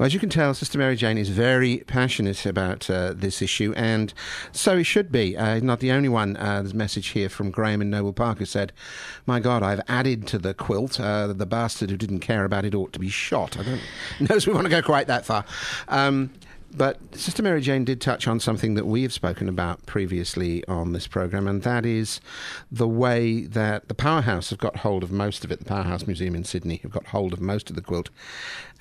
as 0.00 0.14
you 0.14 0.20
can 0.20 0.30
tell, 0.30 0.54
Sister 0.54 0.78
Mary 0.78 0.96
Jane 0.96 1.18
is 1.18 1.28
very 1.28 1.78
passionate 1.86 2.46
about 2.46 2.88
uh, 2.88 3.12
this 3.14 3.42
issue, 3.42 3.72
and 3.76 4.14
so 4.52 4.78
he 4.78 4.84
should 4.84 5.12
be. 5.12 5.36
Uh, 5.36 5.60
not 5.60 5.80
the 5.80 5.92
only 5.92 6.08
one. 6.08 6.36
Uh, 6.36 6.62
there's 6.62 6.72
a 6.72 6.76
message 6.76 7.08
here 7.08 7.28
from 7.28 7.50
Graham 7.50 7.82
in 7.82 7.90
Noble 7.90 8.12
Park 8.12 8.38
who 8.38 8.44
said, 8.44 8.72
My 9.26 9.40
God, 9.40 9.62
I've 9.62 9.82
added 9.88 10.26
to 10.28 10.38
the 10.38 10.54
quilt. 10.54 10.98
Uh, 10.98 11.28
the 11.28 11.46
bastard 11.46 11.90
who 11.90 11.96
didn't 11.96 12.20
care 12.20 12.44
about 12.44 12.64
it 12.64 12.74
ought 12.74 12.92
to 12.94 12.98
be 12.98 13.10
shot. 13.10 13.58
I 13.58 13.62
don't 13.62 13.80
know 14.20 14.36
if 14.36 14.46
we 14.46 14.52
want 14.52 14.64
to 14.64 14.70
go 14.70 14.82
quite 14.82 15.06
that 15.08 15.26
far. 15.26 15.44
Um, 15.88 16.30
but 16.74 16.98
Sister 17.14 17.42
Mary 17.42 17.60
Jane 17.60 17.84
did 17.84 18.00
touch 18.00 18.26
on 18.26 18.40
something 18.40 18.74
that 18.74 18.86
we 18.86 19.02
have 19.02 19.12
spoken 19.12 19.48
about 19.48 19.84
previously 19.86 20.64
on 20.66 20.92
this 20.92 21.06
program, 21.06 21.46
and 21.46 21.62
that 21.62 21.84
is 21.84 22.20
the 22.70 22.88
way 22.88 23.42
that 23.42 23.88
the 23.88 23.94
Powerhouse 23.94 24.50
have 24.50 24.58
got 24.58 24.78
hold 24.78 25.02
of 25.02 25.12
most 25.12 25.44
of 25.44 25.52
it. 25.52 25.58
The 25.58 25.64
Powerhouse 25.64 26.06
Museum 26.06 26.34
in 26.34 26.44
Sydney 26.44 26.76
have 26.76 26.90
got 26.90 27.06
hold 27.06 27.32
of 27.32 27.40
most 27.40 27.70
of 27.70 27.76
the 27.76 27.82
quilt, 27.82 28.10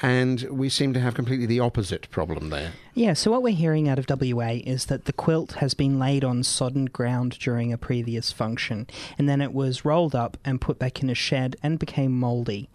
and 0.02 0.44
we 0.44 0.70
seem 0.70 0.94
to 0.94 1.00
have 1.00 1.16
completely 1.16 1.46
the 1.46 1.60
opposite 1.60 2.10
problem 2.12 2.50
there. 2.50 2.74
Yeah, 2.94 3.14
so 3.14 3.32
what 3.32 3.44
we're 3.44 3.56
hearing 3.56 3.90
out 3.90 4.00
of 4.00 4.08
WA 4.10 4.60
is 4.66 4.86
that 4.86 5.06
the 5.06 5.14
quilt 5.14 5.54
has 5.54 5.74
been 5.74 6.00
laid 6.00 6.24
on 6.24 6.44
sodden 6.44 6.86
ground 6.86 7.38
during 7.40 7.74
a 7.74 7.78
previous 7.78 8.32
function, 8.32 8.88
and 9.18 9.28
then 9.28 9.42
it 9.42 9.54
was 9.54 9.86
rolled 9.86 10.16
up 10.16 10.38
and 10.46 10.62
put 10.62 10.80
back 10.80 11.04
in 11.04 11.10
a 11.10 11.16
shed 11.16 11.56
and 11.62 11.78
became 11.78 12.18
mouldy. 12.18 12.70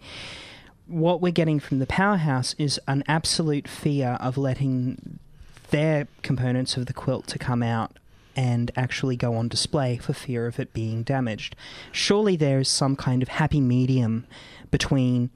What 0.87 1.21
we're 1.21 1.31
getting 1.31 1.59
from 1.59 1.79
the 1.79 1.85
powerhouse 1.85 2.55
is 2.57 2.79
an 2.87 3.03
absolute 3.07 3.67
fear 3.67 4.17
of 4.21 4.37
letting 4.37 5.19
their 5.69 6.07
components 6.21 6.77
of 6.77 6.85
the 6.85 6.93
quilt 6.93 7.27
to 7.27 7.39
come 7.39 7.61
out 7.61 7.97
and 8.35 8.71
actually 8.75 9.17
go 9.17 9.35
on 9.35 9.47
display 9.47 9.97
for 9.97 10.13
fear 10.13 10.47
of 10.47 10.59
it 10.59 10.71
being 10.71 11.03
damaged. 11.03 11.55
Surely 11.91 12.35
there 12.35 12.59
is 12.59 12.69
some 12.69 12.95
kind 12.95 13.21
of 13.21 13.29
happy 13.29 13.59
medium 13.59 14.25
between 14.71 15.29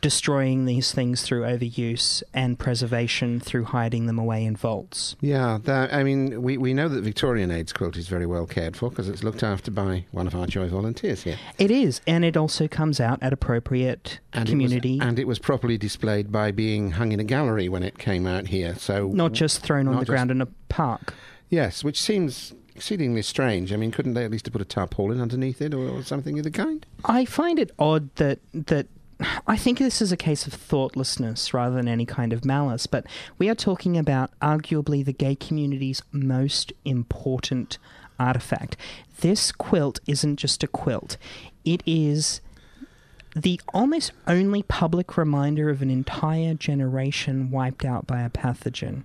destroying 0.00 0.64
these 0.66 0.92
things 0.92 1.22
through 1.22 1.42
overuse 1.42 2.22
and 2.34 2.58
preservation 2.58 3.40
through 3.40 3.64
hiding 3.64 4.06
them 4.06 4.18
away 4.18 4.44
in 4.44 4.56
vaults. 4.56 5.16
Yeah, 5.20 5.58
that, 5.64 5.92
I 5.92 6.02
mean, 6.02 6.42
we, 6.42 6.56
we 6.58 6.74
know 6.74 6.88
that 6.88 7.02
Victorian 7.02 7.50
AIDS 7.50 7.72
quilt 7.72 7.96
is 7.96 8.08
very 8.08 8.26
well 8.26 8.46
cared 8.46 8.76
for 8.76 8.90
because 8.90 9.08
it's 9.08 9.24
looked 9.24 9.42
after 9.42 9.70
by 9.70 10.04
one 10.12 10.26
of 10.26 10.34
our 10.34 10.46
Joy 10.46 10.68
volunteers 10.68 11.22
here. 11.22 11.38
It 11.58 11.70
is, 11.70 12.00
and 12.06 12.24
it 12.24 12.36
also 12.36 12.68
comes 12.68 13.00
out 13.00 13.22
at 13.22 13.32
appropriate 13.32 14.20
And 14.32 14.48
community, 14.48 14.94
It 14.94 14.98
was, 15.00 15.08
and 15.08 15.18
it 15.18 15.26
was 15.26 15.38
properly 15.38 15.78
displayed 15.78 16.30
by 16.30 16.50
being 16.52 16.92
hung 16.92 17.12
in 17.12 17.20
a 17.20 17.24
gallery 17.24 17.68
when 17.68 17.82
it 17.82 17.98
came 17.98 18.26
out 18.26 18.48
here. 18.48 18.74
So 18.76 19.08
not 19.08 19.32
just 19.32 19.62
thrown 19.62 19.88
on 19.88 19.94
the 19.94 20.00
just- 20.00 20.10
ground 20.10 20.30
in 20.30 20.40
a 20.40 20.46
park. 20.68 21.14
Yes, 21.48 21.84
which 21.84 22.00
seems 22.00 22.54
exceedingly 22.74 23.22
strange. 23.22 23.72
I 23.72 23.76
mean, 23.76 23.90
couldn't 23.90 24.14
they 24.14 24.24
at 24.24 24.30
least 24.30 24.46
have 24.46 24.52
put 24.52 24.60
a 24.60 24.66
tarpaulin 24.66 25.20
underneath 25.20 25.62
it 25.62 25.72
or, 25.72 25.88
or 25.88 26.02
something 26.02 26.38
of 26.38 26.44
the 26.44 26.50
kind? 26.50 26.84
I 27.04 27.24
find 27.24 27.58
it 27.58 27.70
odd 27.78 28.14
that 28.16 28.40
that 28.52 28.86
I 29.46 29.56
think 29.56 29.78
this 29.78 30.02
is 30.02 30.12
a 30.12 30.16
case 30.16 30.46
of 30.46 30.52
thoughtlessness 30.52 31.54
rather 31.54 31.76
than 31.76 31.88
any 31.88 32.04
kind 32.04 32.32
of 32.32 32.44
malice, 32.44 32.86
but 32.86 33.06
we 33.38 33.48
are 33.48 33.54
talking 33.54 33.96
about 33.96 34.30
arguably 34.40 35.04
the 35.04 35.12
gay 35.12 35.34
community's 35.34 36.02
most 36.12 36.72
important 36.84 37.78
artifact. 38.18 38.76
This 39.20 39.52
quilt 39.52 40.00
isn't 40.06 40.36
just 40.36 40.62
a 40.62 40.66
quilt. 40.66 41.16
It 41.64 41.82
is 41.86 42.40
the 43.34 43.60
almost 43.72 44.12
only 44.26 44.62
public 44.62 45.16
reminder 45.16 45.70
of 45.70 45.82
an 45.82 45.90
entire 45.90 46.54
generation 46.54 47.50
wiped 47.50 47.84
out 47.84 48.06
by 48.06 48.22
a 48.22 48.30
pathogen. 48.30 49.04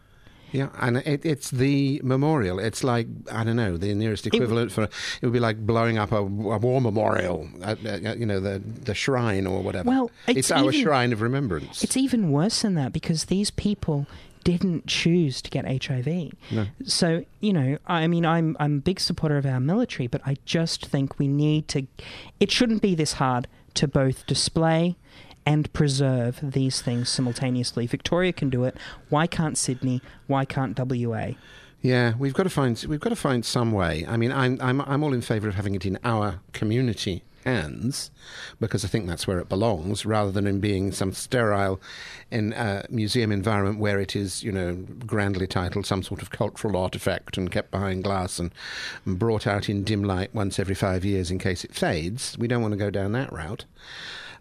Yeah, 0.52 0.70
and 0.80 0.98
it, 0.98 1.26
it's 1.26 1.52
the 1.52 2.02
memorial. 2.04 2.60
It's 2.60 2.84
like 2.84 3.08
I 3.32 3.44
don't 3.44 3.56
know 3.56 3.78
the 3.78 3.94
nearest 3.94 4.28
equivalent 4.28 4.72
for 4.72 4.84
it 4.84 4.92
would 5.22 5.34
be 5.34 5.40
like 5.40 5.66
blowing 5.66 5.98
up 5.98 6.12
a, 6.12 6.18
a 6.18 6.24
war 6.24 6.82
memorial, 6.82 7.48
at, 7.64 7.86
uh, 7.86 8.14
you 8.16 8.26
know, 8.26 8.40
the 8.40 8.60
the 8.60 8.94
shrine 8.94 9.48
or 9.48 9.62
whatever. 9.62 9.90
Well, 9.90 10.12
it's 10.28 10.52
our 10.52 10.72
even- 10.72 10.82
shrine 10.82 11.14
of 11.14 11.22
remembrance. 11.22 11.84
It's 11.84 11.98
even 11.98 12.32
worse 12.32 12.62
than 12.62 12.76
that 12.76 12.94
because 12.94 13.26
these 13.26 13.52
people 13.52 14.08
didn't 14.44 14.88
choose 14.88 15.42
to 15.42 15.50
get 15.52 15.66
HIV. 15.86 16.32
No. 16.52 16.66
So, 16.84 17.24
you 17.40 17.54
know, 17.54 17.78
I 17.88 18.08
mean 18.08 18.26
I'm 18.26 18.58
I'm 18.60 18.78
a 18.78 18.82
big 18.82 19.00
supporter 19.00 19.38
of 19.38 19.46
our 19.46 19.60
military, 19.60 20.08
but 20.08 20.22
I 20.26 20.38
just 20.46 20.86
think 20.86 21.20
we 21.20 21.28
need 21.28 21.68
to 21.70 21.86
it 22.40 22.52
shouldn't 22.52 22.82
be 22.82 22.96
this 22.96 23.14
hard 23.14 23.48
to 23.76 23.88
both 23.88 24.26
display 24.28 24.96
and 25.46 25.72
preserve 25.74 26.40
these 26.42 26.82
things 26.82 27.10
simultaneously. 27.10 27.88
Victoria 27.88 28.34
can 28.34 28.50
do 28.50 28.64
it. 28.64 28.76
Why 29.10 29.28
can't 29.28 29.58
Sydney? 29.58 30.02
Why 30.28 30.46
can't 30.46 30.78
WA? 30.78 31.32
Yeah, 31.82 32.14
we've 32.18 32.34
got 32.34 32.44
to 32.44 32.50
find 32.50 32.84
we've 32.88 33.00
got 33.00 33.10
to 33.10 33.16
find 33.16 33.44
some 33.44 33.72
way. 33.72 34.06
I 34.08 34.18
mean, 34.18 34.32
I'm 34.32 34.60
I'm 34.62 34.82
I'm 34.82 35.04
all 35.04 35.14
in 35.14 35.22
favour 35.22 35.48
of 35.48 35.56
having 35.56 35.74
it 35.76 35.86
in 35.86 35.98
our 36.04 36.42
community 36.54 37.24
hands 37.44 38.12
because 38.60 38.86
I 38.86 38.88
think 38.88 39.08
that's 39.08 39.28
where 39.28 39.40
it 39.40 39.50
belongs, 39.50 40.06
rather 40.06 40.32
than 40.32 40.48
in 40.48 40.60
being 40.60 40.92
some 40.92 41.12
sterile 41.12 41.82
in 42.30 42.54
uh, 42.54 42.86
museum 42.90 43.32
environment 43.32 43.80
where 43.80 44.00
it 44.00 44.16
is, 44.16 44.44
you 44.44 44.52
know, 44.52 44.76
grandly 45.06 45.48
titled 45.48 45.86
some 45.86 46.04
sort 46.04 46.22
of 46.22 46.30
cultural 46.30 46.78
artifact 46.78 47.38
and 47.38 47.52
kept 47.52 47.72
behind 47.72 48.04
glass 48.04 48.40
and 48.40 48.52
brought 49.06 49.48
out 49.48 49.70
in 49.70 49.84
dim 49.84 50.04
light 50.04 50.34
once 50.34 50.60
every 50.60 50.76
five 50.76 51.04
years 51.04 51.32
in 51.32 51.40
case 51.40 51.64
it 51.64 51.74
fades. 51.74 52.38
We 52.38 52.48
don't 52.48 52.62
want 52.62 52.74
to 52.74 52.78
go 52.78 52.90
down 52.90 53.12
that 53.14 53.32
route. 53.32 53.66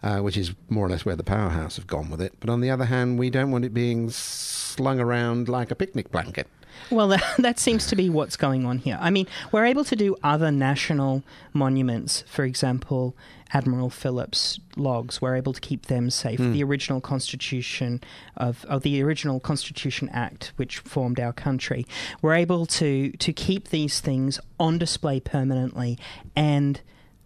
Uh, 0.03 0.21
which 0.21 0.39
is 0.39 0.55
more 0.71 0.87
or 0.87 0.89
less 0.89 1.05
where 1.05 1.15
the 1.15 1.23
powerhouse 1.23 1.77
have 1.77 1.87
gone 1.87 2.09
with 2.09 2.23
it. 2.23 2.33
But 2.41 2.49
on 2.49 2.63
the 2.63 2.71
other 2.71 2.87
hand, 2.87 3.19
we 3.19 3.29
don't 3.29 3.51
want 3.51 3.67
it 3.67 3.75
being 3.75 4.09
slung 4.09 4.99
around 4.99 5.47
like 5.47 5.71
a 5.71 5.75
picnic 5.75 6.11
blanket. 6.11 6.47
Well, 6.91 7.09
that, 7.09 7.23
that 7.39 7.59
seems 7.59 7.87
to 7.89 7.97
be 7.97 8.09
what's 8.09 8.37
going 8.37 8.65
on 8.65 8.79
here. 8.79 8.99
I 9.01 9.11
mean, 9.11 9.27
we're 9.53 9.67
able 9.67 9.85
to 9.85 9.97
do 9.97 10.17
other 10.23 10.51
national 10.51 11.23
monuments, 11.53 12.25
for 12.27 12.45
example, 12.45 13.15
Admiral 13.53 13.91
Phillip's 13.91 14.61
logs. 14.77 15.21
We're 15.21 15.35
able 15.35 15.53
to 15.53 15.61
keep 15.61 15.87
them 15.87 16.11
safe. 16.11 16.39
Hmm. 16.39 16.53
The 16.53 16.63
original 16.63 17.01
Constitution 17.01 18.01
of, 18.37 18.65
of 18.67 18.83
the 18.83 19.03
original 19.03 19.41
Constitution 19.41 20.09
Act, 20.11 20.53
which 20.57 20.79
formed 20.79 21.19
our 21.19 21.33
country, 21.33 21.87
we're 22.23 22.35
able 22.35 22.67
to 22.67 23.11
to 23.11 23.33
keep 23.33 23.69
these 23.69 24.01
things 24.01 24.39
on 24.59 24.79
display 24.79 25.21
permanently 25.21 25.99
and 26.37 26.81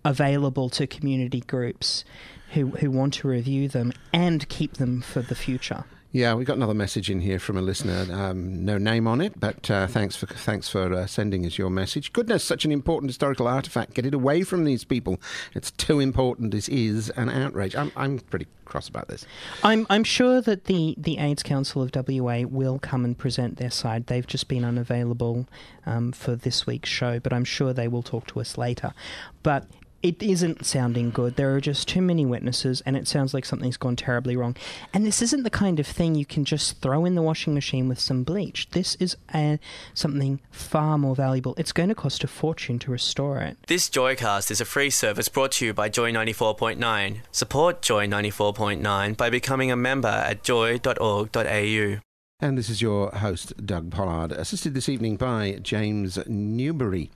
available 0.04 0.68
to 0.70 0.86
community 0.86 1.40
groups 1.40 2.04
who 2.52 2.68
who 2.70 2.90
want 2.90 3.14
to 3.14 3.28
review 3.28 3.68
them 3.68 3.92
and 4.12 4.48
keep 4.48 4.74
them 4.74 5.00
for 5.00 5.22
the 5.22 5.34
future. 5.34 5.84
Yeah, 6.14 6.34
we 6.34 6.44
got 6.44 6.56
another 6.56 6.74
message 6.74 7.10
in 7.10 7.22
here 7.22 7.40
from 7.40 7.56
a 7.56 7.60
listener. 7.60 8.06
Um, 8.12 8.64
no 8.64 8.78
name 8.78 9.08
on 9.08 9.20
it, 9.20 9.40
but 9.40 9.68
uh, 9.68 9.88
thanks 9.88 10.14
for 10.14 10.26
thanks 10.26 10.68
for 10.68 10.94
uh, 10.94 11.06
sending 11.08 11.44
us 11.44 11.58
your 11.58 11.70
message. 11.70 12.12
Goodness, 12.12 12.44
such 12.44 12.64
an 12.64 12.70
important 12.70 13.10
historical 13.10 13.48
artifact. 13.48 13.94
Get 13.94 14.06
it 14.06 14.14
away 14.14 14.44
from 14.44 14.62
these 14.62 14.84
people. 14.84 15.20
It's 15.54 15.72
too 15.72 15.98
important. 15.98 16.52
This 16.52 16.68
is 16.68 17.10
an 17.10 17.30
outrage. 17.30 17.74
I'm 17.74 17.90
I'm 17.96 18.20
pretty 18.20 18.46
cross 18.64 18.88
about 18.88 19.08
this. 19.08 19.26
I'm 19.64 19.88
I'm 19.90 20.04
sure 20.04 20.40
that 20.40 20.66
the, 20.66 20.94
the 20.96 21.18
AIDS 21.18 21.42
Council 21.42 21.82
of 21.82 21.90
WA 21.92 22.42
will 22.42 22.78
come 22.78 23.04
and 23.04 23.18
present 23.18 23.56
their 23.56 23.72
side. 23.72 24.06
They've 24.06 24.24
just 24.24 24.46
been 24.46 24.64
unavailable 24.64 25.48
um, 25.84 26.12
for 26.12 26.36
this 26.36 26.64
week's 26.64 26.90
show, 26.90 27.18
but 27.18 27.32
I'm 27.32 27.44
sure 27.44 27.72
they 27.72 27.88
will 27.88 28.04
talk 28.04 28.28
to 28.28 28.40
us 28.40 28.56
later. 28.56 28.94
But 29.42 29.66
it 30.04 30.22
isn't 30.22 30.66
sounding 30.66 31.10
good. 31.10 31.36
There 31.36 31.56
are 31.56 31.60
just 31.62 31.88
too 31.88 32.02
many 32.02 32.26
witnesses, 32.26 32.82
and 32.84 32.94
it 32.94 33.08
sounds 33.08 33.32
like 33.32 33.46
something's 33.46 33.78
gone 33.78 33.96
terribly 33.96 34.36
wrong. 34.36 34.54
And 34.92 35.06
this 35.06 35.22
isn't 35.22 35.44
the 35.44 35.50
kind 35.50 35.80
of 35.80 35.86
thing 35.86 36.14
you 36.14 36.26
can 36.26 36.44
just 36.44 36.82
throw 36.82 37.06
in 37.06 37.14
the 37.14 37.22
washing 37.22 37.54
machine 37.54 37.88
with 37.88 37.98
some 37.98 38.22
bleach. 38.22 38.68
This 38.72 38.96
is 38.96 39.16
uh, 39.32 39.56
something 39.94 40.40
far 40.50 40.98
more 40.98 41.16
valuable. 41.16 41.54
It's 41.56 41.72
going 41.72 41.88
to 41.88 41.94
cost 41.94 42.22
a 42.22 42.26
fortune 42.26 42.78
to 42.80 42.90
restore 42.90 43.40
it. 43.40 43.56
This 43.66 43.88
Joycast 43.88 44.50
is 44.50 44.60
a 44.60 44.66
free 44.66 44.90
service 44.90 45.30
brought 45.30 45.52
to 45.52 45.64
you 45.64 45.72
by 45.72 45.88
Joy 45.88 46.12
94.9. 46.12 47.20
Support 47.32 47.80
Joy 47.80 48.06
94.9 48.06 49.16
by 49.16 49.30
becoming 49.30 49.72
a 49.72 49.76
member 49.76 50.08
at 50.08 50.42
joy.org.au. 50.42 52.00
And 52.40 52.58
this 52.58 52.68
is 52.68 52.82
your 52.82 53.10
host, 53.12 53.64
Doug 53.64 53.92
Pollard, 53.92 54.32
assisted 54.32 54.74
this 54.74 54.88
evening 54.88 55.14
by 55.14 55.60
James 55.62 56.18
Newbury. 56.26 57.12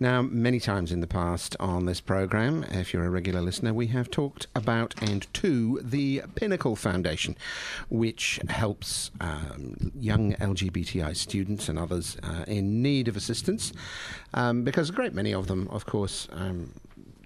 Now, 0.00 0.22
many 0.22 0.58
times 0.58 0.90
in 0.90 0.98
the 1.00 1.06
past 1.06 1.54
on 1.60 1.86
this 1.86 2.00
programme, 2.00 2.64
if 2.64 2.92
you're 2.92 3.04
a 3.04 3.08
regular 3.08 3.40
listener, 3.40 3.72
we 3.72 3.86
have 3.86 4.10
talked 4.10 4.48
about 4.56 5.00
and 5.00 5.32
to 5.34 5.80
the 5.80 6.22
Pinnacle 6.34 6.74
Foundation, 6.74 7.36
which 7.88 8.40
helps 8.48 9.12
um, 9.20 9.92
young 9.94 10.32
LGBTI 10.34 11.14
students 11.14 11.68
and 11.68 11.78
others 11.78 12.16
uh, 12.24 12.44
in 12.48 12.82
need 12.82 13.06
of 13.06 13.16
assistance, 13.16 13.72
um, 14.34 14.64
because 14.64 14.90
a 14.90 14.92
great 14.92 15.14
many 15.14 15.32
of 15.32 15.46
them, 15.46 15.68
of 15.68 15.86
course, 15.86 16.26
um, 16.32 16.72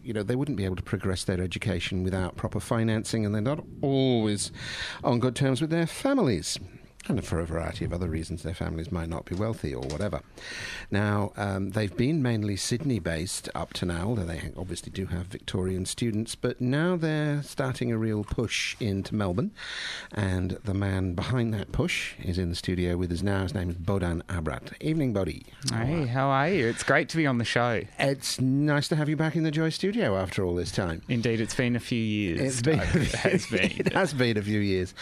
you 0.02 0.12
know, 0.12 0.22
they 0.22 0.36
wouldn't 0.36 0.58
be 0.58 0.66
able 0.66 0.76
to 0.76 0.82
progress 0.82 1.24
their 1.24 1.40
education 1.40 2.02
without 2.02 2.36
proper 2.36 2.60
financing, 2.60 3.24
and 3.24 3.34
they're 3.34 3.40
not 3.40 3.64
always 3.80 4.52
on 5.02 5.18
good 5.18 5.34
terms 5.34 5.62
with 5.62 5.70
their 5.70 5.86
families. 5.86 6.58
And 7.08 7.24
for 7.24 7.40
a 7.40 7.46
variety 7.46 7.84
of 7.84 7.92
other 7.92 8.08
reasons, 8.08 8.42
their 8.42 8.54
families 8.54 8.92
might 8.92 9.08
not 9.08 9.24
be 9.24 9.34
wealthy 9.34 9.74
or 9.74 9.82
whatever. 9.82 10.20
Now, 10.90 11.32
um, 11.36 11.70
they've 11.70 11.94
been 11.96 12.22
mainly 12.22 12.56
Sydney 12.56 13.00
based 13.00 13.48
up 13.54 13.72
to 13.74 13.86
now, 13.86 14.08
although 14.08 14.24
they 14.24 14.52
obviously 14.56 14.92
do 14.92 15.06
have 15.06 15.26
Victorian 15.26 15.84
students, 15.84 16.34
but 16.36 16.60
now 16.60 16.96
they're 16.96 17.42
starting 17.42 17.90
a 17.90 17.98
real 17.98 18.22
push 18.22 18.76
into 18.78 19.14
Melbourne. 19.16 19.50
And 20.12 20.52
the 20.64 20.74
man 20.74 21.14
behind 21.14 21.52
that 21.54 21.72
push 21.72 22.14
is 22.22 22.38
in 22.38 22.50
the 22.50 22.54
studio 22.54 22.96
with 22.96 23.10
us 23.10 23.22
now. 23.22 23.42
His 23.42 23.54
name 23.54 23.70
is 23.70 23.76
Bodan 23.76 24.22
Abrat. 24.28 24.72
Evening, 24.80 25.12
Bodhi. 25.12 25.44
Hey, 25.72 26.06
how 26.06 26.28
are 26.28 26.48
you? 26.48 26.68
It's 26.68 26.84
great 26.84 27.08
to 27.10 27.16
be 27.16 27.26
on 27.26 27.38
the 27.38 27.44
show. 27.44 27.82
It's 27.98 28.40
nice 28.40 28.86
to 28.88 28.96
have 28.96 29.08
you 29.08 29.16
back 29.16 29.34
in 29.34 29.42
the 29.42 29.50
Joy 29.50 29.70
studio 29.70 30.16
after 30.16 30.44
all 30.44 30.54
this 30.54 30.70
time. 30.70 31.02
Indeed, 31.08 31.40
it's 31.40 31.54
been 31.54 31.74
a 31.74 31.80
few 31.80 31.98
years. 32.00 32.40
It's 32.40 32.62
been, 32.62 32.78
It 32.94 33.12
has 33.12 33.46
been. 33.50 33.72
it 33.86 33.92
has 33.92 34.14
been 34.14 34.36
a 34.38 34.42
few 34.42 34.60
years. 34.60 34.94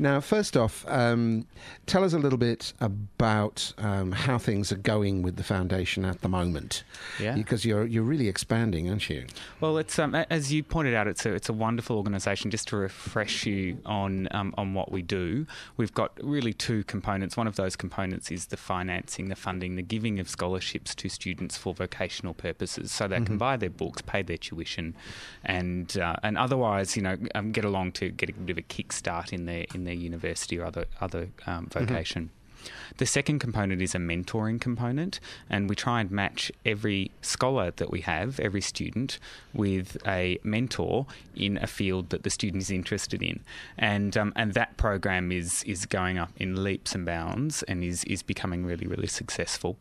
Now, 0.00 0.20
first 0.20 0.56
off, 0.56 0.84
um, 0.88 1.43
tell 1.86 2.04
us 2.04 2.12
a 2.12 2.18
little 2.18 2.38
bit 2.38 2.72
about 2.80 3.72
um, 3.78 4.12
how 4.12 4.38
things 4.38 4.72
are 4.72 4.76
going 4.76 5.22
with 5.22 5.36
the 5.36 5.42
foundation 5.42 6.04
at 6.04 6.20
the 6.20 6.28
moment. 6.28 6.84
Yeah. 7.20 7.34
Because 7.34 7.64
you're 7.64 7.84
you're 7.84 8.04
really 8.04 8.28
expanding, 8.28 8.88
aren't 8.88 9.08
you? 9.08 9.26
Well, 9.60 9.78
it's 9.78 9.98
um, 9.98 10.14
as 10.14 10.52
you 10.52 10.62
pointed 10.62 10.94
out, 10.94 11.06
it's 11.06 11.26
a 11.26 11.32
it's 11.34 11.48
a 11.48 11.52
wonderful 11.52 11.96
organisation. 11.96 12.50
Just 12.50 12.68
to 12.68 12.76
refresh 12.76 13.46
you 13.46 13.78
on 13.84 14.28
um, 14.30 14.54
on 14.56 14.74
what 14.74 14.90
we 14.90 15.02
do, 15.02 15.46
we've 15.76 15.94
got 15.94 16.12
really 16.22 16.52
two 16.52 16.84
components. 16.84 17.36
One 17.36 17.46
of 17.46 17.56
those 17.56 17.76
components 17.76 18.30
is 18.30 18.46
the 18.46 18.56
financing, 18.56 19.28
the 19.28 19.36
funding, 19.36 19.76
the 19.76 19.82
giving 19.82 20.20
of 20.20 20.28
scholarships 20.28 20.94
to 20.96 21.08
students 21.08 21.56
for 21.56 21.74
vocational 21.74 22.34
purposes, 22.34 22.90
so 22.92 23.08
they 23.08 23.20
can 23.20 23.38
buy 23.38 23.56
their 23.56 23.70
books, 23.70 24.02
pay 24.02 24.22
their 24.22 24.36
tuition, 24.36 24.94
and 25.44 25.96
uh, 25.98 26.16
and 26.22 26.38
otherwise, 26.38 26.96
you 26.96 27.02
know, 27.02 27.16
um, 27.34 27.52
get 27.52 27.64
along 27.64 27.92
to 27.92 28.10
get 28.10 28.30
a 28.30 28.32
bit 28.32 28.50
of 28.50 28.58
a 28.58 28.62
kickstart 28.62 29.32
in 29.32 29.46
their 29.46 29.66
in 29.74 29.84
their 29.84 29.94
university 29.94 30.58
or 30.58 30.64
other 30.64 30.86
other 31.00 31.28
um, 31.46 31.66
vocation. 31.66 32.30
The 32.96 33.06
second 33.06 33.40
component 33.40 33.82
is 33.82 33.94
a 33.94 33.98
mentoring 33.98 34.60
component, 34.60 35.20
and 35.50 35.68
we 35.68 35.74
try 35.74 36.00
and 36.00 36.10
match 36.10 36.50
every 36.64 37.10
scholar 37.20 37.72
that 37.72 37.90
we 37.90 38.00
have, 38.02 38.40
every 38.40 38.60
student, 38.60 39.18
with 39.52 39.96
a 40.06 40.38
mentor 40.42 41.06
in 41.34 41.58
a 41.58 41.66
field 41.66 42.10
that 42.10 42.22
the 42.22 42.30
student 42.30 42.62
is 42.62 42.70
interested 42.70 43.22
in, 43.22 43.40
and 43.76 44.16
um, 44.16 44.32
and 44.36 44.54
that 44.54 44.76
program 44.76 45.32
is 45.32 45.62
is 45.64 45.86
going 45.86 46.18
up 46.18 46.32
in 46.36 46.62
leaps 46.62 46.94
and 46.94 47.04
bounds, 47.04 47.62
and 47.64 47.84
is 47.84 48.04
is 48.04 48.22
becoming 48.22 48.64
really 48.64 48.86
really 48.86 49.08
successful. 49.08 49.76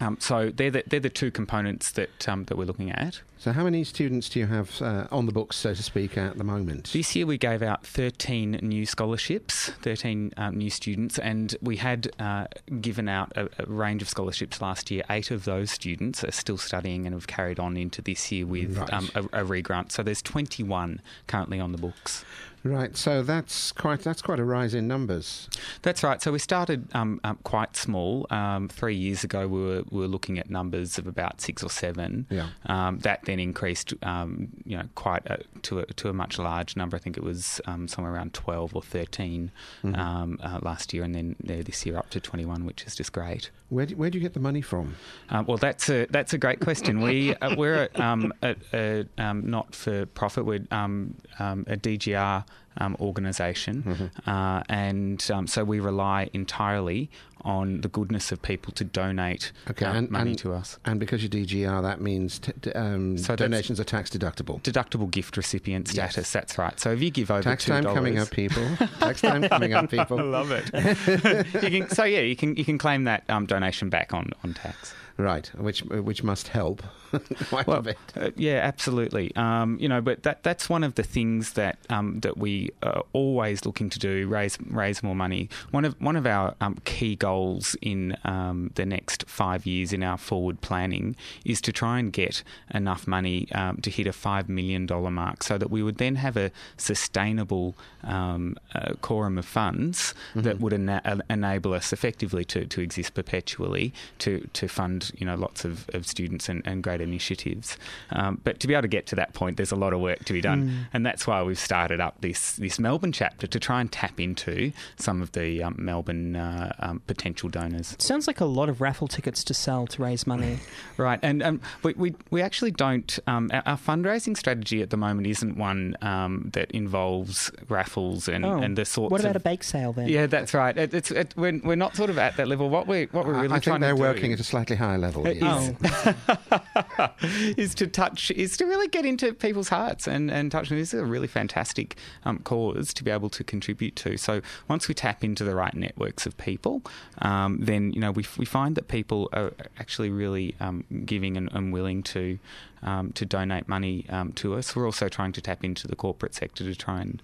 Um, 0.00 0.16
so 0.20 0.50
they're 0.50 0.70
the, 0.70 0.84
they're 0.86 1.00
the 1.00 1.10
two 1.10 1.30
components 1.30 1.90
that 1.92 2.28
um, 2.28 2.44
that 2.44 2.56
we're 2.56 2.64
looking 2.66 2.90
at. 2.92 3.20
So, 3.40 3.52
how 3.52 3.62
many 3.64 3.84
students 3.84 4.28
do 4.28 4.40
you 4.40 4.46
have 4.46 4.80
uh, 4.82 5.06
on 5.12 5.26
the 5.26 5.32
books, 5.32 5.56
so 5.56 5.72
to 5.72 5.82
speak, 5.82 6.18
at 6.18 6.38
the 6.38 6.44
moment? 6.44 6.90
This 6.92 7.14
year 7.14 7.24
we 7.26 7.38
gave 7.38 7.62
out 7.62 7.86
13 7.86 8.58
new 8.62 8.84
scholarships, 8.84 9.70
13 9.82 10.32
um, 10.36 10.56
new 10.56 10.70
students, 10.70 11.18
and 11.20 11.54
we 11.62 11.76
had 11.76 12.10
uh, 12.18 12.46
given 12.80 13.08
out 13.08 13.32
a, 13.36 13.48
a 13.60 13.66
range 13.66 14.02
of 14.02 14.08
scholarships 14.08 14.60
last 14.60 14.90
year. 14.90 15.02
Eight 15.08 15.30
of 15.30 15.44
those 15.44 15.70
students 15.70 16.24
are 16.24 16.32
still 16.32 16.58
studying 16.58 17.06
and 17.06 17.14
have 17.14 17.28
carried 17.28 17.60
on 17.60 17.76
into 17.76 18.02
this 18.02 18.30
year 18.32 18.44
with 18.46 18.76
Right. 18.76 18.92
um, 18.92 19.08
a, 19.14 19.40
a 19.40 19.44
regrant. 19.44 19.92
So 19.92 20.02
there's 20.02 20.22
21 20.22 21.00
currently 21.28 21.60
on 21.60 21.70
the 21.72 21.78
books. 21.78 22.24
Right. 22.64 22.96
So 22.96 23.22
that's 23.22 23.72
quite 23.72 24.00
that's 24.00 24.22
quite 24.22 24.38
a 24.38 24.44
rise 24.44 24.74
in 24.74 24.88
numbers. 24.88 25.48
That's 25.82 26.02
right. 26.02 26.20
So 26.20 26.32
we 26.32 26.38
started 26.38 26.88
um, 26.94 27.20
um, 27.24 27.38
quite 27.44 27.76
small. 27.76 28.26
Um, 28.30 28.68
three 28.68 28.96
years 28.96 29.24
ago, 29.24 29.46
we 29.46 29.60
were, 29.60 29.82
we 29.90 30.00
were 30.00 30.08
looking 30.08 30.38
at 30.38 30.50
numbers 30.50 30.98
of 30.98 31.06
about 31.06 31.40
six 31.40 31.62
or 31.62 31.70
seven. 31.70 32.26
Yeah. 32.30 32.48
Um, 32.66 32.98
that 33.00 33.24
then 33.24 33.38
increased, 33.38 33.94
um, 34.02 34.48
you 34.64 34.76
know, 34.76 34.88
quite 34.94 35.24
a, 35.26 35.42
to 35.62 35.80
a 35.80 35.86
to 35.86 36.08
a 36.08 36.12
much 36.12 36.38
large 36.38 36.76
number. 36.76 36.96
I 36.96 37.00
think 37.00 37.16
it 37.16 37.22
was 37.22 37.60
um, 37.66 37.88
somewhere 37.88 38.12
around 38.12 38.34
twelve 38.34 38.74
or 38.74 38.82
13 38.82 39.50
um, 39.84 40.38
uh, 40.42 40.58
last 40.62 40.92
year, 40.92 41.04
and 41.04 41.14
then 41.14 41.36
this 41.40 41.86
year 41.86 41.96
up 41.96 42.10
to 42.10 42.20
twenty 42.20 42.44
one, 42.44 42.64
which 42.64 42.84
is 42.84 42.94
just 42.94 43.12
great. 43.12 43.50
Where 43.70 43.86
do, 43.86 43.96
where 43.96 44.08
do 44.08 44.18
you 44.18 44.22
get 44.22 44.32
the 44.32 44.40
money 44.40 44.62
from? 44.62 44.94
Uh, 45.28 45.44
well, 45.46 45.58
that's 45.58 45.90
a 45.90 46.06
that's 46.06 46.32
a 46.32 46.38
great 46.38 46.60
question. 46.60 47.00
We 47.00 47.34
uh, 47.36 47.54
we're 47.54 47.88
um, 47.96 48.32
a, 48.42 48.56
a 48.72 49.04
um, 49.18 49.50
not 49.50 49.74
for 49.74 50.06
profit. 50.06 50.46
We're 50.46 50.66
um, 50.70 51.14
um, 51.38 51.64
a 51.68 51.76
DGR 51.76 52.44
um, 52.78 52.96
organisation, 53.00 54.10
uh, 54.26 54.62
and 54.68 55.28
um, 55.32 55.46
so 55.46 55.64
we 55.64 55.80
rely 55.80 56.30
entirely 56.32 57.10
on 57.42 57.80
the 57.82 57.88
goodness 57.88 58.32
of 58.32 58.42
people 58.42 58.72
to 58.72 58.82
donate 58.84 59.52
Okay, 59.70 59.84
um, 59.86 59.96
and- 59.96 60.10
money 60.10 60.30
and- 60.30 60.38
to 60.40 60.52
us. 60.52 60.78
And 60.84 60.98
because 60.98 61.22
you're 61.22 61.30
DGR, 61.30 61.82
that 61.82 62.00
means 62.00 62.38
t- 62.40 62.52
t- 62.60 62.72
um, 62.72 63.16
So 63.16 63.36
donations 63.36 63.78
are 63.78 63.84
tax 63.84 64.10
deductible. 64.10 64.60
Deductible 64.62 65.08
gift 65.10 65.36
recipient 65.36 65.92
Yes. 65.94 66.12
status. 66.12 66.32
That's 66.32 66.58
right. 66.58 66.78
So 66.80 66.90
if 66.92 67.00
you 67.00 67.10
give 67.10 67.30
over 67.30 67.42
Tax 67.42 67.64
two 67.64 67.72
time 67.72 67.84
dollars, 67.84 67.96
coming 67.96 68.18
up, 68.18 68.30
people. 68.30 68.64
tax 68.98 69.20
time 69.20 69.48
coming 69.48 69.72
up, 69.72 69.88
people. 69.90 70.18
I 70.20 70.22
love 70.22 70.50
it. 70.50 70.66
you 71.62 71.70
can, 71.82 71.88
so 71.90 72.02
yeah, 72.04 72.20
you 72.20 72.34
can 72.36 72.56
you 72.56 72.64
can 72.64 72.76
claim 72.78 73.04
that 73.04 73.22
um, 73.28 73.46
donation 73.46 73.88
back 73.88 74.12
on 74.12 74.30
on 74.42 74.54
tax. 74.54 74.94
Right, 75.18 75.48
which 75.56 75.82
which 75.82 76.22
must 76.22 76.46
help 76.46 76.80
quite 77.48 77.66
a 77.66 77.70
Well, 77.70 77.82
bit. 77.82 77.98
uh, 78.16 78.30
yeah, 78.36 78.60
absolutely. 78.62 79.34
Um, 79.34 79.76
you 79.80 79.88
know, 79.88 80.00
but 80.00 80.22
that 80.22 80.44
that's 80.44 80.68
one 80.68 80.84
of 80.84 80.94
the 80.94 81.02
things 81.02 81.54
that 81.54 81.76
um, 81.90 82.20
that 82.20 82.38
we 82.38 82.70
are 82.84 83.02
always 83.12 83.64
looking 83.66 83.90
to 83.90 83.98
do 83.98 84.28
raise 84.28 84.56
raise 84.70 85.02
more 85.02 85.16
money. 85.16 85.48
One 85.72 85.84
of 85.84 86.00
one 86.00 86.14
of 86.14 86.24
our 86.24 86.54
um, 86.60 86.76
key 86.84 87.16
goals 87.16 87.74
in 87.82 88.16
um, 88.22 88.70
the 88.76 88.86
next 88.86 89.24
five 89.28 89.66
years 89.66 89.92
in 89.92 90.04
our 90.04 90.18
forward 90.18 90.60
planning 90.60 91.16
is 91.44 91.60
to 91.62 91.72
try 91.72 91.98
and 91.98 92.12
get 92.12 92.44
enough 92.72 93.08
money 93.08 93.50
um, 93.52 93.78
to 93.78 93.90
hit 93.90 94.06
a 94.06 94.12
five 94.12 94.48
million 94.48 94.86
dollar 94.86 95.10
mark, 95.10 95.42
so 95.42 95.58
that 95.58 95.68
we 95.68 95.82
would 95.82 95.98
then 95.98 96.14
have 96.14 96.36
a 96.36 96.52
sustainable 96.76 97.74
um, 98.04 98.56
uh, 98.72 98.92
quorum 99.00 99.36
of 99.36 99.46
funds 99.46 100.14
mm-hmm. 100.30 100.42
that 100.42 100.60
would 100.60 100.72
ena- 100.72 101.22
enable 101.28 101.74
us 101.74 101.92
effectively 101.92 102.44
to, 102.44 102.66
to 102.66 102.80
exist 102.80 103.14
perpetually 103.14 103.92
to 104.20 104.48
to 104.52 104.68
fund 104.68 105.07
you 105.16 105.26
know 105.26 105.34
lots 105.34 105.64
of, 105.64 105.88
of 105.94 106.06
students 106.06 106.48
and, 106.48 106.62
and 106.64 106.82
great 106.82 107.00
initiatives. 107.00 107.76
Um, 108.10 108.40
but 108.44 108.60
to 108.60 108.66
be 108.66 108.74
able 108.74 108.82
to 108.82 108.88
get 108.88 109.06
to 109.08 109.16
that 109.16 109.34
point, 109.34 109.56
there's 109.56 109.72
a 109.72 109.76
lot 109.76 109.92
of 109.92 110.00
work 110.00 110.24
to 110.24 110.32
be 110.32 110.40
done, 110.40 110.68
mm. 110.68 110.78
and 110.92 111.04
that's 111.04 111.26
why 111.26 111.42
we've 111.42 111.58
started 111.58 112.00
up 112.00 112.20
this 112.20 112.52
this 112.52 112.78
Melbourne 112.78 113.12
chapter 113.12 113.46
to 113.46 113.60
try 113.60 113.80
and 113.80 113.90
tap 113.90 114.20
into 114.20 114.72
some 114.96 115.22
of 115.22 115.32
the 115.32 115.62
um, 115.62 115.76
Melbourne 115.78 116.36
uh, 116.36 116.74
um, 116.80 117.00
potential 117.06 117.48
donors. 117.48 117.92
It 117.92 118.02
sounds 118.02 118.26
like 118.26 118.40
a 118.40 118.44
lot 118.44 118.68
of 118.68 118.80
raffle 118.80 119.08
tickets 119.08 119.44
to 119.44 119.54
sell 119.54 119.86
to 119.88 120.02
raise 120.02 120.26
money, 120.26 120.58
right? 120.96 121.18
And 121.22 121.42
um, 121.42 121.60
we, 121.82 121.94
we 121.94 122.14
we 122.30 122.42
actually 122.42 122.70
don't. 122.70 123.18
Um, 123.26 123.50
our, 123.52 123.62
our, 123.66 123.78
fundraising 123.78 124.36
strategy 124.36 124.82
at 124.82 124.90
the 124.90 124.96
moment 124.96 125.26
isn't 125.26 125.56
one 125.56 125.96
um, 126.02 126.50
that 126.52 126.70
involves 126.72 127.50
raffles 127.68 128.28
and, 128.28 128.44
oh. 128.44 128.58
and 128.58 128.76
the 128.76 128.84
sorts. 128.84 129.08
Of 129.08 129.12
what 129.12 129.20
about 129.20 129.36
of, 129.36 129.42
a 129.42 129.44
bake 129.44 129.62
sale 129.62 129.92
then? 129.92 130.08
Yeah, 130.08 130.26
that's 130.26 130.54
right. 130.54 130.76
It, 130.76 130.92
it's 130.94 131.10
it, 131.10 131.34
we're, 131.36 131.60
we're 131.62 131.76
not 131.76 131.96
sort 131.96 132.10
of 132.10 132.18
at 132.18 132.36
that 132.36 132.48
level. 132.48 132.68
What 132.68 132.86
we 132.86 133.04
what 133.06 133.26
we're 133.26 133.34
really 133.34 133.54
I 133.54 133.58
trying 133.58 133.80
think 133.80 133.80
they're 133.80 133.96
working 133.96 134.32
at 134.32 134.40
a 134.40 134.44
slightly 134.44 134.76
higher 134.76 134.97
level. 134.98 135.26
Is, 135.26 135.42
oh. 135.42 137.10
is 137.56 137.74
to 137.76 137.86
touch 137.86 138.30
is 138.32 138.56
to 138.56 138.64
really 138.64 138.88
get 138.88 139.04
into 139.04 139.32
people's 139.32 139.68
hearts 139.68 140.06
and 140.06 140.30
and 140.30 140.50
touch 140.50 140.68
them. 140.68 140.78
This 140.78 140.94
is 140.94 141.00
a 141.00 141.06
really 141.06 141.26
fantastic 141.26 141.96
um, 142.24 142.38
cause 142.40 142.92
to 142.94 143.04
be 143.04 143.10
able 143.10 143.30
to 143.30 143.44
contribute 143.44 143.96
to. 143.96 144.16
So 144.16 144.40
once 144.68 144.88
we 144.88 144.94
tap 144.94 145.24
into 145.24 145.44
the 145.44 145.54
right 145.54 145.74
networks 145.74 146.26
of 146.26 146.36
people, 146.36 146.82
um, 147.18 147.58
then 147.60 147.92
you 147.92 148.00
know 148.00 148.12
we 148.12 148.24
we 148.36 148.44
find 148.44 148.74
that 148.76 148.88
people 148.88 149.28
are 149.32 149.52
actually 149.78 150.10
really 150.10 150.54
um, 150.60 150.84
giving 151.04 151.36
and, 151.36 151.50
and 151.52 151.72
willing 151.72 152.02
to 152.04 152.38
um, 152.82 153.12
to 153.12 153.24
donate 153.24 153.68
money 153.68 154.06
um, 154.08 154.32
to 154.32 154.54
us. 154.54 154.74
We're 154.74 154.86
also 154.86 155.08
trying 155.08 155.32
to 155.32 155.40
tap 155.40 155.64
into 155.64 155.86
the 155.86 155.96
corporate 155.96 156.34
sector 156.34 156.64
to 156.64 156.74
try 156.74 157.00
and 157.00 157.22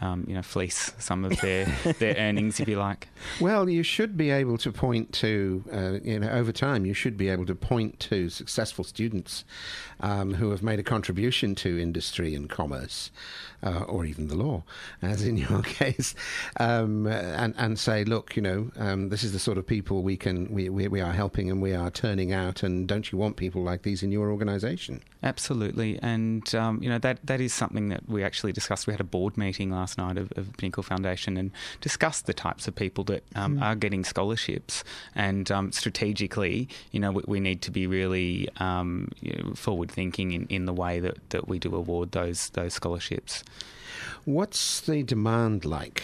um, 0.00 0.24
you 0.26 0.34
know 0.34 0.42
fleece 0.42 0.92
some 0.98 1.24
of 1.24 1.40
their 1.40 1.66
their 1.98 2.16
earnings, 2.16 2.60
if 2.60 2.68
you 2.68 2.78
like. 2.78 3.08
Well, 3.40 3.68
you 3.68 3.82
should 3.82 4.16
be 4.16 4.30
able 4.30 4.58
to 4.58 4.72
point 4.72 5.12
to 5.14 5.64
uh, 5.72 5.92
you 6.02 6.18
know 6.18 6.30
over 6.30 6.52
time 6.52 6.86
you 6.86 6.94
should 6.94 7.16
be 7.16 7.28
able 7.28 7.46
to 7.46 7.54
point 7.54 8.00
to 8.00 8.28
successful 8.28 8.84
students 8.84 9.44
um, 10.00 10.34
who 10.34 10.50
have 10.50 10.62
made 10.62 10.78
a 10.78 10.82
contribution 10.82 11.54
to 11.56 11.78
industry 11.78 12.34
and 12.34 12.48
commerce, 12.48 13.10
uh, 13.64 13.84
or 13.88 14.04
even 14.04 14.28
the 14.28 14.36
law, 14.36 14.62
as 15.02 15.24
in 15.24 15.36
your 15.48 15.62
case, 15.62 16.14
um, 16.60 17.06
and 17.06 17.54
and 17.56 17.78
say, 17.78 18.04
look, 18.04 18.36
you 18.36 18.42
know, 18.42 18.70
um, 18.76 19.08
this 19.08 19.24
is 19.24 19.32
the 19.32 19.38
sort 19.38 19.58
of 19.58 19.66
people 19.66 20.02
we 20.02 20.16
can 20.16 20.52
we, 20.52 20.68
we 20.68 20.86
we 20.86 21.00
are 21.00 21.12
helping 21.12 21.50
and 21.50 21.62
we 21.62 21.74
are 21.74 21.90
turning 21.90 22.32
out, 22.32 22.62
and 22.62 22.86
don't 22.86 23.10
you 23.10 23.18
want 23.18 23.36
people 23.36 23.62
like 23.62 23.82
these 23.82 24.02
in 24.02 24.12
your 24.12 24.30
organisation? 24.30 25.02
Absolutely, 25.22 25.98
and 26.02 26.54
um, 26.54 26.82
you 26.82 26.88
know 26.88 26.98
that 26.98 27.24
that 27.24 27.40
is 27.40 27.54
something 27.54 27.88
that 27.88 28.08
we 28.08 28.22
actually 28.22 28.52
discussed. 28.52 28.86
We 28.86 28.92
had 28.92 29.00
a 29.00 29.04
board 29.04 29.36
meeting 29.38 29.70
last 29.70 29.96
night 29.96 30.18
of, 30.18 30.32
of 30.36 30.54
Pinnacle 30.58 30.82
Foundation 30.82 31.36
and 31.36 31.50
discussed 31.80 32.26
the 32.26 32.34
types 32.34 32.68
of 32.68 32.74
people 32.74 33.04
that 33.04 33.24
um, 33.34 33.56
mm. 33.56 33.62
are 33.62 33.74
getting 33.74 34.04
scholarships, 34.04 34.84
and 35.14 35.50
um, 35.50 35.72
strategically, 35.72 36.68
you 36.92 37.00
know, 37.00 37.12
we, 37.12 37.22
we, 37.26 37.40
need 37.40 37.62
to 37.62 37.70
be 37.70 37.86
really 37.86 38.48
um, 38.58 39.10
you 39.20 39.32
know, 39.32 39.54
forward 39.54 39.90
thinking 39.90 40.32
in, 40.32 40.46
in 40.48 40.66
the 40.66 40.72
way 40.72 41.00
that, 41.00 41.30
that 41.30 41.48
we 41.48 41.58
do 41.58 41.74
award 41.74 42.12
those 42.12 42.50
those 42.50 42.74
scholarships. 42.74 43.42
What's 44.24 44.80
the 44.80 45.02
demand 45.02 45.64
like? 45.64 46.02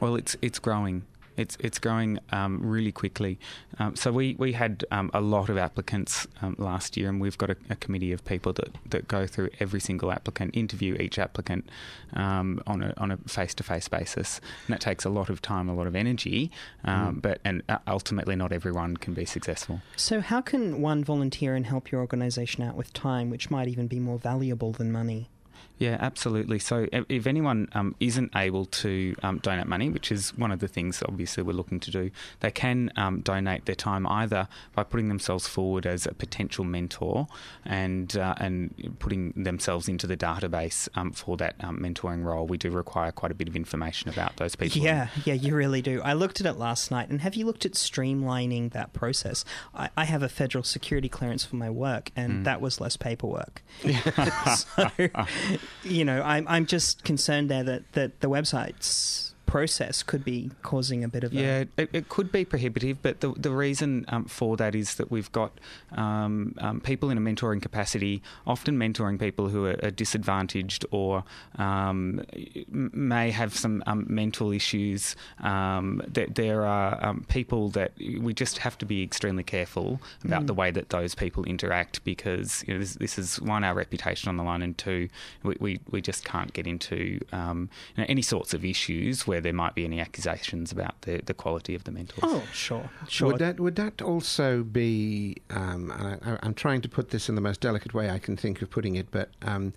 Well, 0.00 0.16
it's 0.16 0.36
it's 0.42 0.58
growing. 0.58 1.04
It's 1.36 1.56
it's 1.60 1.78
growing 1.78 2.18
um, 2.30 2.60
really 2.62 2.92
quickly. 2.92 3.38
Um, 3.78 3.96
so 3.96 4.12
we 4.12 4.36
we 4.38 4.52
had 4.52 4.84
um, 4.90 5.10
a 5.14 5.20
lot 5.20 5.48
of 5.48 5.56
applicants 5.56 6.26
um, 6.42 6.56
last 6.58 6.96
year, 6.96 7.08
and 7.08 7.20
we've 7.20 7.38
got 7.38 7.50
a, 7.50 7.56
a, 7.70 7.76
committee 7.76 8.12
of 8.12 8.24
people 8.24 8.52
that, 8.54 8.68
that 8.90 9.08
go 9.08 9.26
through 9.26 9.48
every 9.58 9.80
single 9.80 10.12
applicant, 10.12 10.54
interview 10.54 10.94
each 11.00 11.18
applicant 11.18 11.68
um, 12.12 12.60
on 12.66 12.82
a 12.82 12.94
on 12.98 13.10
a 13.10 13.16
face 13.16 13.54
to 13.54 13.62
face 13.62 13.88
basis, 13.88 14.40
and 14.66 14.74
that 14.74 14.80
takes 14.80 15.04
a 15.04 15.10
lot 15.10 15.30
of 15.30 15.40
time, 15.40 15.68
a 15.68 15.74
lot 15.74 15.86
of 15.86 15.96
energy. 15.96 16.50
Um, 16.84 17.16
mm. 17.16 17.22
But 17.22 17.40
and 17.44 17.62
uh, 17.68 17.78
ultimately, 17.86 18.36
not 18.36 18.52
everyone 18.52 18.98
can 18.98 19.14
be 19.14 19.24
successful. 19.24 19.80
So 19.96 20.20
how 20.20 20.42
can 20.42 20.82
one 20.82 21.02
volunteer 21.02 21.54
and 21.54 21.64
help 21.64 21.90
your 21.90 22.02
organisation 22.02 22.62
out 22.62 22.76
with 22.76 22.92
time, 22.92 23.30
which 23.30 23.50
might 23.50 23.68
even 23.68 23.86
be 23.86 23.98
more 23.98 24.18
valuable 24.18 24.72
than 24.72 24.92
money? 24.92 25.28
Yeah, 25.82 25.96
absolutely. 25.98 26.60
So 26.60 26.86
if 26.92 27.26
anyone 27.26 27.68
um, 27.72 27.96
isn't 27.98 28.30
able 28.36 28.66
to 28.66 29.16
um, 29.24 29.38
donate 29.38 29.66
money, 29.66 29.90
which 29.90 30.12
is 30.12 30.30
one 30.38 30.52
of 30.52 30.60
the 30.60 30.68
things 30.68 31.02
obviously 31.08 31.42
we're 31.42 31.54
looking 31.54 31.80
to 31.80 31.90
do, 31.90 32.12
they 32.38 32.52
can 32.52 32.92
um, 32.94 33.20
donate 33.20 33.64
their 33.64 33.74
time 33.74 34.06
either 34.06 34.46
by 34.76 34.84
putting 34.84 35.08
themselves 35.08 35.48
forward 35.48 35.84
as 35.84 36.06
a 36.06 36.14
potential 36.14 36.64
mentor 36.64 37.26
and 37.64 38.16
uh, 38.16 38.36
and 38.38 38.96
putting 39.00 39.32
themselves 39.32 39.88
into 39.88 40.06
the 40.06 40.16
database 40.16 40.88
um, 40.94 41.10
for 41.10 41.36
that 41.38 41.56
um, 41.58 41.80
mentoring 41.80 42.24
role. 42.24 42.46
We 42.46 42.58
do 42.58 42.70
require 42.70 43.10
quite 43.10 43.32
a 43.32 43.34
bit 43.34 43.48
of 43.48 43.56
information 43.56 44.08
about 44.08 44.36
those 44.36 44.54
people. 44.54 44.80
Yeah, 44.80 45.08
yeah, 45.24 45.34
you 45.34 45.56
really 45.56 45.82
do. 45.82 46.00
I 46.02 46.12
looked 46.12 46.40
at 46.40 46.46
it 46.46 46.58
last 46.58 46.92
night, 46.92 47.08
and 47.08 47.22
have 47.22 47.34
you 47.34 47.44
looked 47.44 47.66
at 47.66 47.72
streamlining 47.72 48.70
that 48.70 48.92
process? 48.92 49.44
I, 49.74 49.90
I 49.96 50.04
have 50.04 50.22
a 50.22 50.28
federal 50.28 50.62
security 50.62 51.08
clearance 51.08 51.44
for 51.44 51.56
my 51.56 51.70
work, 51.70 52.12
and 52.14 52.32
mm. 52.32 52.44
that 52.44 52.60
was 52.60 52.80
less 52.80 52.96
paperwork. 52.96 53.64
so, 53.82 54.88
you 55.82 56.04
know, 56.04 56.22
I'm 56.22 56.46
I'm 56.48 56.66
just 56.66 57.04
concerned 57.04 57.50
there 57.50 57.62
that 57.64 57.92
that 57.92 58.20
the 58.20 58.28
websites 58.28 59.31
process 59.52 60.02
could 60.02 60.24
be 60.24 60.50
causing 60.62 61.04
a 61.04 61.08
bit 61.08 61.22
of 61.24 61.30
a 61.30 61.36
yeah, 61.36 61.64
it, 61.76 61.90
it, 61.92 62.08
could 62.08 62.32
be 62.32 62.42
prohibitive. 62.42 63.02
But 63.02 63.20
the 63.20 63.34
the 63.36 63.50
reason 63.50 64.06
um, 64.08 64.24
for 64.24 64.56
that 64.56 64.74
is 64.74 64.94
that 64.94 65.10
we've 65.10 65.30
got 65.30 65.52
um, 65.94 66.54
um, 66.56 66.80
people 66.80 67.10
in 67.10 67.18
a 67.18 67.20
mentoring 67.20 67.60
capacity, 67.60 68.22
often 68.46 68.78
mentoring 68.78 69.20
people 69.20 69.50
who 69.50 69.66
are, 69.66 69.78
are 69.82 69.90
disadvantaged 69.90 70.86
or 70.90 71.24
um, 71.58 72.24
may 72.70 73.30
have 73.30 73.54
some 73.54 73.82
um, 73.86 74.06
mental 74.08 74.52
issues. 74.52 75.16
Um, 75.40 76.02
that 76.08 76.34
there 76.34 76.64
are 76.64 77.14
people 77.28 77.68
that 77.70 77.92
we 77.98 78.32
just 78.32 78.56
have 78.56 78.78
to 78.78 78.86
be 78.86 79.02
extremely 79.02 79.44
careful 79.44 80.00
about 80.24 80.44
mm. 80.44 80.46
the 80.46 80.54
way 80.54 80.70
that 80.70 80.88
those 80.88 81.14
people 81.14 81.44
interact 81.44 82.02
because 82.04 82.64
you 82.66 82.72
know, 82.72 82.80
this, 82.80 82.94
this, 82.94 83.18
is 83.18 83.38
one 83.38 83.64
our 83.64 83.74
reputation 83.74 84.30
on 84.30 84.38
the 84.38 84.42
line, 84.42 84.62
and 84.62 84.78
two 84.78 85.10
we 85.42 85.56
we, 85.60 85.80
we 85.90 86.00
just 86.00 86.24
can't 86.24 86.54
get 86.54 86.66
into 86.66 86.96
you 86.96 87.98
know, 87.98 88.06
any 88.08 88.22
sorts 88.22 88.54
of 88.54 88.64
issues 88.64 89.26
where 89.26 89.41
there 89.42 89.52
might 89.52 89.74
be 89.74 89.84
any 89.84 90.00
accusations 90.00 90.72
about 90.72 91.02
the, 91.02 91.20
the 91.24 91.34
quality 91.34 91.74
of 91.74 91.84
the 91.84 91.92
mentors. 91.92 92.20
Oh, 92.22 92.42
sure, 92.52 92.88
sure. 93.08 93.28
Would 93.28 93.38
that 93.38 93.60
would 93.60 93.76
that 93.76 94.00
also 94.00 94.62
be? 94.62 95.36
Um, 95.50 95.92
I, 95.92 96.38
am 96.46 96.54
trying 96.54 96.80
to 96.82 96.88
put 96.88 97.10
this 97.10 97.28
in 97.28 97.34
the 97.34 97.40
most 97.40 97.60
delicate 97.60 97.94
way 97.94 98.10
I 98.10 98.18
can 98.18 98.36
think 98.36 98.62
of 98.62 98.70
putting 98.70 98.96
it, 98.96 99.08
but 99.10 99.30
um, 99.42 99.72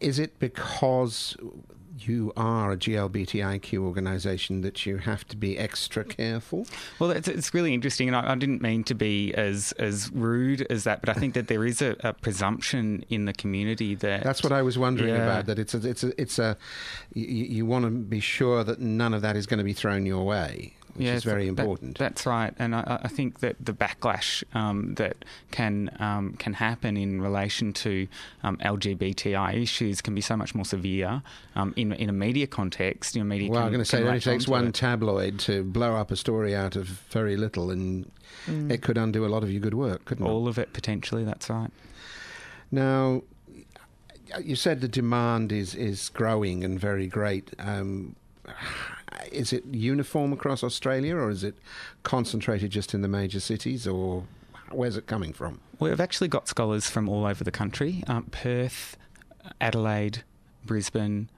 is 0.00 0.18
it 0.18 0.38
because 0.38 1.36
you 1.98 2.32
are 2.36 2.72
a 2.72 2.76
GLBTIQ 2.76 3.78
organisation 3.78 4.62
that 4.62 4.86
you 4.86 4.98
have 4.98 5.26
to 5.28 5.36
be 5.36 5.58
extra 5.58 6.04
careful? 6.04 6.66
Well, 6.98 7.10
it's, 7.10 7.28
it's 7.28 7.52
really 7.52 7.74
interesting, 7.74 8.08
and 8.08 8.16
I, 8.16 8.32
I, 8.32 8.34
didn't 8.34 8.62
mean 8.62 8.84
to 8.84 8.94
be 8.94 9.32
as 9.34 9.72
as 9.72 10.10
rude 10.12 10.66
as 10.70 10.84
that, 10.84 11.00
but 11.00 11.08
I 11.08 11.14
think 11.14 11.34
that 11.34 11.48
there 11.48 11.64
is 11.64 11.82
a, 11.82 11.96
a 12.00 12.12
presumption 12.12 13.04
in 13.08 13.26
the 13.26 13.32
community 13.32 13.94
that 13.96 14.24
that's 14.24 14.42
what 14.42 14.52
I 14.52 14.62
was 14.62 14.78
wondering 14.78 15.14
yeah. 15.14 15.22
about. 15.22 15.46
That 15.46 15.58
it's 15.58 15.74
a, 15.74 15.88
it's 15.88 16.04
a, 16.04 16.20
it's 16.20 16.38
a 16.38 16.56
you, 17.12 17.26
you 17.26 17.66
want 17.66 17.84
to 17.84 17.90
be 17.90 18.20
sure 18.20 18.64
that 18.64 18.80
none 18.80 19.14
of 19.14 19.22
that 19.22 19.36
is 19.36 19.46
going 19.46 19.58
to 19.58 19.64
be 19.64 19.74
thrown 19.74 20.06
your 20.06 20.24
way 20.24 20.74
which 20.94 21.06
yeah, 21.06 21.14
is 21.14 21.24
very 21.24 21.48
important. 21.48 21.98
That, 21.98 22.10
that's 22.10 22.26
right, 22.26 22.52
and 22.58 22.74
I, 22.74 23.00
I, 23.02 23.08
think 23.08 23.40
that 23.40 23.56
the 23.58 23.72
backlash 23.72 24.44
um, 24.54 24.94
that 24.94 25.24
can 25.50 25.90
um, 25.98 26.34
can 26.38 26.52
happen 26.54 26.96
in 26.96 27.22
relation 27.22 27.72
to 27.74 28.06
um, 28.42 28.58
LGBTI 28.58 29.62
issues 29.62 30.00
can 30.02 30.14
be 30.14 30.20
so 30.20 30.36
much 30.36 30.54
more 30.54 30.64
severe 30.64 31.22
um, 31.56 31.72
in 31.76 31.92
in 31.92 32.08
a 32.08 32.12
media 32.12 32.46
context. 32.46 33.16
You 33.16 33.22
know, 33.22 33.28
media. 33.28 33.50
Well, 33.50 33.60
can, 33.60 33.66
I'm 33.66 33.72
going 33.72 33.84
to 33.84 33.88
say 33.88 34.02
it 34.02 34.06
only 34.06 34.20
takes 34.20 34.46
one 34.46 34.68
it. 34.68 34.74
tabloid 34.74 35.38
to 35.40 35.64
blow 35.64 35.96
up 35.96 36.10
a 36.10 36.16
story 36.16 36.54
out 36.54 36.76
of 36.76 36.86
very 36.86 37.36
little, 37.36 37.70
and 37.70 38.10
mm. 38.46 38.70
it 38.70 38.82
could 38.82 38.98
undo 38.98 39.24
a 39.24 39.28
lot 39.28 39.42
of 39.42 39.50
your 39.50 39.60
good 39.60 39.74
work, 39.74 40.04
couldn't 40.04 40.26
All 40.26 40.30
it? 40.30 40.34
All 40.34 40.48
of 40.48 40.58
it 40.58 40.72
potentially. 40.72 41.24
That's 41.24 41.48
right. 41.48 41.70
Now, 42.70 43.22
you 44.42 44.56
said 44.56 44.80
the 44.80 44.88
demand 44.88 45.52
is 45.52 45.74
is 45.74 46.10
growing 46.10 46.64
and 46.64 46.78
very 46.78 47.06
great. 47.06 47.50
Is 49.30 49.52
it 49.52 49.64
uniform 49.66 50.32
across 50.32 50.62
Australia, 50.62 51.16
or 51.16 51.30
is 51.30 51.44
it 51.44 51.54
concentrated 52.02 52.70
just 52.70 52.94
in 52.94 53.02
the 53.02 53.08
major 53.08 53.40
cities, 53.40 53.86
or 53.86 54.24
where's 54.70 54.96
it 54.96 55.06
coming 55.06 55.32
from? 55.32 55.60
We've 55.78 56.00
actually 56.00 56.28
got 56.28 56.48
scholars 56.48 56.88
from 56.88 57.08
all 57.08 57.26
over 57.26 57.44
the 57.44 57.50
country: 57.50 58.04
um, 58.06 58.24
Perth, 58.30 58.96
Adelaide, 59.60 60.22
Brisbane, 60.64 61.28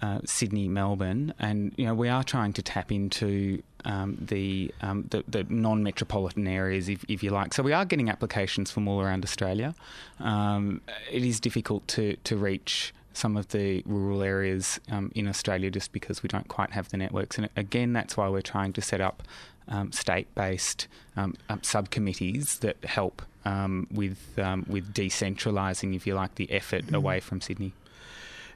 uh, 0.00 0.20
Sydney, 0.24 0.68
Melbourne, 0.68 1.34
and 1.38 1.72
you 1.76 1.86
know 1.86 1.94
we 1.94 2.08
are 2.08 2.24
trying 2.24 2.52
to 2.54 2.62
tap 2.62 2.90
into 2.90 3.62
um, 3.84 4.16
the, 4.20 4.72
um, 4.80 5.06
the, 5.10 5.24
the 5.26 5.44
non-metropolitan 5.48 6.46
areas, 6.46 6.88
if, 6.88 7.04
if, 7.08 7.22
you 7.22 7.30
like. 7.30 7.52
So 7.52 7.64
we 7.64 7.72
are 7.72 7.84
getting 7.84 8.08
applications 8.08 8.70
from 8.70 8.86
all 8.86 9.00
around 9.00 9.24
Australia. 9.24 9.74
Um, 10.20 10.82
it 11.10 11.24
is 11.24 11.40
difficult 11.40 11.86
to 11.88 12.16
to 12.24 12.36
reach 12.36 12.94
some 13.16 13.36
of 13.36 13.48
the 13.48 13.82
rural 13.86 14.22
areas 14.22 14.80
um, 14.90 15.10
in 15.14 15.28
Australia 15.28 15.70
just 15.70 15.92
because 15.92 16.22
we 16.22 16.28
don't 16.28 16.48
quite 16.48 16.70
have 16.72 16.88
the 16.90 16.96
networks. 16.96 17.38
And 17.38 17.48
again, 17.56 17.92
that's 17.92 18.16
why 18.16 18.28
we're 18.28 18.42
trying 18.42 18.72
to 18.74 18.82
set 18.82 19.00
up 19.00 19.22
um, 19.68 19.92
state-based 19.92 20.88
um, 21.16 21.34
um, 21.48 21.62
subcommittees 21.62 22.58
that 22.58 22.76
help 22.84 23.22
um, 23.44 23.86
with 23.90 24.38
um, 24.38 24.64
with 24.68 24.92
decentralising, 24.94 25.94
if 25.94 26.06
you 26.06 26.14
like, 26.14 26.34
the 26.36 26.50
effort 26.50 26.84
Mm-hmm. 26.86 26.94
away 26.94 27.20
from 27.20 27.40
Sydney. 27.40 27.72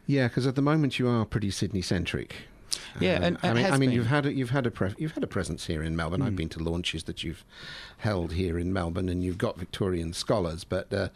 Yeah, 0.07 0.29
because 0.29 0.47
at 0.47 0.55
the 0.55 0.63
moment 0.63 0.99
you 0.99 1.09
are 1.09 1.25
pretty 1.25 1.51
Sydney 1.51 1.83
centric. 1.83 2.37
Yeah, 3.01 3.21
and 3.23 3.39
I 3.43 3.53
mean, 3.53 3.67
I 3.67 3.77
mean, 3.79 3.91
you've 3.93 4.07
had 4.07 4.27
a, 4.27 4.33
you've 4.33 4.51
had 4.51 4.67
a 4.67 4.71
pre- 4.71 4.95
you've 4.99 5.13
had 5.13 5.25
a 5.25 5.27
presence 5.27 5.67
here 5.67 5.83
in 5.83 5.97
Melbourne. 5.97 6.21
Hmm. 6.21 6.27
I've 6.27 6.37
been 6.37 6.49
to 6.51 6.59
launches 6.59 7.05
that 7.05 7.23
you've 7.25 7.45
held 7.99 8.33
here 8.33 8.59
in 8.59 8.73
Melbourne, 8.73 9.09
and 9.09 9.23
you've 9.23 9.39
got 9.39 9.59
Victorian 9.59 10.13
scholars, 10.13 10.65
but 10.65 10.93
uh, 10.93 11.09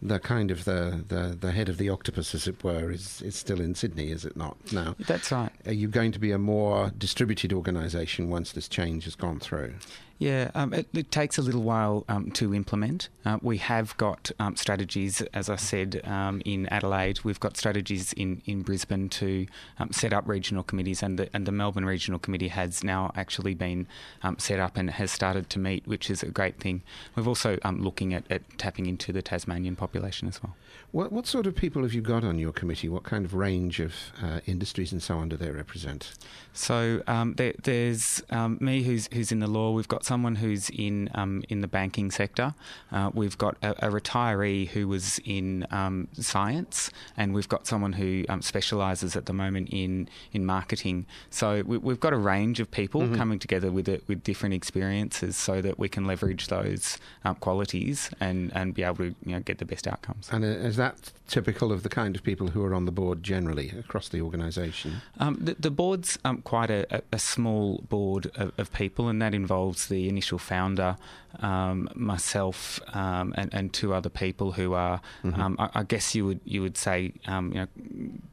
the 0.00 0.18
kind 0.18 0.50
of 0.50 0.64
the, 0.64 1.04
the, 1.08 1.36
the 1.38 1.52
head 1.52 1.68
of 1.68 1.78
the 1.78 1.88
octopus, 1.88 2.34
as 2.34 2.46
it 2.46 2.62
were, 2.64 2.90
is 2.90 3.22
is 3.22 3.36
still 3.36 3.60
in 3.60 3.74
Sydney, 3.74 4.10
is 4.10 4.24
it 4.24 4.36
not? 4.36 4.56
Now, 4.72 4.94
That's 4.98 5.30
right. 5.30 5.50
are 5.66 5.72
you 5.72 5.88
going 5.88 6.12
to 6.12 6.18
be 6.18 6.32
a 6.32 6.38
more 6.38 6.92
distributed 6.96 7.52
organisation 7.52 8.28
once 8.28 8.52
this 8.52 8.68
change 8.68 9.04
has 9.04 9.14
gone 9.14 9.38
through? 9.38 9.74
Yeah, 10.22 10.52
um, 10.54 10.72
it, 10.72 10.86
it 10.92 11.10
takes 11.10 11.36
a 11.36 11.42
little 11.42 11.64
while 11.64 12.04
um, 12.08 12.30
to 12.30 12.54
implement. 12.54 13.08
Uh, 13.24 13.38
we 13.42 13.56
have 13.56 13.96
got 13.96 14.30
um, 14.38 14.54
strategies, 14.54 15.20
as 15.34 15.50
I 15.50 15.56
said, 15.56 16.00
um, 16.04 16.40
in 16.44 16.68
Adelaide. 16.68 17.24
We've 17.24 17.40
got 17.40 17.56
strategies 17.56 18.12
in, 18.12 18.40
in 18.46 18.62
Brisbane 18.62 19.08
to 19.08 19.48
um, 19.80 19.90
set 19.90 20.12
up 20.12 20.28
regional 20.28 20.62
committees, 20.62 21.02
and 21.02 21.18
the, 21.18 21.28
and 21.34 21.44
the 21.44 21.50
Melbourne 21.50 21.86
Regional 21.86 22.20
Committee 22.20 22.46
has 22.46 22.84
now 22.84 23.10
actually 23.16 23.54
been 23.54 23.88
um, 24.22 24.38
set 24.38 24.60
up 24.60 24.76
and 24.76 24.90
has 24.90 25.10
started 25.10 25.50
to 25.50 25.58
meet, 25.58 25.88
which 25.88 26.08
is 26.08 26.22
a 26.22 26.28
great 26.28 26.60
thing. 26.60 26.82
We're 27.16 27.26
also 27.26 27.58
um, 27.64 27.82
looking 27.82 28.14
at, 28.14 28.22
at 28.30 28.42
tapping 28.58 28.86
into 28.86 29.12
the 29.12 29.22
Tasmanian 29.22 29.74
population 29.74 30.28
as 30.28 30.40
well. 30.40 30.54
What 30.92 31.10
what 31.10 31.26
sort 31.26 31.46
of 31.46 31.56
people 31.56 31.82
have 31.82 31.94
you 31.94 32.02
got 32.02 32.22
on 32.22 32.38
your 32.38 32.52
committee? 32.52 32.88
What 32.88 33.02
kind 33.02 33.24
of 33.24 33.34
range 33.34 33.80
of 33.80 33.94
uh, 34.22 34.40
industries 34.46 34.92
and 34.92 35.02
so 35.02 35.16
on 35.18 35.30
do 35.30 35.36
they 35.36 35.50
represent? 35.50 36.12
So 36.52 37.02
um, 37.06 37.34
there, 37.34 37.54
there's 37.62 38.22
um, 38.28 38.58
me, 38.60 38.82
who's 38.82 39.08
who's 39.12 39.32
in 39.32 39.40
the 39.40 39.46
law. 39.46 39.70
We've 39.72 39.88
got 39.88 40.04
someone 40.12 40.36
who's 40.42 40.64
in 40.86 40.96
um, 41.20 41.34
in 41.52 41.58
the 41.64 41.70
banking 41.78 42.08
sector. 42.20 42.48
Uh, 42.96 43.08
we've 43.20 43.38
got 43.44 43.54
a, 43.68 43.70
a 43.86 43.90
retiree 43.98 44.68
who 44.74 44.82
was 44.94 45.06
in 45.38 45.46
um, 45.80 45.96
science, 46.34 46.76
and 47.16 47.26
we've 47.36 47.48
got 47.54 47.62
someone 47.72 47.94
who 48.00 48.10
um, 48.32 48.42
specialises 48.52 49.16
at 49.20 49.24
the 49.30 49.32
moment 49.42 49.66
in 49.82 49.92
in 50.36 50.42
marketing. 50.56 51.06
So 51.30 51.46
we, 51.70 51.76
we've 51.86 52.00
got 52.06 52.12
a 52.12 52.22
range 52.34 52.58
of 52.62 52.66
people 52.80 53.00
coming 53.20 53.38
together 53.46 53.70
with 53.78 53.88
it 53.94 54.00
with 54.08 54.18
different 54.30 54.54
experiences, 54.60 55.32
so 55.48 55.54
that 55.66 55.74
we 55.82 55.88
can 55.88 56.04
leverage 56.12 56.44
those 56.56 56.84
um, 57.24 57.36
qualities 57.46 57.96
and 58.26 58.38
and 58.58 58.66
be 58.78 58.82
able 58.88 58.96
to 59.06 59.10
you 59.28 59.32
know 59.34 59.40
get 59.40 59.56
the 59.58 59.68
best 59.72 59.86
outcomes. 59.92 60.24
And 60.34 60.44
uh, 60.44 60.68
is 60.70 60.76
that 60.84 60.96
typical 61.36 61.68
of 61.72 61.80
the 61.86 61.88
kind 62.00 62.12
of 62.16 62.22
people 62.30 62.48
who 62.54 62.62
are 62.66 62.74
on 62.78 62.84
the 62.90 62.92
board 63.00 63.18
generally 63.34 63.68
across 63.84 64.06
the 64.14 64.20
organisation? 64.20 64.90
Um, 65.22 65.34
the, 65.46 65.54
the 65.66 65.70
board's 65.82 66.18
um, 66.26 66.36
quite 66.52 66.70
a, 66.78 66.82
a- 66.96 67.02
a 67.12 67.18
small 67.18 67.66
board 67.94 68.24
of, 68.42 68.48
of 68.62 68.66
people, 68.82 69.04
and 69.10 69.18
that 69.22 69.34
involves 69.42 69.80
the 69.94 70.01
initial 70.08 70.38
founder, 70.38 70.96
um, 71.40 71.88
myself, 71.94 72.80
um, 72.94 73.32
and, 73.36 73.52
and 73.54 73.72
two 73.72 73.94
other 73.94 74.10
people 74.10 74.52
who 74.52 74.74
are, 74.74 75.00
um, 75.24 75.56
I, 75.58 75.70
I 75.74 75.82
guess 75.82 76.14
you 76.14 76.26
would 76.26 76.40
you 76.44 76.60
would 76.62 76.76
say, 76.76 77.12
um, 77.26 77.52
you 77.52 77.60
know, 77.60 77.68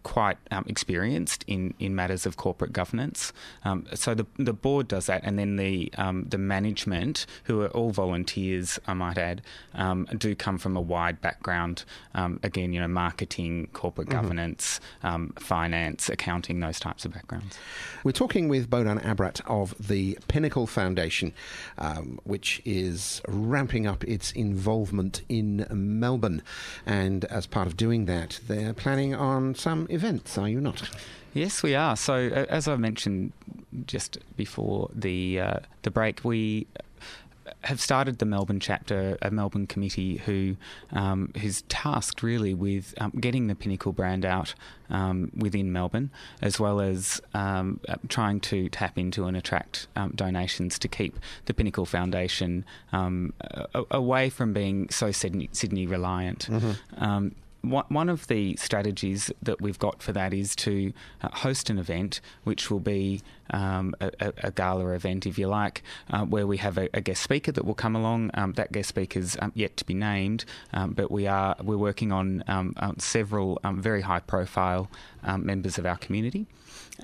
quite 0.04 0.38
um, 0.52 0.66
experienced 0.68 1.46
in, 1.48 1.74
in 1.80 1.96
matters 1.96 2.26
of 2.26 2.36
corporate 2.36 2.74
governance. 2.74 3.32
Um, 3.64 3.86
so 3.94 4.14
the 4.14 4.26
the 4.38 4.54
board 4.54 4.88
does 4.88 5.06
that, 5.06 5.22
and 5.24 5.40
then 5.40 5.56
the 5.56 5.92
um, 5.98 6.26
the 6.28 6.38
management, 6.38 7.26
who 7.46 7.62
are 7.62 7.70
all 7.70 7.92
volunteers, 7.92 8.80
I 8.86 8.94
might 8.94 9.18
add, 9.18 9.42
um, 9.74 10.06
do 10.18 10.36
come 10.36 10.58
from 10.58 10.76
a 10.76 10.82
wide 10.82 11.22
background. 11.22 11.86
Um, 12.14 12.40
again, 12.44 12.74
you 12.74 12.82
know, 12.82 12.88
marketing, 12.88 13.70
corporate 13.74 14.10
governance, 14.10 14.80
um, 15.04 15.34
finance, 15.40 16.10
accounting, 16.10 16.60
those 16.60 16.80
types 16.80 17.06
of 17.06 17.14
backgrounds. 17.14 17.58
We're 18.04 18.12
talking 18.12 18.50
with 18.50 18.70
Bodan 18.70 19.02
Abrat 19.04 19.42
of 19.46 19.76
the 19.80 20.18
Pinnacle 20.28 20.68
Foundation, 20.68 21.34
um, 21.78 22.20
which 22.24 22.62
is 22.66 23.22
ramping 23.28 23.88
up 23.88 24.04
its 24.04 24.32
involvement 24.32 25.22
in 25.30 25.66
Melbourne. 25.72 26.42
And 26.86 27.26
as 27.26 27.48
part 27.48 27.68
of 27.68 27.78
doing 27.78 28.06
that, 28.06 28.40
they're 28.48 28.74
planning 28.74 29.14
on 29.16 29.56
some 29.56 29.88
events, 29.90 30.38
are 30.38 30.50
you 30.50 30.62
not? 30.62 30.90
Yes, 31.34 31.62
we 31.62 31.76
are. 31.76 31.96
So, 31.96 32.16
as 32.16 32.68
I 32.68 32.76
mentioned 32.76 33.34
just 33.86 34.18
before 34.36 34.90
the 34.94 35.40
uh, 35.40 35.60
the 35.84 35.92
break, 35.92 36.24
we 36.24 36.66
have 37.64 37.82
started 37.82 38.20
the 38.20 38.26
Melbourne 38.26 38.60
chapter, 38.60 39.18
a 39.22 39.30
Melbourne 39.32 39.68
committee 39.68 40.18
who 40.18 40.56
um, 40.94 41.32
who's 41.40 41.64
tasked 41.64 42.24
really 42.24 42.54
with 42.54 42.94
um, 43.00 43.12
getting 43.12 43.48
the 43.48 43.56
Pinnacle 43.56 43.92
brand 43.92 44.26
out 44.26 44.56
um, 44.90 45.32
within 45.36 45.72
Melbourne, 45.72 46.10
as 46.42 46.60
well 46.60 46.80
as 46.80 47.22
um, 47.34 47.80
uh, 47.90 47.96
trying 48.08 48.40
to 48.42 48.70
tap 48.70 48.98
into 48.98 49.26
and 49.26 49.36
attract 49.36 49.88
um, 49.96 50.12
donations 50.16 50.80
to 50.80 50.88
keep 50.88 51.20
the 51.46 51.54
Pinnacle 51.54 51.86
Foundation 51.86 52.64
um, 52.94 53.34
a- 53.42 53.84
away 53.92 54.30
from 54.30 54.54
being 54.54 54.90
so 54.90 55.12
Sydney, 55.12 55.50
Sydney 55.52 55.86
reliant. 55.86 56.48
Um, 56.98 57.36
one 57.62 58.10
of 58.10 58.28
the 58.28 58.56
strategies 58.56 59.32
that 59.42 59.62
we've 59.62 59.80
got 59.80 60.02
for 60.02 60.12
that 60.14 60.34
is 60.34 60.56
to 60.58 60.94
uh, 61.22 61.30
host 61.30 61.70
an 61.70 61.78
event, 61.78 62.22
which 62.44 62.72
will 62.72 62.80
be 62.80 63.22
um, 63.52 63.94
a, 64.00 64.12
a- 64.44 64.52
gala 64.52 64.88
event, 64.90 65.26
if 65.26 65.38
you 65.38 65.48
like, 65.48 65.84
uh, 66.10 66.24
where 66.26 66.48
we 66.48 66.58
have 66.58 66.78
a, 66.78 66.90
a 66.94 67.02
guest 67.02 67.22
speaker 67.22 67.52
that 67.52 67.66
will 67.66 67.74
come 67.74 67.96
along. 67.96 68.32
Um, 68.34 68.54
that 68.54 68.72
guest 68.72 68.90
speaker's 68.90 69.38
um, 69.40 69.52
yet 69.56 69.78
to 69.78 69.86
be 69.86 69.94
named, 69.94 70.46
um, 70.74 70.94
but 70.94 71.12
we 71.12 71.28
are 71.28 71.56
we're 71.62 71.78
working 71.78 72.12
on 72.12 72.44
um, 72.48 72.74
um, 72.78 72.96
several 73.00 73.60
um, 73.64 73.82
very 73.82 74.02
high 74.02 74.20
profile 74.20 74.90
members 75.38 75.78
of 75.78 75.86
our 75.86 75.98
community. 75.98 76.48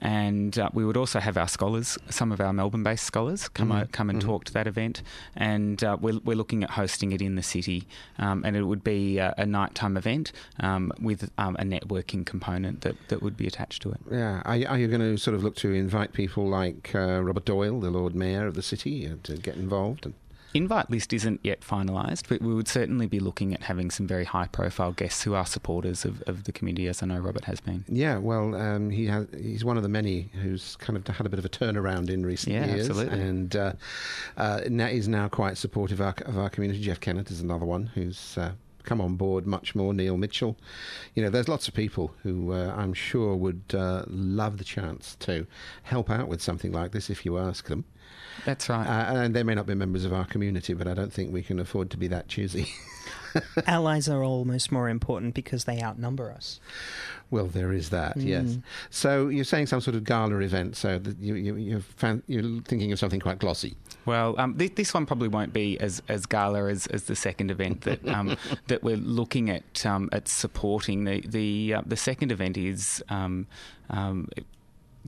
And 0.01 0.59
uh, 0.59 0.69
we 0.73 0.83
would 0.83 0.97
also 0.97 1.19
have 1.19 1.38
our 1.38 1.47
scholars, 1.47 1.97
some 2.09 2.31
of 2.31 2.41
our 2.41 2.51
Melbourne-based 2.51 3.05
scholars, 3.05 3.47
come 3.47 3.71
o- 3.71 3.88
come 3.91 4.09
and 4.09 4.21
talk 4.21 4.43
to 4.45 4.53
that 4.53 4.67
event. 4.67 5.01
And 5.38 5.81
uh, 5.83 5.97
we're, 5.99 6.19
we're 6.25 6.35
looking 6.35 6.63
at 6.63 6.71
hosting 6.71 7.13
it 7.13 7.21
in 7.21 7.35
the 7.35 7.43
city, 7.43 7.88
um, 8.19 8.43
and 8.43 8.57
it 8.57 8.63
would 8.63 8.83
be 8.83 9.19
a, 9.19 9.33
a 9.38 9.45
nighttime 9.45 9.95
event 9.95 10.33
um, 10.59 10.91
with 10.99 11.31
um, 11.38 11.55
a 11.59 11.63
networking 11.63 12.25
component 12.25 12.81
that, 12.81 12.95
that 13.07 13.21
would 13.21 13.38
be 13.38 13.47
attached 13.47 13.81
to 13.83 13.91
it. 13.91 14.01
Yeah. 14.11 14.41
Are, 14.43 14.57
are 14.67 14.77
you 14.77 14.88
going 14.88 15.01
to 15.01 15.17
sort 15.17 15.35
of 15.35 15.43
look 15.43 15.55
to 15.57 15.71
invite 15.71 16.11
people 16.11 16.47
like 16.47 16.93
uh, 16.93 17.21
Robert 17.21 17.45
Doyle, 17.45 17.79
the 17.79 17.89
Lord 17.89 18.15
Mayor 18.15 18.47
of 18.47 18.55
the 18.55 18.61
city, 18.61 19.07
uh, 19.07 19.15
to 19.23 19.38
get 19.38 19.55
involved? 19.55 20.05
And 20.05 20.13
Invite 20.55 20.89
list 20.89 21.11
isn't 21.11 21.41
yet 21.43 21.59
finalised, 21.59 22.29
but 22.29 22.41
we 22.41 22.53
would 22.53 22.69
certainly 22.69 23.07
be 23.07 23.19
looking 23.19 23.53
at 23.53 23.63
having 23.63 23.91
some 23.91 24.07
very 24.07 24.23
high-profile 24.23 24.93
guests 24.93 25.21
who 25.23 25.33
are 25.33 25.45
supporters 25.45 26.05
of, 26.05 26.21
of 26.27 26.45
the 26.45 26.53
community, 26.53 26.87
as 26.87 27.03
I 27.03 27.07
know 27.07 27.19
Robert 27.19 27.43
has 27.43 27.59
been. 27.59 27.83
Yeah, 27.89 28.19
well, 28.19 28.55
um, 28.55 28.89
he 28.89 29.05
has, 29.07 29.27
he's 29.37 29.65
one 29.65 29.75
of 29.75 29.83
the 29.83 29.89
many 29.89 30.29
who's 30.41 30.77
kind 30.77 30.95
of 30.95 31.05
had 31.13 31.25
a 31.25 31.29
bit 31.29 31.39
of 31.39 31.45
a 31.45 31.49
turnaround 31.49 32.09
in 32.09 32.25
recent 32.25 32.55
Yeah, 32.55 32.67
years, 32.67 32.89
absolutely. 32.89 33.19
and 33.19 33.55
uh, 33.55 33.73
uh, 34.37 34.61
is 34.65 35.09
now 35.09 35.27
quite 35.27 35.57
supportive 35.57 35.99
of 35.99 36.05
our, 36.05 36.15
of 36.25 36.37
our 36.37 36.49
community. 36.49 36.79
Jeff 36.81 37.01
Kennett 37.01 37.29
is 37.31 37.41
another 37.41 37.65
one 37.65 37.87
who's. 37.87 38.37
Uh, 38.37 38.53
Come 38.83 39.01
on 39.01 39.15
board 39.15 39.47
much 39.47 39.73
more, 39.73 39.95
Neil 39.95 40.15
Mitchell. 40.15 40.55
You 41.15 41.23
know, 41.23 41.31
there's 41.31 41.47
lots 41.47 41.67
of 41.67 41.73
people 41.73 42.13
who 42.21 42.53
uh, 42.53 42.71
I'm 42.77 42.93
sure 42.93 43.35
would 43.35 43.63
uh, 43.73 44.03
love 44.07 44.59
the 44.59 44.63
chance 44.63 45.15
to 45.21 45.47
help 45.81 46.11
out 46.11 46.27
with 46.27 46.39
something 46.39 46.71
like 46.71 46.91
this 46.91 47.09
if 47.09 47.25
you 47.25 47.39
ask 47.39 47.67
them. 47.67 47.85
That's 48.43 48.69
right. 48.69 48.86
Uh, 48.86 49.17
and 49.17 49.36
they 49.36 49.43
may 49.43 49.56
not 49.56 49.65
be 49.65 49.76
members 49.76 50.06
of 50.06 50.13
our 50.13 50.26
community, 50.26 50.74
but 50.74 50.88
I 50.88 50.93
don't 50.93 51.13
think 51.13 51.32
we 51.32 51.43
can 51.43 51.60
afford 51.60 51.89
to 51.91 51.98
be 51.98 52.08
that 52.08 52.28
choosy. 52.28 52.71
Allies 53.67 54.08
are 54.08 54.24
almost 54.24 54.71
more 54.71 54.89
important 54.89 55.34
because 55.34 55.65
they 55.65 55.82
outnumber 55.82 56.32
us. 56.32 56.60
Well, 57.32 57.48
there 57.48 57.74
is 57.74 57.89
that, 57.89 58.17
yes. 58.17 58.60
So 58.91 59.30
you're 59.30 59.45
saying 59.45 59.67
some 59.67 59.82
sort 59.82 59.95
of 59.95 60.04
gala 60.04 60.38
event, 60.39 60.76
so 60.76 61.00
that 61.00 61.17
you, 61.17 61.34
you, 61.34 61.56
you're, 61.56 61.80
fan, 61.80 62.21
you're 62.28 62.62
thinking 62.62 62.91
of 62.91 63.00
something 63.00 63.19
quite 63.19 63.39
glossy. 63.39 63.76
Well, 64.06 64.36
um, 64.38 64.58
th- 64.58 64.76
this 64.76 64.93
one 64.93 65.06
probably 65.06 65.28
won't 65.28 65.52
be 65.52 65.80
as, 65.80 66.04
as 66.08 66.26
gala 66.28 66.69
as, 66.69 66.86
as 66.88 67.06
the 67.06 67.15
second 67.15 67.50
event 67.50 67.82
that 67.82 68.08
um, 68.08 68.38
that 68.67 68.84
we're 68.84 68.98
looking 68.98 69.50
at 69.50 69.86
um, 69.86 70.08
at 70.12 70.28
supporting. 70.28 71.06
The 71.06 71.21
the 71.21 71.74
uh, 71.76 71.82
the 71.86 71.98
second 71.98 72.32
event 72.32 72.58
is 72.58 73.04
um, 73.10 73.48
um, 73.89 74.30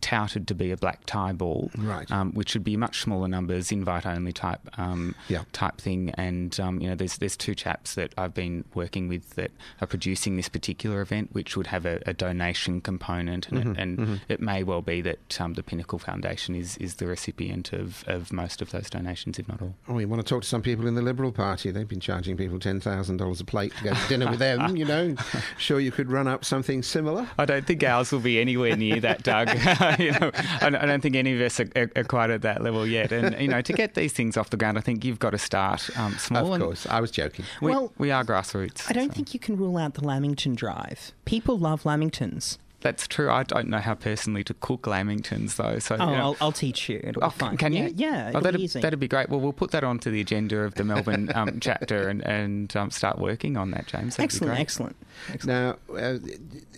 touted 0.01 0.47
to 0.47 0.55
be 0.55 0.71
a 0.71 0.77
black 0.77 1.05
tie 1.05 1.31
ball, 1.33 1.69
Right. 1.77 2.09
Um, 2.11 2.31
which 2.33 2.53
would 2.53 2.63
be 2.63 2.77
much 2.77 3.01
smaller 3.01 3.27
numbers, 3.27 3.71
invite 3.71 4.05
only 4.05 4.33
type 4.33 4.61
um, 4.77 5.15
Yeah. 5.27 5.43
type 5.53 5.79
thing. 5.79 6.11
And 6.11 6.57
um, 6.59 6.79
you 6.81 6.87
know, 6.89 6.95
there's 6.95 7.17
there's 7.17 7.37
two 7.37 7.55
chaps 7.55 7.95
that 7.95 8.13
I've 8.17 8.33
been 8.33 8.63
working 8.73 9.07
with 9.07 9.31
that 9.35 9.51
are 9.81 9.87
producing 9.87 10.35
this 10.37 10.49
particular 10.49 11.01
event, 11.01 11.29
which 11.33 11.55
would 11.57 11.67
have 11.67 11.85
a, 11.85 12.01
a 12.05 12.13
donation 12.13 12.81
component, 12.81 13.49
and, 13.49 13.57
it, 13.59 13.77
and 13.81 14.21
it 14.29 14.39
may 14.41 14.63
well 14.63 14.81
be 14.81 15.01
that 15.01 15.39
um, 15.41 15.53
the 15.53 15.63
Pinnacle 15.63 15.99
Foundation 15.99 16.55
is 16.55 16.77
is 16.77 16.95
the 16.95 17.07
recipient 17.07 17.73
of, 17.73 18.03
of 18.07 18.31
most 18.33 18.61
of 18.61 18.71
those 18.71 18.89
donations, 18.89 19.39
if 19.39 19.47
not 19.47 19.61
all. 19.61 19.75
Oh, 19.87 19.99
you 19.99 20.07
want 20.07 20.21
to 20.21 20.27
talk 20.27 20.41
to 20.43 20.47
some 20.47 20.61
people 20.61 20.87
in 20.87 20.95
the 20.95 21.01
Liberal 21.01 21.31
Party? 21.31 21.71
They've 21.71 21.87
been 21.87 21.99
charging 21.99 22.37
people 22.37 22.59
$10,000 22.59 23.41
a 23.41 23.43
plate 23.45 23.73
to 23.77 23.83
go 23.83 23.93
to 23.93 24.07
dinner 24.07 24.29
with 24.29 24.39
them, 24.39 24.75
you 24.75 24.85
know. 24.85 25.15
Sure, 25.57 25.79
you 25.79 25.91
could 25.91 26.11
run 26.11 26.27
up 26.27 26.45
something 26.45 26.83
similar. 26.83 27.27
I 27.37 27.45
don't 27.45 27.65
think 27.65 27.83
ours 27.83 28.11
will 28.11 28.19
be 28.19 28.39
anywhere 28.39 28.75
near 28.75 28.99
that, 29.01 29.23
Doug. 29.23 29.47
you 29.99 30.11
know, 30.11 30.31
I, 30.61 30.67
I 30.67 30.85
don't 30.85 31.01
think 31.01 31.15
any 31.15 31.33
of 31.33 31.41
us 31.41 31.59
are, 31.59 31.69
are, 31.75 31.91
are, 31.95 32.03
quite 32.03 32.29
at 32.29 32.41
that 32.41 32.61
level 32.61 32.85
yet. 32.85 33.11
And 33.11 33.39
you 33.39 33.47
know, 33.47 33.61
to 33.61 33.73
get 33.73 33.95
these 33.95 34.13
things 34.13 34.37
off 34.37 34.49
the 34.49 34.57
ground, 34.57 34.77
I 34.77 34.81
think 34.81 35.05
you've 35.05 35.19
got 35.19 35.31
to 35.31 35.37
start 35.37 35.89
um, 35.97 36.13
small. 36.17 36.53
Of 36.53 36.61
course, 36.61 36.87
I 36.87 36.99
was 36.99 37.11
joking. 37.11 37.45
We, 37.61 37.71
well, 37.71 37.93
we 37.97 38.11
are 38.11 38.23
grassroots. 38.23 38.89
I 38.89 38.93
don't 38.93 39.09
so. 39.09 39.15
think 39.15 39.33
you 39.33 39.39
can 39.39 39.57
rule 39.57 39.77
out 39.77 39.93
the 39.93 40.05
Lamington 40.05 40.55
Drive. 40.55 41.11
People 41.25 41.57
love 41.57 41.83
Lamingtons. 41.83 42.57
That's 42.81 43.07
true. 43.07 43.31
I 43.31 43.41
don't 43.41 43.69
know 43.69 43.79
how 43.79 43.95
personally 43.95 44.43
to 44.43 44.53
cook 44.53 44.83
lamingtons 44.83 45.55
though. 45.55 45.79
So 45.79 45.97
oh, 45.99 46.05
you 46.05 46.15
know. 46.15 46.21
I'll, 46.21 46.37
I'll, 46.39 46.51
teach 46.51 46.89
you. 46.89 47.01
It'll 47.03 47.23
oh, 47.23 47.29
be 47.29 47.35
fun. 47.35 47.57
Can 47.57 47.73
you? 47.73 47.91
Yeah, 47.95 48.29
yeah 48.29 48.31
oh, 48.35 48.39
that'd, 48.39 48.59
be 48.59 48.65
easy. 48.65 48.81
that'd 48.81 48.99
be 48.99 49.07
great. 49.07 49.29
Well, 49.29 49.39
we'll 49.39 49.51
put 49.51 49.71
that 49.71 49.83
onto 49.83 50.11
the 50.11 50.21
agenda 50.21 50.59
of 50.59 50.75
the 50.75 50.83
Melbourne 50.83 51.31
um, 51.33 51.59
chapter 51.61 52.07
and, 52.07 52.21
and 52.21 52.75
um, 52.75 52.91
start 52.91 53.17
working 53.17 53.57
on 53.57 53.71
that, 53.71 53.87
James. 53.87 54.15
That'd 54.15 54.25
excellent, 54.25 54.59
excellent, 54.59 54.95
excellent. 55.33 55.79
Now, 55.89 55.95
uh, 55.97 56.19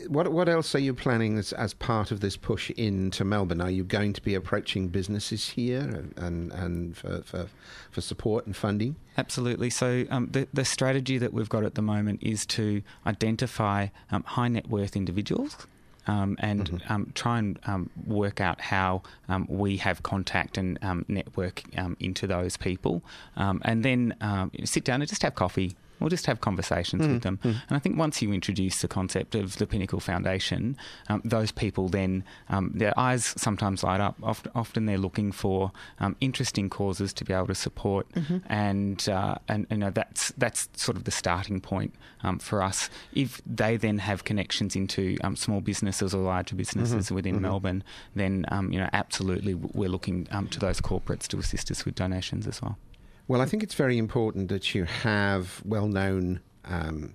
what 0.08 0.32
what 0.32 0.47
else 0.47 0.74
are 0.74 0.80
you 0.80 0.93
planning 0.93 1.38
as, 1.38 1.52
as 1.54 1.74
part 1.74 2.12
of 2.12 2.22
this 2.22 2.38
push 2.38 2.70
into 2.72 3.26
Melbourne? 3.26 3.60
Are 3.60 3.70
you 3.70 3.84
going 3.84 4.14
to 4.14 4.22
be 4.22 4.36
approaching 4.36 4.88
businesses 4.88 5.50
here 5.50 6.06
and 6.16 6.52
and 6.54 6.95
for 6.95 7.24
for, 7.24 7.47
for 7.91 8.00
support 8.00 8.45
and 8.45 8.56
funding? 8.56 8.95
Absolutely. 9.18 9.70
So 9.70 10.06
um, 10.10 10.30
the 10.32 10.47
the 10.54 10.64
strategy 10.64 11.18
that 11.18 11.34
we've 11.34 11.50
got 11.50 11.66
at 11.66 11.76
the 11.76 11.82
moment 11.82 12.24
is 12.24 12.45
to 12.47 12.84
identify 13.06 13.88
um, 14.12 14.24
high 14.24 14.47
net 14.47 14.70
worth 14.70 14.95
individuals 14.95 15.68
um, 16.10 16.36
and 16.39 16.70
mm-hmm. 16.70 16.93
um, 16.93 17.12
try 17.14 17.38
and 17.38 17.60
um, 17.66 17.89
work 18.05 18.41
out 18.41 18.60
how 18.62 19.01
um, 19.28 19.45
we 19.49 19.78
have 19.78 20.01
contact 20.03 20.57
and 20.57 20.80
um, 20.82 21.05
network 21.07 21.62
um, 21.78 21.95
into 21.99 22.26
those 22.26 22.57
people, 22.57 23.03
and 23.36 23.84
then 23.84 24.14
sit 24.64 24.84
down 24.84 25.01
and 25.01 25.10
just 25.10 25.22
have 25.24 25.36
coffee 25.36 25.76
We'll 26.00 26.10
just 26.10 26.26
have 26.26 26.41
conversations 26.41 27.06
mm, 27.06 27.14
with 27.14 27.24
them. 27.24 27.39
Mm. 27.43 27.62
And 27.68 27.76
I 27.78 27.80
think 27.80 27.97
once 27.97 28.22
you 28.22 28.32
introduce 28.34 28.82
the 28.82 28.88
concept 28.88 29.36
of 29.36 29.58
the 29.58 29.68
Pinnacle 29.68 30.00
Foundation, 30.00 30.78
um, 31.10 31.22
those 31.26 31.52
people 31.52 31.89
then, 31.89 32.24
um, 32.50 32.72
their 32.74 32.97
eyes 32.97 33.34
sometimes 33.38 33.84
light 33.84 34.00
up. 34.00 34.16
Often, 34.24 34.52
often 34.56 34.86
they're 34.86 34.97
looking 34.97 35.32
for 35.32 35.72
um, 36.00 36.16
interesting 36.22 36.70
causes 36.70 37.14
to 37.14 37.26
be 37.26 37.34
able 37.34 37.47
to 37.47 37.56
support. 37.56 38.10
Mm-hmm. 38.14 38.38
And, 38.47 39.10
uh, 39.10 39.36
and 39.47 39.68
you 39.70 39.78
know, 39.78 39.89
that's, 39.89 40.32
that's 40.38 40.70
sort 40.76 40.97
of 40.97 41.04
the 41.04 41.12
starting 41.12 41.62
point 41.62 41.93
um, 42.24 42.39
for 42.39 42.62
us. 42.64 42.89
If 43.14 43.41
they 43.45 43.78
then 43.78 44.00
have 44.00 44.24
connections 44.24 44.76
into 44.76 45.18
um, 45.24 45.36
small 45.36 45.62
businesses 45.62 46.14
or 46.14 46.22
larger 46.22 46.56
businesses 46.56 47.06
mm-hmm. 47.06 47.16
within 47.16 47.36
mm-hmm. 47.36 47.43
Melbourne, 47.43 47.84
then, 48.16 48.45
um, 48.50 48.72
you 48.72 48.80
know, 48.80 48.89
absolutely 48.93 49.54
we're 49.54 49.89
looking 49.89 50.26
to 50.26 50.60
those 50.60 50.82
corporates 50.82 51.28
to 51.28 51.38
assist 51.38 51.72
us 51.72 51.86
with 51.86 51.95
donations 51.95 52.47
as 52.47 52.62
well. 52.62 52.78
Well, 53.30 53.41
I 53.41 53.45
think 53.45 53.61
it's 53.61 53.75
very 53.75 53.99
important 53.99 54.49
that 54.49 54.73
you 54.73 54.86
have 54.86 55.61
well 55.63 55.88
known. 55.88 56.39
Um, 56.65 57.13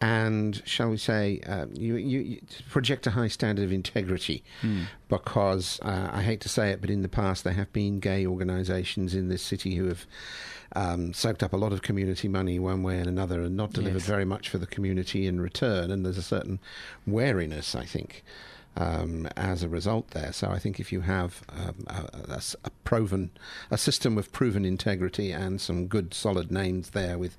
and 0.00 0.60
shall 0.66 0.90
we 0.90 0.96
say, 0.96 1.40
uh, 1.46 1.66
you, 1.72 1.94
you, 1.94 2.20
you, 2.20 2.40
project 2.68 3.06
a 3.06 3.12
high 3.12 3.28
standard 3.28 3.64
of 3.64 3.72
integrity 3.72 4.42
mm. 4.62 4.86
because 5.08 5.78
uh, 5.82 6.10
I 6.12 6.22
hate 6.22 6.40
to 6.40 6.48
say 6.48 6.70
it, 6.70 6.80
but 6.80 6.90
in 6.90 7.02
the 7.02 7.08
past 7.08 7.44
there 7.44 7.52
have 7.52 7.72
been 7.72 8.00
gay 8.00 8.26
organisations 8.26 9.14
in 9.14 9.28
this 9.28 9.42
city 9.42 9.76
who 9.76 9.86
have 9.86 10.06
um, 10.74 11.12
soaked 11.12 11.44
up 11.44 11.52
a 11.52 11.56
lot 11.56 11.72
of 11.72 11.82
community 11.82 12.26
money 12.26 12.58
one 12.58 12.82
way 12.82 12.98
and 12.98 13.06
another 13.06 13.40
and 13.40 13.56
not 13.56 13.72
delivered 13.72 14.00
yes. 14.00 14.08
very 14.08 14.24
much 14.24 14.48
for 14.48 14.58
the 14.58 14.66
community 14.66 15.24
in 15.24 15.40
return. 15.40 15.92
And 15.92 16.04
there's 16.04 16.18
a 16.18 16.22
certain 16.22 16.58
wariness, 17.06 17.76
I 17.76 17.84
think 17.84 18.24
um, 18.76 19.28
as 19.36 19.62
a 19.62 19.68
result 19.68 20.10
there. 20.10 20.32
So 20.32 20.48
I 20.48 20.58
think 20.58 20.80
if 20.80 20.92
you 20.92 21.02
have 21.02 21.42
um, 21.48 21.84
a, 21.86 22.32
a, 22.32 22.42
a, 22.64 22.70
proven, 22.84 23.30
a 23.70 23.78
system 23.78 24.14
with 24.14 24.32
proven 24.32 24.64
integrity 24.64 25.30
and 25.30 25.60
some 25.60 25.86
good 25.86 26.12
solid 26.12 26.50
names 26.50 26.90
there 26.90 27.18
with 27.18 27.36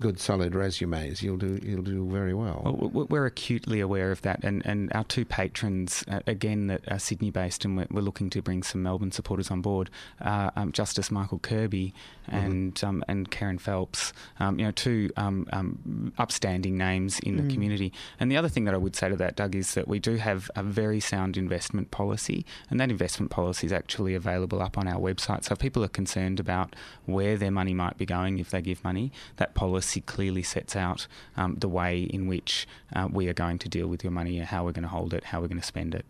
good 0.00 0.20
solid 0.20 0.54
resumes, 0.54 1.22
you'll 1.22 1.36
do 1.36 1.58
you'll 1.62 1.82
do 1.82 2.08
very 2.08 2.34
well. 2.34 2.62
well 2.64 3.06
we're 3.08 3.26
acutely 3.26 3.80
aware 3.80 4.12
of 4.12 4.22
that, 4.22 4.44
and, 4.44 4.64
and 4.64 4.92
our 4.94 5.04
two 5.04 5.24
patrons, 5.24 6.04
uh, 6.08 6.20
again, 6.26 6.68
that 6.68 6.80
are 6.88 6.98
Sydney 6.98 7.30
based, 7.30 7.64
and 7.64 7.76
we're, 7.76 7.86
we're, 7.90 8.06
looking 8.06 8.30
to 8.30 8.40
bring 8.40 8.62
some 8.62 8.82
Melbourne 8.84 9.10
supporters 9.10 9.50
on 9.50 9.60
board. 9.60 9.90
Uh, 10.20 10.50
um, 10.54 10.70
Justice 10.70 11.10
Michael 11.10 11.40
Kirby 11.40 11.92
mm-hmm. 12.28 12.36
and 12.36 12.74
mm-hmm. 12.74 13.00
and 13.08 13.30
Kerryn 13.30 13.60
Phelps, 13.60 14.12
um, 14.38 14.58
you 14.58 14.64
know, 14.64 14.70
two 14.70 15.10
um, 15.16 15.48
um, 15.52 16.12
upstanding 16.18 16.76
names 16.76 17.18
in 17.20 17.36
mm. 17.36 17.42
the 17.42 17.52
community. 17.52 17.92
And 18.20 18.30
the 18.30 18.36
other 18.36 18.48
thing 18.48 18.64
that 18.64 18.74
I 18.74 18.76
would 18.76 18.94
say 18.94 19.08
to 19.08 19.16
that, 19.16 19.36
Doug, 19.36 19.54
is 19.54 19.74
that 19.74 19.88
we 19.88 19.98
do 19.98 20.16
have 20.16 20.50
a 20.54 20.62
very 20.76 21.00
sound 21.00 21.36
investment 21.36 21.90
policy, 21.90 22.44
and 22.68 22.78
that 22.78 22.90
investment 22.90 23.30
policy 23.30 23.66
is 23.66 23.72
actually 23.72 24.14
available 24.14 24.60
up 24.60 24.76
on 24.76 24.86
our 24.86 25.00
website. 25.00 25.44
So 25.44 25.54
if 25.54 25.58
people 25.58 25.82
are 25.82 25.88
concerned 26.00 26.38
about 26.38 26.76
where 27.06 27.36
their 27.38 27.50
money 27.50 27.74
might 27.74 27.96
be 27.96 28.06
going 28.06 28.38
if 28.38 28.50
they 28.50 28.60
give 28.60 28.84
money, 28.84 29.10
that 29.36 29.54
policy 29.54 30.02
clearly 30.02 30.42
sets 30.42 30.76
out 30.76 31.06
um, 31.36 31.56
the 31.64 31.68
way 31.68 32.02
in 32.02 32.26
which 32.26 32.68
uh, 32.94 33.08
we 33.10 33.28
are 33.28 33.38
going 33.44 33.58
to 33.64 33.68
deal 33.68 33.88
with 33.88 34.04
your 34.04 34.12
money, 34.12 34.38
how 34.38 34.64
we're 34.64 34.78
going 34.78 34.90
to 34.90 34.96
hold 34.98 35.14
it, 35.14 35.24
how 35.24 35.40
we're 35.40 35.48
going 35.48 35.60
to 35.60 35.66
spend 35.66 35.94
it. 35.94 36.04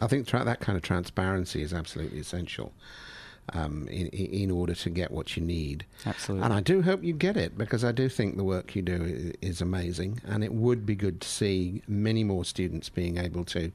I 0.00 0.06
think 0.06 0.30
that 0.30 0.60
kind 0.60 0.76
of 0.76 0.82
transparency 0.82 1.62
is 1.62 1.74
absolutely 1.74 2.20
essential 2.20 2.72
um, 3.50 3.88
in, 3.88 4.06
in 4.08 4.50
order 4.50 4.74
to 4.74 4.90
get 4.90 5.10
what 5.10 5.36
you 5.36 5.42
need. 5.42 5.84
Absolutely. 6.06 6.44
And 6.44 6.54
I 6.54 6.60
do 6.60 6.82
hope 6.82 7.02
you 7.02 7.12
get 7.12 7.36
it 7.36 7.58
because 7.58 7.84
I 7.84 7.92
do 7.92 8.08
think 8.08 8.36
the 8.36 8.44
work 8.44 8.74
you 8.74 8.82
do 8.82 9.32
is 9.40 9.60
amazing, 9.60 10.20
and 10.26 10.44
it 10.44 10.52
would 10.52 10.86
be 10.86 10.94
good 10.94 11.20
to 11.20 11.28
see 11.28 11.82
many 11.88 12.24
more 12.24 12.44
students 12.44 12.88
being 12.88 13.18
able 13.18 13.44
to 13.46 13.72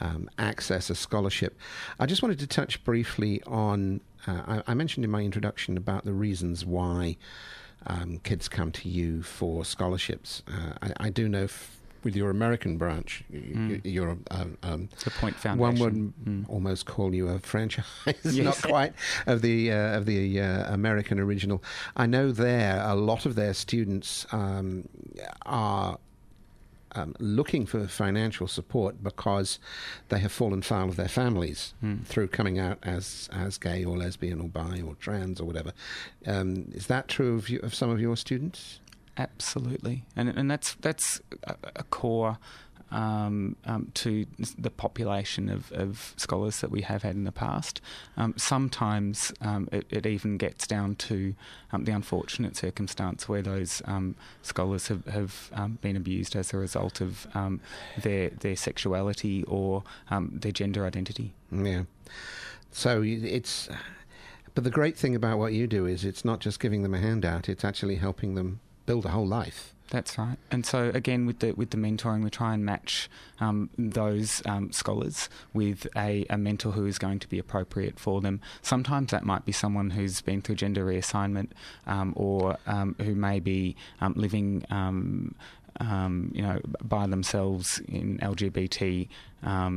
um, 0.00 0.28
access 0.38 0.90
a 0.90 0.94
scholarship. 0.94 1.58
I 1.98 2.06
just 2.06 2.22
wanted 2.22 2.38
to 2.40 2.46
touch 2.46 2.82
briefly 2.84 3.42
on. 3.46 4.00
Uh, 4.26 4.60
I, 4.66 4.72
I, 4.72 4.74
mentioned 4.74 5.04
in 5.04 5.10
my 5.10 5.22
introduction 5.22 5.76
about 5.76 6.04
the 6.04 6.12
reasons 6.12 6.64
why 6.64 7.16
um, 7.86 8.18
kids 8.18 8.48
come 8.48 8.70
to 8.72 8.88
you 8.88 9.22
for 9.22 9.64
scholarships. 9.64 10.42
Uh, 10.46 10.74
I, 10.82 11.06
I, 11.06 11.10
do 11.10 11.28
know. 11.28 11.44
F- 11.44 11.79
with 12.02 12.16
your 12.16 12.30
American 12.30 12.76
branch, 12.76 13.24
mm. 13.32 13.80
you're 13.84 14.16
um, 14.30 14.58
um, 14.62 14.88
the 15.04 15.10
Point 15.10 15.36
Foundation. 15.36 15.58
One 15.58 15.78
would 15.78 16.14
mm. 16.24 16.48
almost 16.48 16.86
call 16.86 17.14
you 17.14 17.28
a 17.28 17.38
franchise, 17.38 17.84
yes. 18.06 18.36
not 18.36 18.62
quite 18.62 18.92
of 19.26 19.42
the 19.42 19.72
uh, 19.72 19.98
of 19.98 20.06
the 20.06 20.40
uh, 20.40 20.72
American 20.72 21.20
original. 21.20 21.62
I 21.96 22.06
know 22.06 22.32
there 22.32 22.82
a 22.84 22.94
lot 22.94 23.26
of 23.26 23.34
their 23.34 23.54
students 23.54 24.26
um, 24.32 24.88
are. 25.46 25.98
Um, 26.92 27.14
looking 27.20 27.66
for 27.66 27.86
financial 27.86 28.48
support 28.48 29.00
because 29.00 29.60
they 30.08 30.18
have 30.18 30.32
fallen 30.32 30.60
foul 30.60 30.88
of 30.88 30.96
their 30.96 31.06
families 31.06 31.72
mm. 31.80 32.04
through 32.04 32.26
coming 32.26 32.58
out 32.58 32.78
as 32.82 33.28
as 33.32 33.58
gay 33.58 33.84
or 33.84 33.96
lesbian 33.96 34.40
or 34.40 34.48
bi 34.48 34.82
or 34.84 34.96
trans 34.96 35.40
or 35.40 35.44
whatever. 35.44 35.72
Um, 36.26 36.66
is 36.72 36.88
that 36.88 37.06
true 37.06 37.36
of, 37.36 37.48
you, 37.48 37.60
of 37.60 37.76
some 37.76 37.90
of 37.90 38.00
your 38.00 38.16
students? 38.16 38.80
Absolutely, 39.16 40.04
and 40.16 40.28
and 40.28 40.50
that's 40.50 40.74
that's 40.74 41.20
a, 41.44 41.82
core 41.84 42.38
um, 42.90 43.56
um, 43.66 43.90
to 43.94 44.26
the 44.58 44.70
population 44.70 45.48
of, 45.48 45.70
of, 45.72 46.14
scholars 46.16 46.60
that 46.60 46.70
we 46.70 46.82
have 46.82 47.02
had 47.02 47.14
in 47.14 47.24
the 47.24 47.32
past. 47.32 47.80
Um, 48.16 48.34
sometimes 48.36 49.32
um, 49.40 49.68
it, 49.70 49.86
it, 49.90 50.06
even 50.06 50.38
gets 50.38 50.66
down 50.66 50.96
to 50.96 51.34
um, 51.72 51.84
the 51.84 51.92
unfortunate 51.92 52.56
circumstance 52.56 53.28
where 53.28 53.42
those 53.42 53.80
um, 53.84 54.16
scholars 54.42 54.88
have, 54.88 55.06
have 55.06 55.50
been 55.80 55.96
abused 55.96 56.34
as 56.34 56.52
a 56.52 56.56
result 56.56 57.00
of 57.00 57.26
their 57.98 58.30
their 58.30 58.56
sexuality 58.56 59.44
or 59.44 59.84
their 60.32 60.52
gender 60.52 60.86
identity. 60.86 61.34
Yeah. 61.52 61.82
So 62.72 63.02
it's. 63.04 63.68
But 64.54 64.64
the 64.64 64.70
great 64.70 64.96
thing 64.96 65.14
about 65.14 65.38
what 65.38 65.52
you 65.52 65.68
do 65.68 65.86
is 65.86 66.04
it's 66.04 66.24
not 66.24 66.40
just 66.40 66.58
giving 66.58 66.82
them 66.82 66.94
a 66.94 66.98
handout; 66.98 67.48
it's 67.48 67.64
actually 67.64 67.96
helping 67.96 68.34
them 68.34 68.60
build 68.90 69.06
a 69.06 69.10
whole 69.10 69.26
life. 69.26 69.72
That's 69.90 70.18
right. 70.18 70.36
And 70.50 70.66
so 70.66 70.90
again, 70.92 71.24
with 71.24 71.38
the 71.38 71.52
with 71.52 71.70
the 71.70 71.76
mentoring, 71.76 72.24
we 72.24 72.30
try 72.30 72.54
and 72.54 72.64
match 72.64 73.08
um, 73.38 73.70
those 73.78 74.42
um, 74.46 74.72
scholars 74.72 75.28
with 75.52 75.86
a, 75.96 76.26
a, 76.28 76.36
mentor 76.36 76.72
who 76.72 76.86
is 76.86 76.98
going 76.98 77.20
to 77.20 77.28
be 77.28 77.38
appropriate 77.38 78.00
for 78.00 78.20
them. 78.20 78.40
Sometimes 78.62 79.12
that 79.12 79.24
might 79.24 79.44
be 79.44 79.52
someone 79.52 79.90
who's 79.90 80.20
been 80.20 80.42
through 80.42 80.56
gender 80.56 80.84
reassignment, 80.84 81.50
um, 81.86 82.14
or 82.16 82.56
um, 82.66 82.96
who 83.00 83.14
may 83.14 83.38
be 83.38 83.76
um, 84.00 84.14
living. 84.16 84.64
Um, 84.70 85.34
you 86.34 86.42
know, 86.42 86.60
by 86.82 87.06
themselves 87.06 87.80
in 87.88 88.18
LGBT 88.18 89.08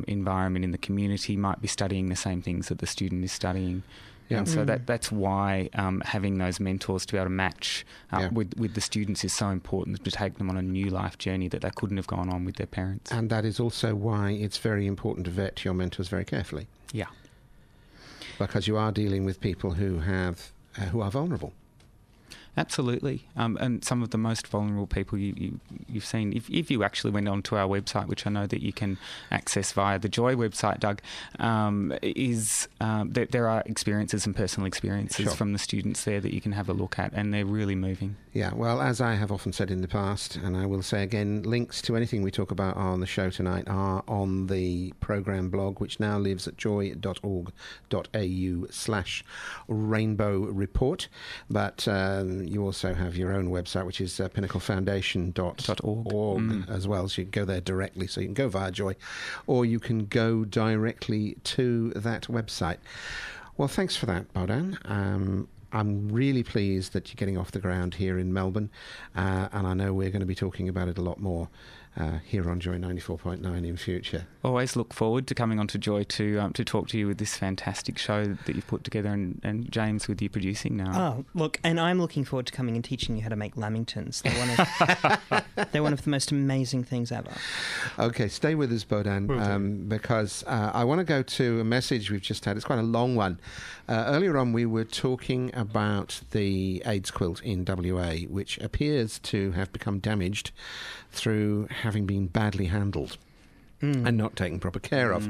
environment 0.07 0.65
in 0.65 0.71
the 0.71 0.77
community, 0.77 1.37
might 1.37 1.61
be 1.61 1.67
studying 1.67 2.09
the 2.09 2.15
same 2.15 2.41
things 2.41 2.67
that 2.67 2.79
the 2.79 2.87
student 2.87 3.23
is 3.23 3.31
studying. 3.31 3.83
Yeah. 4.33 4.39
And 4.39 4.49
so 4.49 4.63
mm. 4.63 4.67
that 4.67 4.87
that's 4.87 5.11
why 5.11 5.69
um, 5.75 6.01
having 6.05 6.37
those 6.37 6.59
mentors 6.59 7.05
to 7.05 7.13
be 7.13 7.17
able 7.17 7.25
to 7.25 7.29
match 7.31 7.85
uh, 8.11 8.19
yeah. 8.21 8.29
with 8.29 8.53
with 8.57 8.73
the 8.73 8.81
students 8.81 9.23
is 9.23 9.33
so 9.33 9.49
important 9.49 10.03
to 10.03 10.11
take 10.11 10.37
them 10.37 10.49
on 10.49 10.57
a 10.57 10.61
new 10.61 10.89
life 10.89 11.17
journey 11.17 11.47
that 11.49 11.61
they 11.61 11.71
couldn't 11.75 11.97
have 11.97 12.07
gone 12.07 12.29
on 12.29 12.45
with 12.45 12.55
their 12.55 12.67
parents. 12.67 13.11
And 13.11 13.29
that 13.29 13.45
is 13.45 13.59
also 13.59 13.95
why 13.95 14.31
it's 14.31 14.57
very 14.57 14.85
important 14.87 15.25
to 15.25 15.31
vet 15.31 15.63
your 15.63 15.73
mentors 15.73 16.07
very 16.07 16.25
carefully. 16.25 16.67
Yeah. 16.91 17.07
Because 18.39 18.67
you 18.67 18.77
are 18.77 18.91
dealing 18.91 19.25
with 19.25 19.39
people 19.39 19.71
who 19.71 19.99
have 19.99 20.51
uh, 20.77 20.85
who 20.85 21.01
are 21.01 21.11
vulnerable. 21.11 21.53
Absolutely, 22.55 23.25
um, 23.35 23.57
and 23.59 23.83
some 23.83 24.03
of 24.03 24.11
the 24.11 24.17
most 24.17 24.47
vulnerable 24.47 24.85
people 24.85 25.17
you, 25.17 25.33
you, 25.35 25.59
you've 25.87 26.05
seen. 26.05 26.33
If, 26.33 26.49
if 26.49 26.69
you 26.69 26.83
actually 26.83 27.11
went 27.11 27.27
onto 27.27 27.55
our 27.55 27.67
website, 27.67 28.07
which 28.07 28.27
I 28.27 28.29
know 28.29 28.45
that 28.45 28.61
you 28.61 28.71
can 28.71 28.97
access 29.31 29.71
via 29.71 29.97
the 29.97 30.09
Joy 30.09 30.35
website, 30.35 30.79
Doug, 30.79 31.01
um, 31.39 31.93
is 32.01 32.67
um, 32.79 33.11
that 33.13 33.31
there 33.31 33.47
are 33.47 33.63
experiences 33.65 34.27
and 34.27 34.35
personal 34.35 34.67
experiences 34.67 35.25
Sure. 35.25 35.33
from 35.33 35.53
the 35.53 35.59
students 35.59 36.03
there 36.03 36.19
that 36.19 36.33
you 36.33 36.41
can 36.41 36.51
have 36.51 36.69
a 36.69 36.73
look 36.73 36.99
at, 36.99 37.11
and 37.13 37.33
they're 37.33 37.45
really 37.45 37.75
moving. 37.75 38.17
Yeah, 38.33 38.53
well, 38.53 38.81
as 38.81 39.01
I 39.01 39.15
have 39.15 39.31
often 39.31 39.53
said 39.53 39.71
in 39.71 39.81
the 39.81 39.87
past, 39.87 40.35
and 40.35 40.55
I 40.57 40.65
will 40.65 40.83
say 40.83 41.03
again, 41.03 41.43
links 41.43 41.81
to 41.83 41.95
anything 41.95 42.21
we 42.21 42.31
talk 42.31 42.51
about 42.51 42.75
on 42.77 42.99
the 42.99 43.07
show 43.07 43.29
tonight 43.29 43.67
are 43.67 44.03
on 44.07 44.47
the 44.47 44.93
programme 44.99 45.49
blog, 45.49 45.79
which 45.79 45.99
now 45.99 46.17
lives 46.17 46.47
at 46.47 46.57
joy.org.au 46.57 47.53
slash 48.69 49.23
rainbow 49.67 50.39
report. 50.39 51.07
But 51.49 51.87
um, 52.43 52.53
you 52.53 52.63
also 52.63 52.93
have 52.93 53.15
your 53.15 53.33
own 53.33 53.49
website, 53.49 53.85
which 53.85 54.01
is 54.01 54.19
uh, 54.19 54.29
pinnaclefoundation.org 54.29 56.13
org. 56.13 56.41
Mm. 56.41 56.69
as 56.69 56.87
well. 56.87 57.07
So 57.07 57.21
you 57.21 57.25
can 57.25 57.31
go 57.31 57.45
there 57.45 57.61
directly. 57.61 58.07
So 58.07 58.21
you 58.21 58.27
can 58.27 58.33
go 58.33 58.49
via 58.49 58.71
Joy, 58.71 58.95
or 59.47 59.65
you 59.65 59.79
can 59.79 60.05
go 60.05 60.45
directly 60.45 61.37
to 61.43 61.91
that 61.91 62.23
website. 62.23 62.77
Well, 63.57 63.67
thanks 63.67 63.95
for 63.95 64.05
that, 64.07 64.33
Bodan. 64.33 64.77
Um, 64.89 65.47
I'm 65.71 66.09
really 66.09 66.43
pleased 66.43 66.93
that 66.93 67.09
you're 67.09 67.15
getting 67.15 67.37
off 67.37 67.51
the 67.51 67.59
ground 67.59 67.95
here 67.95 68.19
in 68.19 68.31
Melbourne, 68.31 68.69
uh, 69.15 69.49
and 69.51 69.65
I 69.65 69.73
know 69.73 69.93
we're 69.93 70.11
going 70.11 70.21
to 70.21 70.25
be 70.25 70.35
talking 70.35 70.69
about 70.69 70.87
it 70.87 70.97
a 70.97 71.01
lot 71.01 71.19
more 71.19 71.49
uh, 71.97 72.19
here 72.25 72.49
on 72.49 72.59
Joy 72.59 72.77
94.9 72.77 73.67
in 73.67 73.77
future. 73.77 74.25
Always 74.43 74.75
look 74.75 74.93
forward 74.93 75.27
to 75.27 75.35
coming 75.35 75.59
onto 75.59 75.77
Joy 75.77 76.03
to 76.03 76.39
um, 76.39 76.53
to 76.53 76.65
talk 76.65 76.87
to 76.89 76.97
you 76.97 77.07
with 77.07 77.17
this 77.17 77.37
fantastic 77.37 77.97
show 77.97 78.25
that 78.25 78.55
you've 78.55 78.67
put 78.67 78.83
together, 78.83 79.09
and, 79.09 79.39
and 79.43 79.71
James 79.71 80.07
with 80.07 80.21
you 80.21 80.29
producing 80.29 80.75
now. 80.75 80.91
Oh, 80.95 81.25
look, 81.33 81.59
and 81.63 81.79
I'm 81.79 81.99
looking 81.99 82.25
forward 82.25 82.47
to 82.47 82.51
coming 82.51 82.75
and 82.75 82.83
teaching 82.83 83.15
you 83.15 83.23
how 83.23 83.29
to 83.29 83.35
make 83.35 83.55
lamingtons. 83.55 84.21
They're 84.21 84.33
one 84.33 85.43
of, 85.59 85.71
they're 85.71 85.83
one 85.83 85.93
of 85.93 86.03
the 86.03 86.09
most 86.09 86.31
amazing 86.31 86.83
things 86.83 87.11
ever. 87.11 87.31
Okay, 87.99 88.27
stay 88.27 88.55
with 88.55 88.71
us, 88.71 88.83
Bodan, 88.83 89.29
um, 89.39 89.85
because 89.87 90.43
uh, 90.47 90.71
I 90.73 90.83
want 90.83 90.99
to 90.99 91.05
go 91.05 91.21
to 91.23 91.59
a 91.59 91.63
message 91.63 92.09
we've 92.11 92.21
just 92.21 92.43
had. 92.45 92.57
It's 92.57 92.65
quite 92.65 92.79
a 92.79 92.83
long 92.83 93.15
one. 93.15 93.39
Uh, 93.87 94.05
earlier 94.07 94.37
on, 94.37 94.53
we 94.53 94.65
were 94.65 94.85
talking 94.85 95.51
about 95.53 96.21
the 96.31 96.81
AIDS 96.85 97.11
quilt 97.11 97.41
in 97.43 97.65
WA, 97.65 98.15
which 98.29 98.57
appears 98.59 99.19
to 99.19 99.51
have 99.51 99.71
become 99.73 99.99
damaged 99.99 100.51
through 101.11 101.67
having 101.83 102.05
been 102.05 102.27
badly 102.27 102.65
handled 102.65 103.17
and 104.07 104.17
not 104.17 104.35
taken 104.35 104.59
proper 104.59 104.79
care 104.79 105.11
of. 105.11 105.27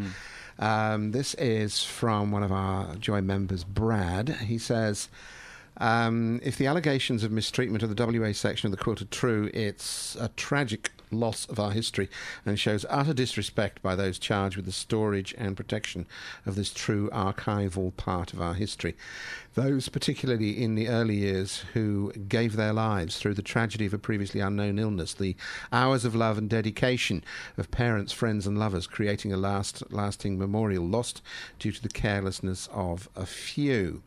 Um, 0.59 1.11
this 1.11 1.33
is 1.35 1.83
from 1.83 2.31
one 2.31 2.43
of 2.43 2.51
our 2.51 2.95
Joy 2.95 3.21
members, 3.21 3.63
Brad. 3.63 4.29
He 4.47 4.57
says. 4.57 5.09
Um, 5.77 6.39
if 6.43 6.57
the 6.57 6.67
allegations 6.67 7.23
of 7.23 7.31
mistreatment 7.31 7.83
of 7.83 7.95
the 7.95 8.05
WA 8.05 8.31
section 8.33 8.67
of 8.67 8.71
the 8.77 8.83
quilt 8.83 9.01
are 9.01 9.05
true, 9.05 9.49
it's 9.53 10.15
a 10.19 10.29
tragic 10.29 10.91
loss 11.13 11.45
of 11.45 11.59
our 11.59 11.71
history 11.71 12.09
and 12.45 12.59
shows 12.59 12.85
utter 12.89 13.13
disrespect 13.13 13.81
by 13.81 13.95
those 13.95 14.19
charged 14.19 14.55
with 14.55 14.65
the 14.65 14.71
storage 14.71 15.33
and 15.37 15.55
protection 15.55 16.07
of 16.45 16.55
this 16.55 16.73
true 16.73 17.09
archival 17.11 17.95
part 17.95 18.33
of 18.33 18.41
our 18.41 18.53
history. 18.55 18.95
Those, 19.53 19.89
particularly 19.89 20.61
in 20.61 20.75
the 20.75 20.89
early 20.89 21.15
years, 21.15 21.63
who 21.73 22.11
gave 22.27 22.55
their 22.55 22.73
lives 22.73 23.17
through 23.17 23.35
the 23.35 23.41
tragedy 23.41 23.85
of 23.85 23.93
a 23.93 23.99
previously 23.99 24.41
unknown 24.41 24.79
illness, 24.79 25.13
the 25.13 25.35
hours 25.71 26.05
of 26.05 26.15
love 26.15 26.37
and 26.37 26.49
dedication 26.49 27.23
of 27.57 27.71
parents, 27.71 28.11
friends, 28.11 28.47
and 28.47 28.57
lovers, 28.57 28.87
creating 28.87 29.31
a 29.31 29.37
last, 29.37 29.83
lasting 29.91 30.39
memorial 30.39 30.87
lost 30.87 31.21
due 31.59 31.71
to 31.71 31.81
the 31.81 31.89
carelessness 31.89 32.67
of 32.71 33.07
a 33.15 33.25
few. 33.25 34.01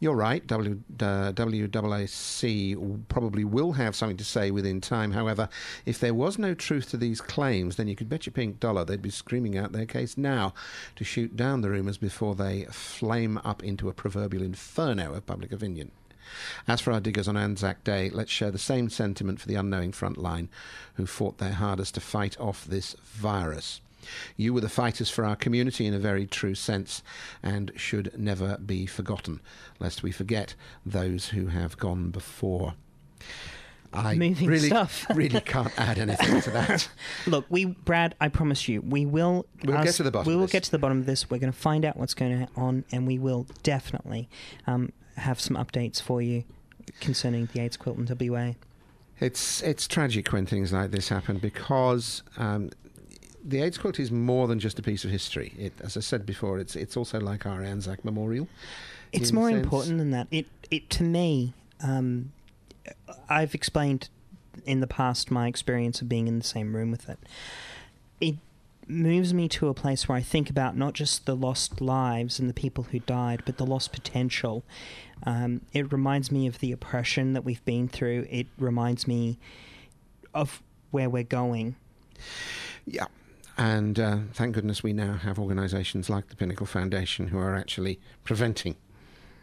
You're 0.00 0.16
right. 0.16 0.46
W, 0.46 0.80
uh, 1.00 1.32
probably 3.08 3.44
will 3.44 3.72
have 3.72 3.96
something 3.96 4.16
to 4.16 4.24
say 4.24 4.50
within 4.50 4.80
time. 4.80 5.12
However, 5.12 5.48
if 5.86 6.00
there 6.00 6.14
was 6.14 6.38
no 6.38 6.54
truth 6.54 6.90
to 6.90 6.96
these 6.96 7.20
claims, 7.20 7.76
then 7.76 7.88
you 7.88 7.96
could 7.96 8.08
bet 8.08 8.26
your 8.26 8.32
pink 8.32 8.60
dollar 8.60 8.84
they'd 8.84 9.02
be 9.02 9.10
screaming 9.10 9.56
out 9.56 9.72
their 9.72 9.86
case 9.86 10.16
now 10.16 10.54
to 10.96 11.04
shoot 11.04 11.36
down 11.36 11.60
the 11.60 11.70
rumours 11.70 11.98
before 11.98 12.34
they 12.34 12.64
flame 12.70 13.40
up 13.44 13.62
into 13.62 13.88
a 13.88 13.94
proverbial 13.94 14.42
inferno 14.42 15.14
of 15.14 15.26
public 15.26 15.52
opinion. 15.52 15.90
As 16.66 16.80
for 16.80 16.92
our 16.92 17.00
diggers 17.00 17.28
on 17.28 17.36
Anzac 17.36 17.84
Day, 17.84 18.08
let's 18.08 18.30
share 18.30 18.50
the 18.50 18.58
same 18.58 18.88
sentiment 18.88 19.40
for 19.40 19.48
the 19.48 19.56
unknowing 19.56 19.92
front 19.92 20.16
line 20.16 20.48
who 20.94 21.06
fought 21.06 21.38
their 21.38 21.52
hardest 21.52 21.94
to 21.94 22.00
fight 22.00 22.38
off 22.40 22.64
this 22.64 22.94
virus. 23.02 23.80
You 24.36 24.52
were 24.54 24.60
the 24.60 24.68
fighters 24.68 25.10
for 25.10 25.24
our 25.24 25.36
community 25.36 25.86
in 25.86 25.94
a 25.94 25.98
very 25.98 26.26
true 26.26 26.54
sense 26.54 27.02
and 27.42 27.72
should 27.76 28.18
never 28.18 28.58
be 28.58 28.86
forgotten, 28.86 29.40
lest 29.78 30.02
we 30.02 30.12
forget 30.12 30.54
those 30.84 31.28
who 31.28 31.46
have 31.48 31.76
gone 31.78 32.10
before. 32.10 32.74
I 33.94 34.14
Moving 34.14 34.48
really, 34.48 34.68
stuff. 34.68 35.06
really 35.14 35.40
can't 35.40 35.72
add 35.78 35.98
anything 35.98 36.40
to 36.40 36.50
that. 36.52 36.88
Look, 37.26 37.44
we, 37.50 37.66
Brad, 37.66 38.14
I 38.20 38.28
promise 38.28 38.66
you, 38.66 38.80
we 38.80 39.04
will. 39.04 39.44
We'll 39.64 39.82
get 39.84 39.94
to 39.96 40.02
the 40.02 40.10
bottom 40.10 40.28
We 40.28 40.32
of 40.34 40.38
will 40.40 40.46
this. 40.46 40.52
get 40.52 40.62
to 40.64 40.70
the 40.70 40.78
bottom 40.78 41.00
of 41.00 41.06
this. 41.06 41.28
We're 41.30 41.38
going 41.38 41.52
to 41.52 41.58
find 41.58 41.84
out 41.84 41.96
what's 41.96 42.14
going 42.14 42.48
on, 42.56 42.84
and 42.90 43.06
we 43.06 43.18
will 43.18 43.46
definitely 43.62 44.30
um, 44.66 44.92
have 45.16 45.38
some 45.40 45.56
updates 45.56 46.00
for 46.00 46.22
you 46.22 46.44
concerning 47.00 47.48
the 47.52 47.60
AIDS 47.60 47.76
quilt 47.76 47.98
in 47.98 48.06
WA. 48.30 48.52
It's 49.20 49.62
it's 49.62 49.86
tragic 49.86 50.32
when 50.32 50.46
things 50.46 50.72
like 50.72 50.90
this 50.90 51.08
happen 51.08 51.36
because 51.38 52.22
um, 52.38 52.70
the 53.44 53.62
AIDS 53.62 53.78
quilt 53.78 53.98
is 53.98 54.10
more 54.10 54.46
than 54.46 54.58
just 54.58 54.78
a 54.78 54.82
piece 54.82 55.04
of 55.04 55.10
history. 55.10 55.52
It, 55.58 55.72
as 55.80 55.96
I 55.96 56.00
said 56.00 56.24
before, 56.26 56.58
it's 56.58 56.76
it's 56.76 56.96
also 56.96 57.20
like 57.20 57.46
our 57.46 57.62
Anzac 57.62 58.04
Memorial. 58.04 58.48
It's 59.12 59.32
more 59.32 59.50
important 59.50 59.98
than 59.98 60.10
that. 60.12 60.26
It, 60.30 60.46
it 60.70 60.88
to 60.90 61.02
me, 61.02 61.52
um, 61.82 62.32
I've 63.28 63.54
explained 63.54 64.08
in 64.64 64.80
the 64.80 64.86
past 64.86 65.30
my 65.30 65.48
experience 65.48 66.00
of 66.00 66.08
being 66.08 66.28
in 66.28 66.38
the 66.38 66.44
same 66.44 66.74
room 66.74 66.90
with 66.90 67.08
it. 67.08 67.18
It 68.20 68.36
moves 68.88 69.32
me 69.34 69.48
to 69.48 69.68
a 69.68 69.74
place 69.74 70.08
where 70.08 70.16
I 70.16 70.22
think 70.22 70.50
about 70.50 70.76
not 70.76 70.94
just 70.94 71.26
the 71.26 71.36
lost 71.36 71.80
lives 71.80 72.38
and 72.38 72.48
the 72.48 72.54
people 72.54 72.84
who 72.84 73.00
died, 73.00 73.42
but 73.44 73.58
the 73.58 73.66
lost 73.66 73.92
potential. 73.92 74.64
Um, 75.24 75.62
it 75.72 75.92
reminds 75.92 76.32
me 76.32 76.46
of 76.46 76.58
the 76.58 76.72
oppression 76.72 77.32
that 77.34 77.44
we've 77.44 77.64
been 77.64 77.88
through. 77.88 78.26
It 78.30 78.46
reminds 78.58 79.06
me 79.06 79.38
of 80.34 80.62
where 80.90 81.08
we're 81.08 81.22
going. 81.22 81.76
Yeah. 82.86 83.06
And 83.58 83.98
uh, 84.00 84.18
thank 84.32 84.54
goodness 84.54 84.82
we 84.82 84.92
now 84.92 85.14
have 85.14 85.38
organisations 85.38 86.08
like 86.08 86.28
the 86.28 86.36
Pinnacle 86.36 86.66
Foundation 86.66 87.28
who 87.28 87.38
are 87.38 87.54
actually 87.54 88.00
preventing 88.24 88.76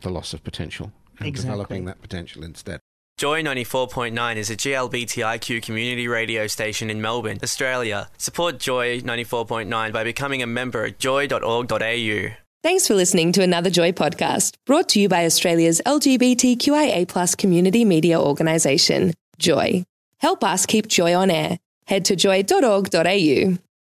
the 0.02 0.10
loss 0.10 0.34
of 0.34 0.44
potential 0.44 0.92
and 1.20 1.28
Exactly. 1.28 1.50
developing 1.52 1.86
that 1.86 2.02
potential 2.02 2.44
instead. 2.44 2.80
Joy 3.18 3.44
94.9 3.44 4.36
is 4.38 4.50
a 4.50 4.56
GLBTIQ 4.56 5.62
community 5.62 6.08
radio 6.08 6.48
station 6.48 6.90
in 6.90 7.02
Melbourne, 7.02 7.40
Australia. 7.44 8.10
Support 8.18 8.60
Joy 8.60 9.02
94.9 9.02 9.92
by 9.92 10.04
becoming 10.06 10.42
a 10.42 10.48
member 10.48 10.86
at 10.86 11.00
joy.org.au. 11.00 12.28
Thanks 12.64 12.88
for 12.88 12.94
listening 12.94 13.32
to 13.34 13.44
another 13.44 13.70
Joy 13.70 13.92
podcast 13.92 14.56
brought 14.66 14.90
to 14.90 15.00
you 15.02 15.08
by 15.10 15.26
Australia's 15.26 15.82
LGBTQIA 15.86 17.38
community 17.38 17.84
media 17.86 18.20
organisation, 18.20 19.14
Joy. 19.38 19.84
Help 20.18 20.44
us 20.44 20.66
keep 20.66 20.88
Joy 20.88 21.14
on 21.14 21.30
air. 21.30 21.60
Head 21.88 22.06
to 22.06 22.16
joy.org.au. 22.16 23.69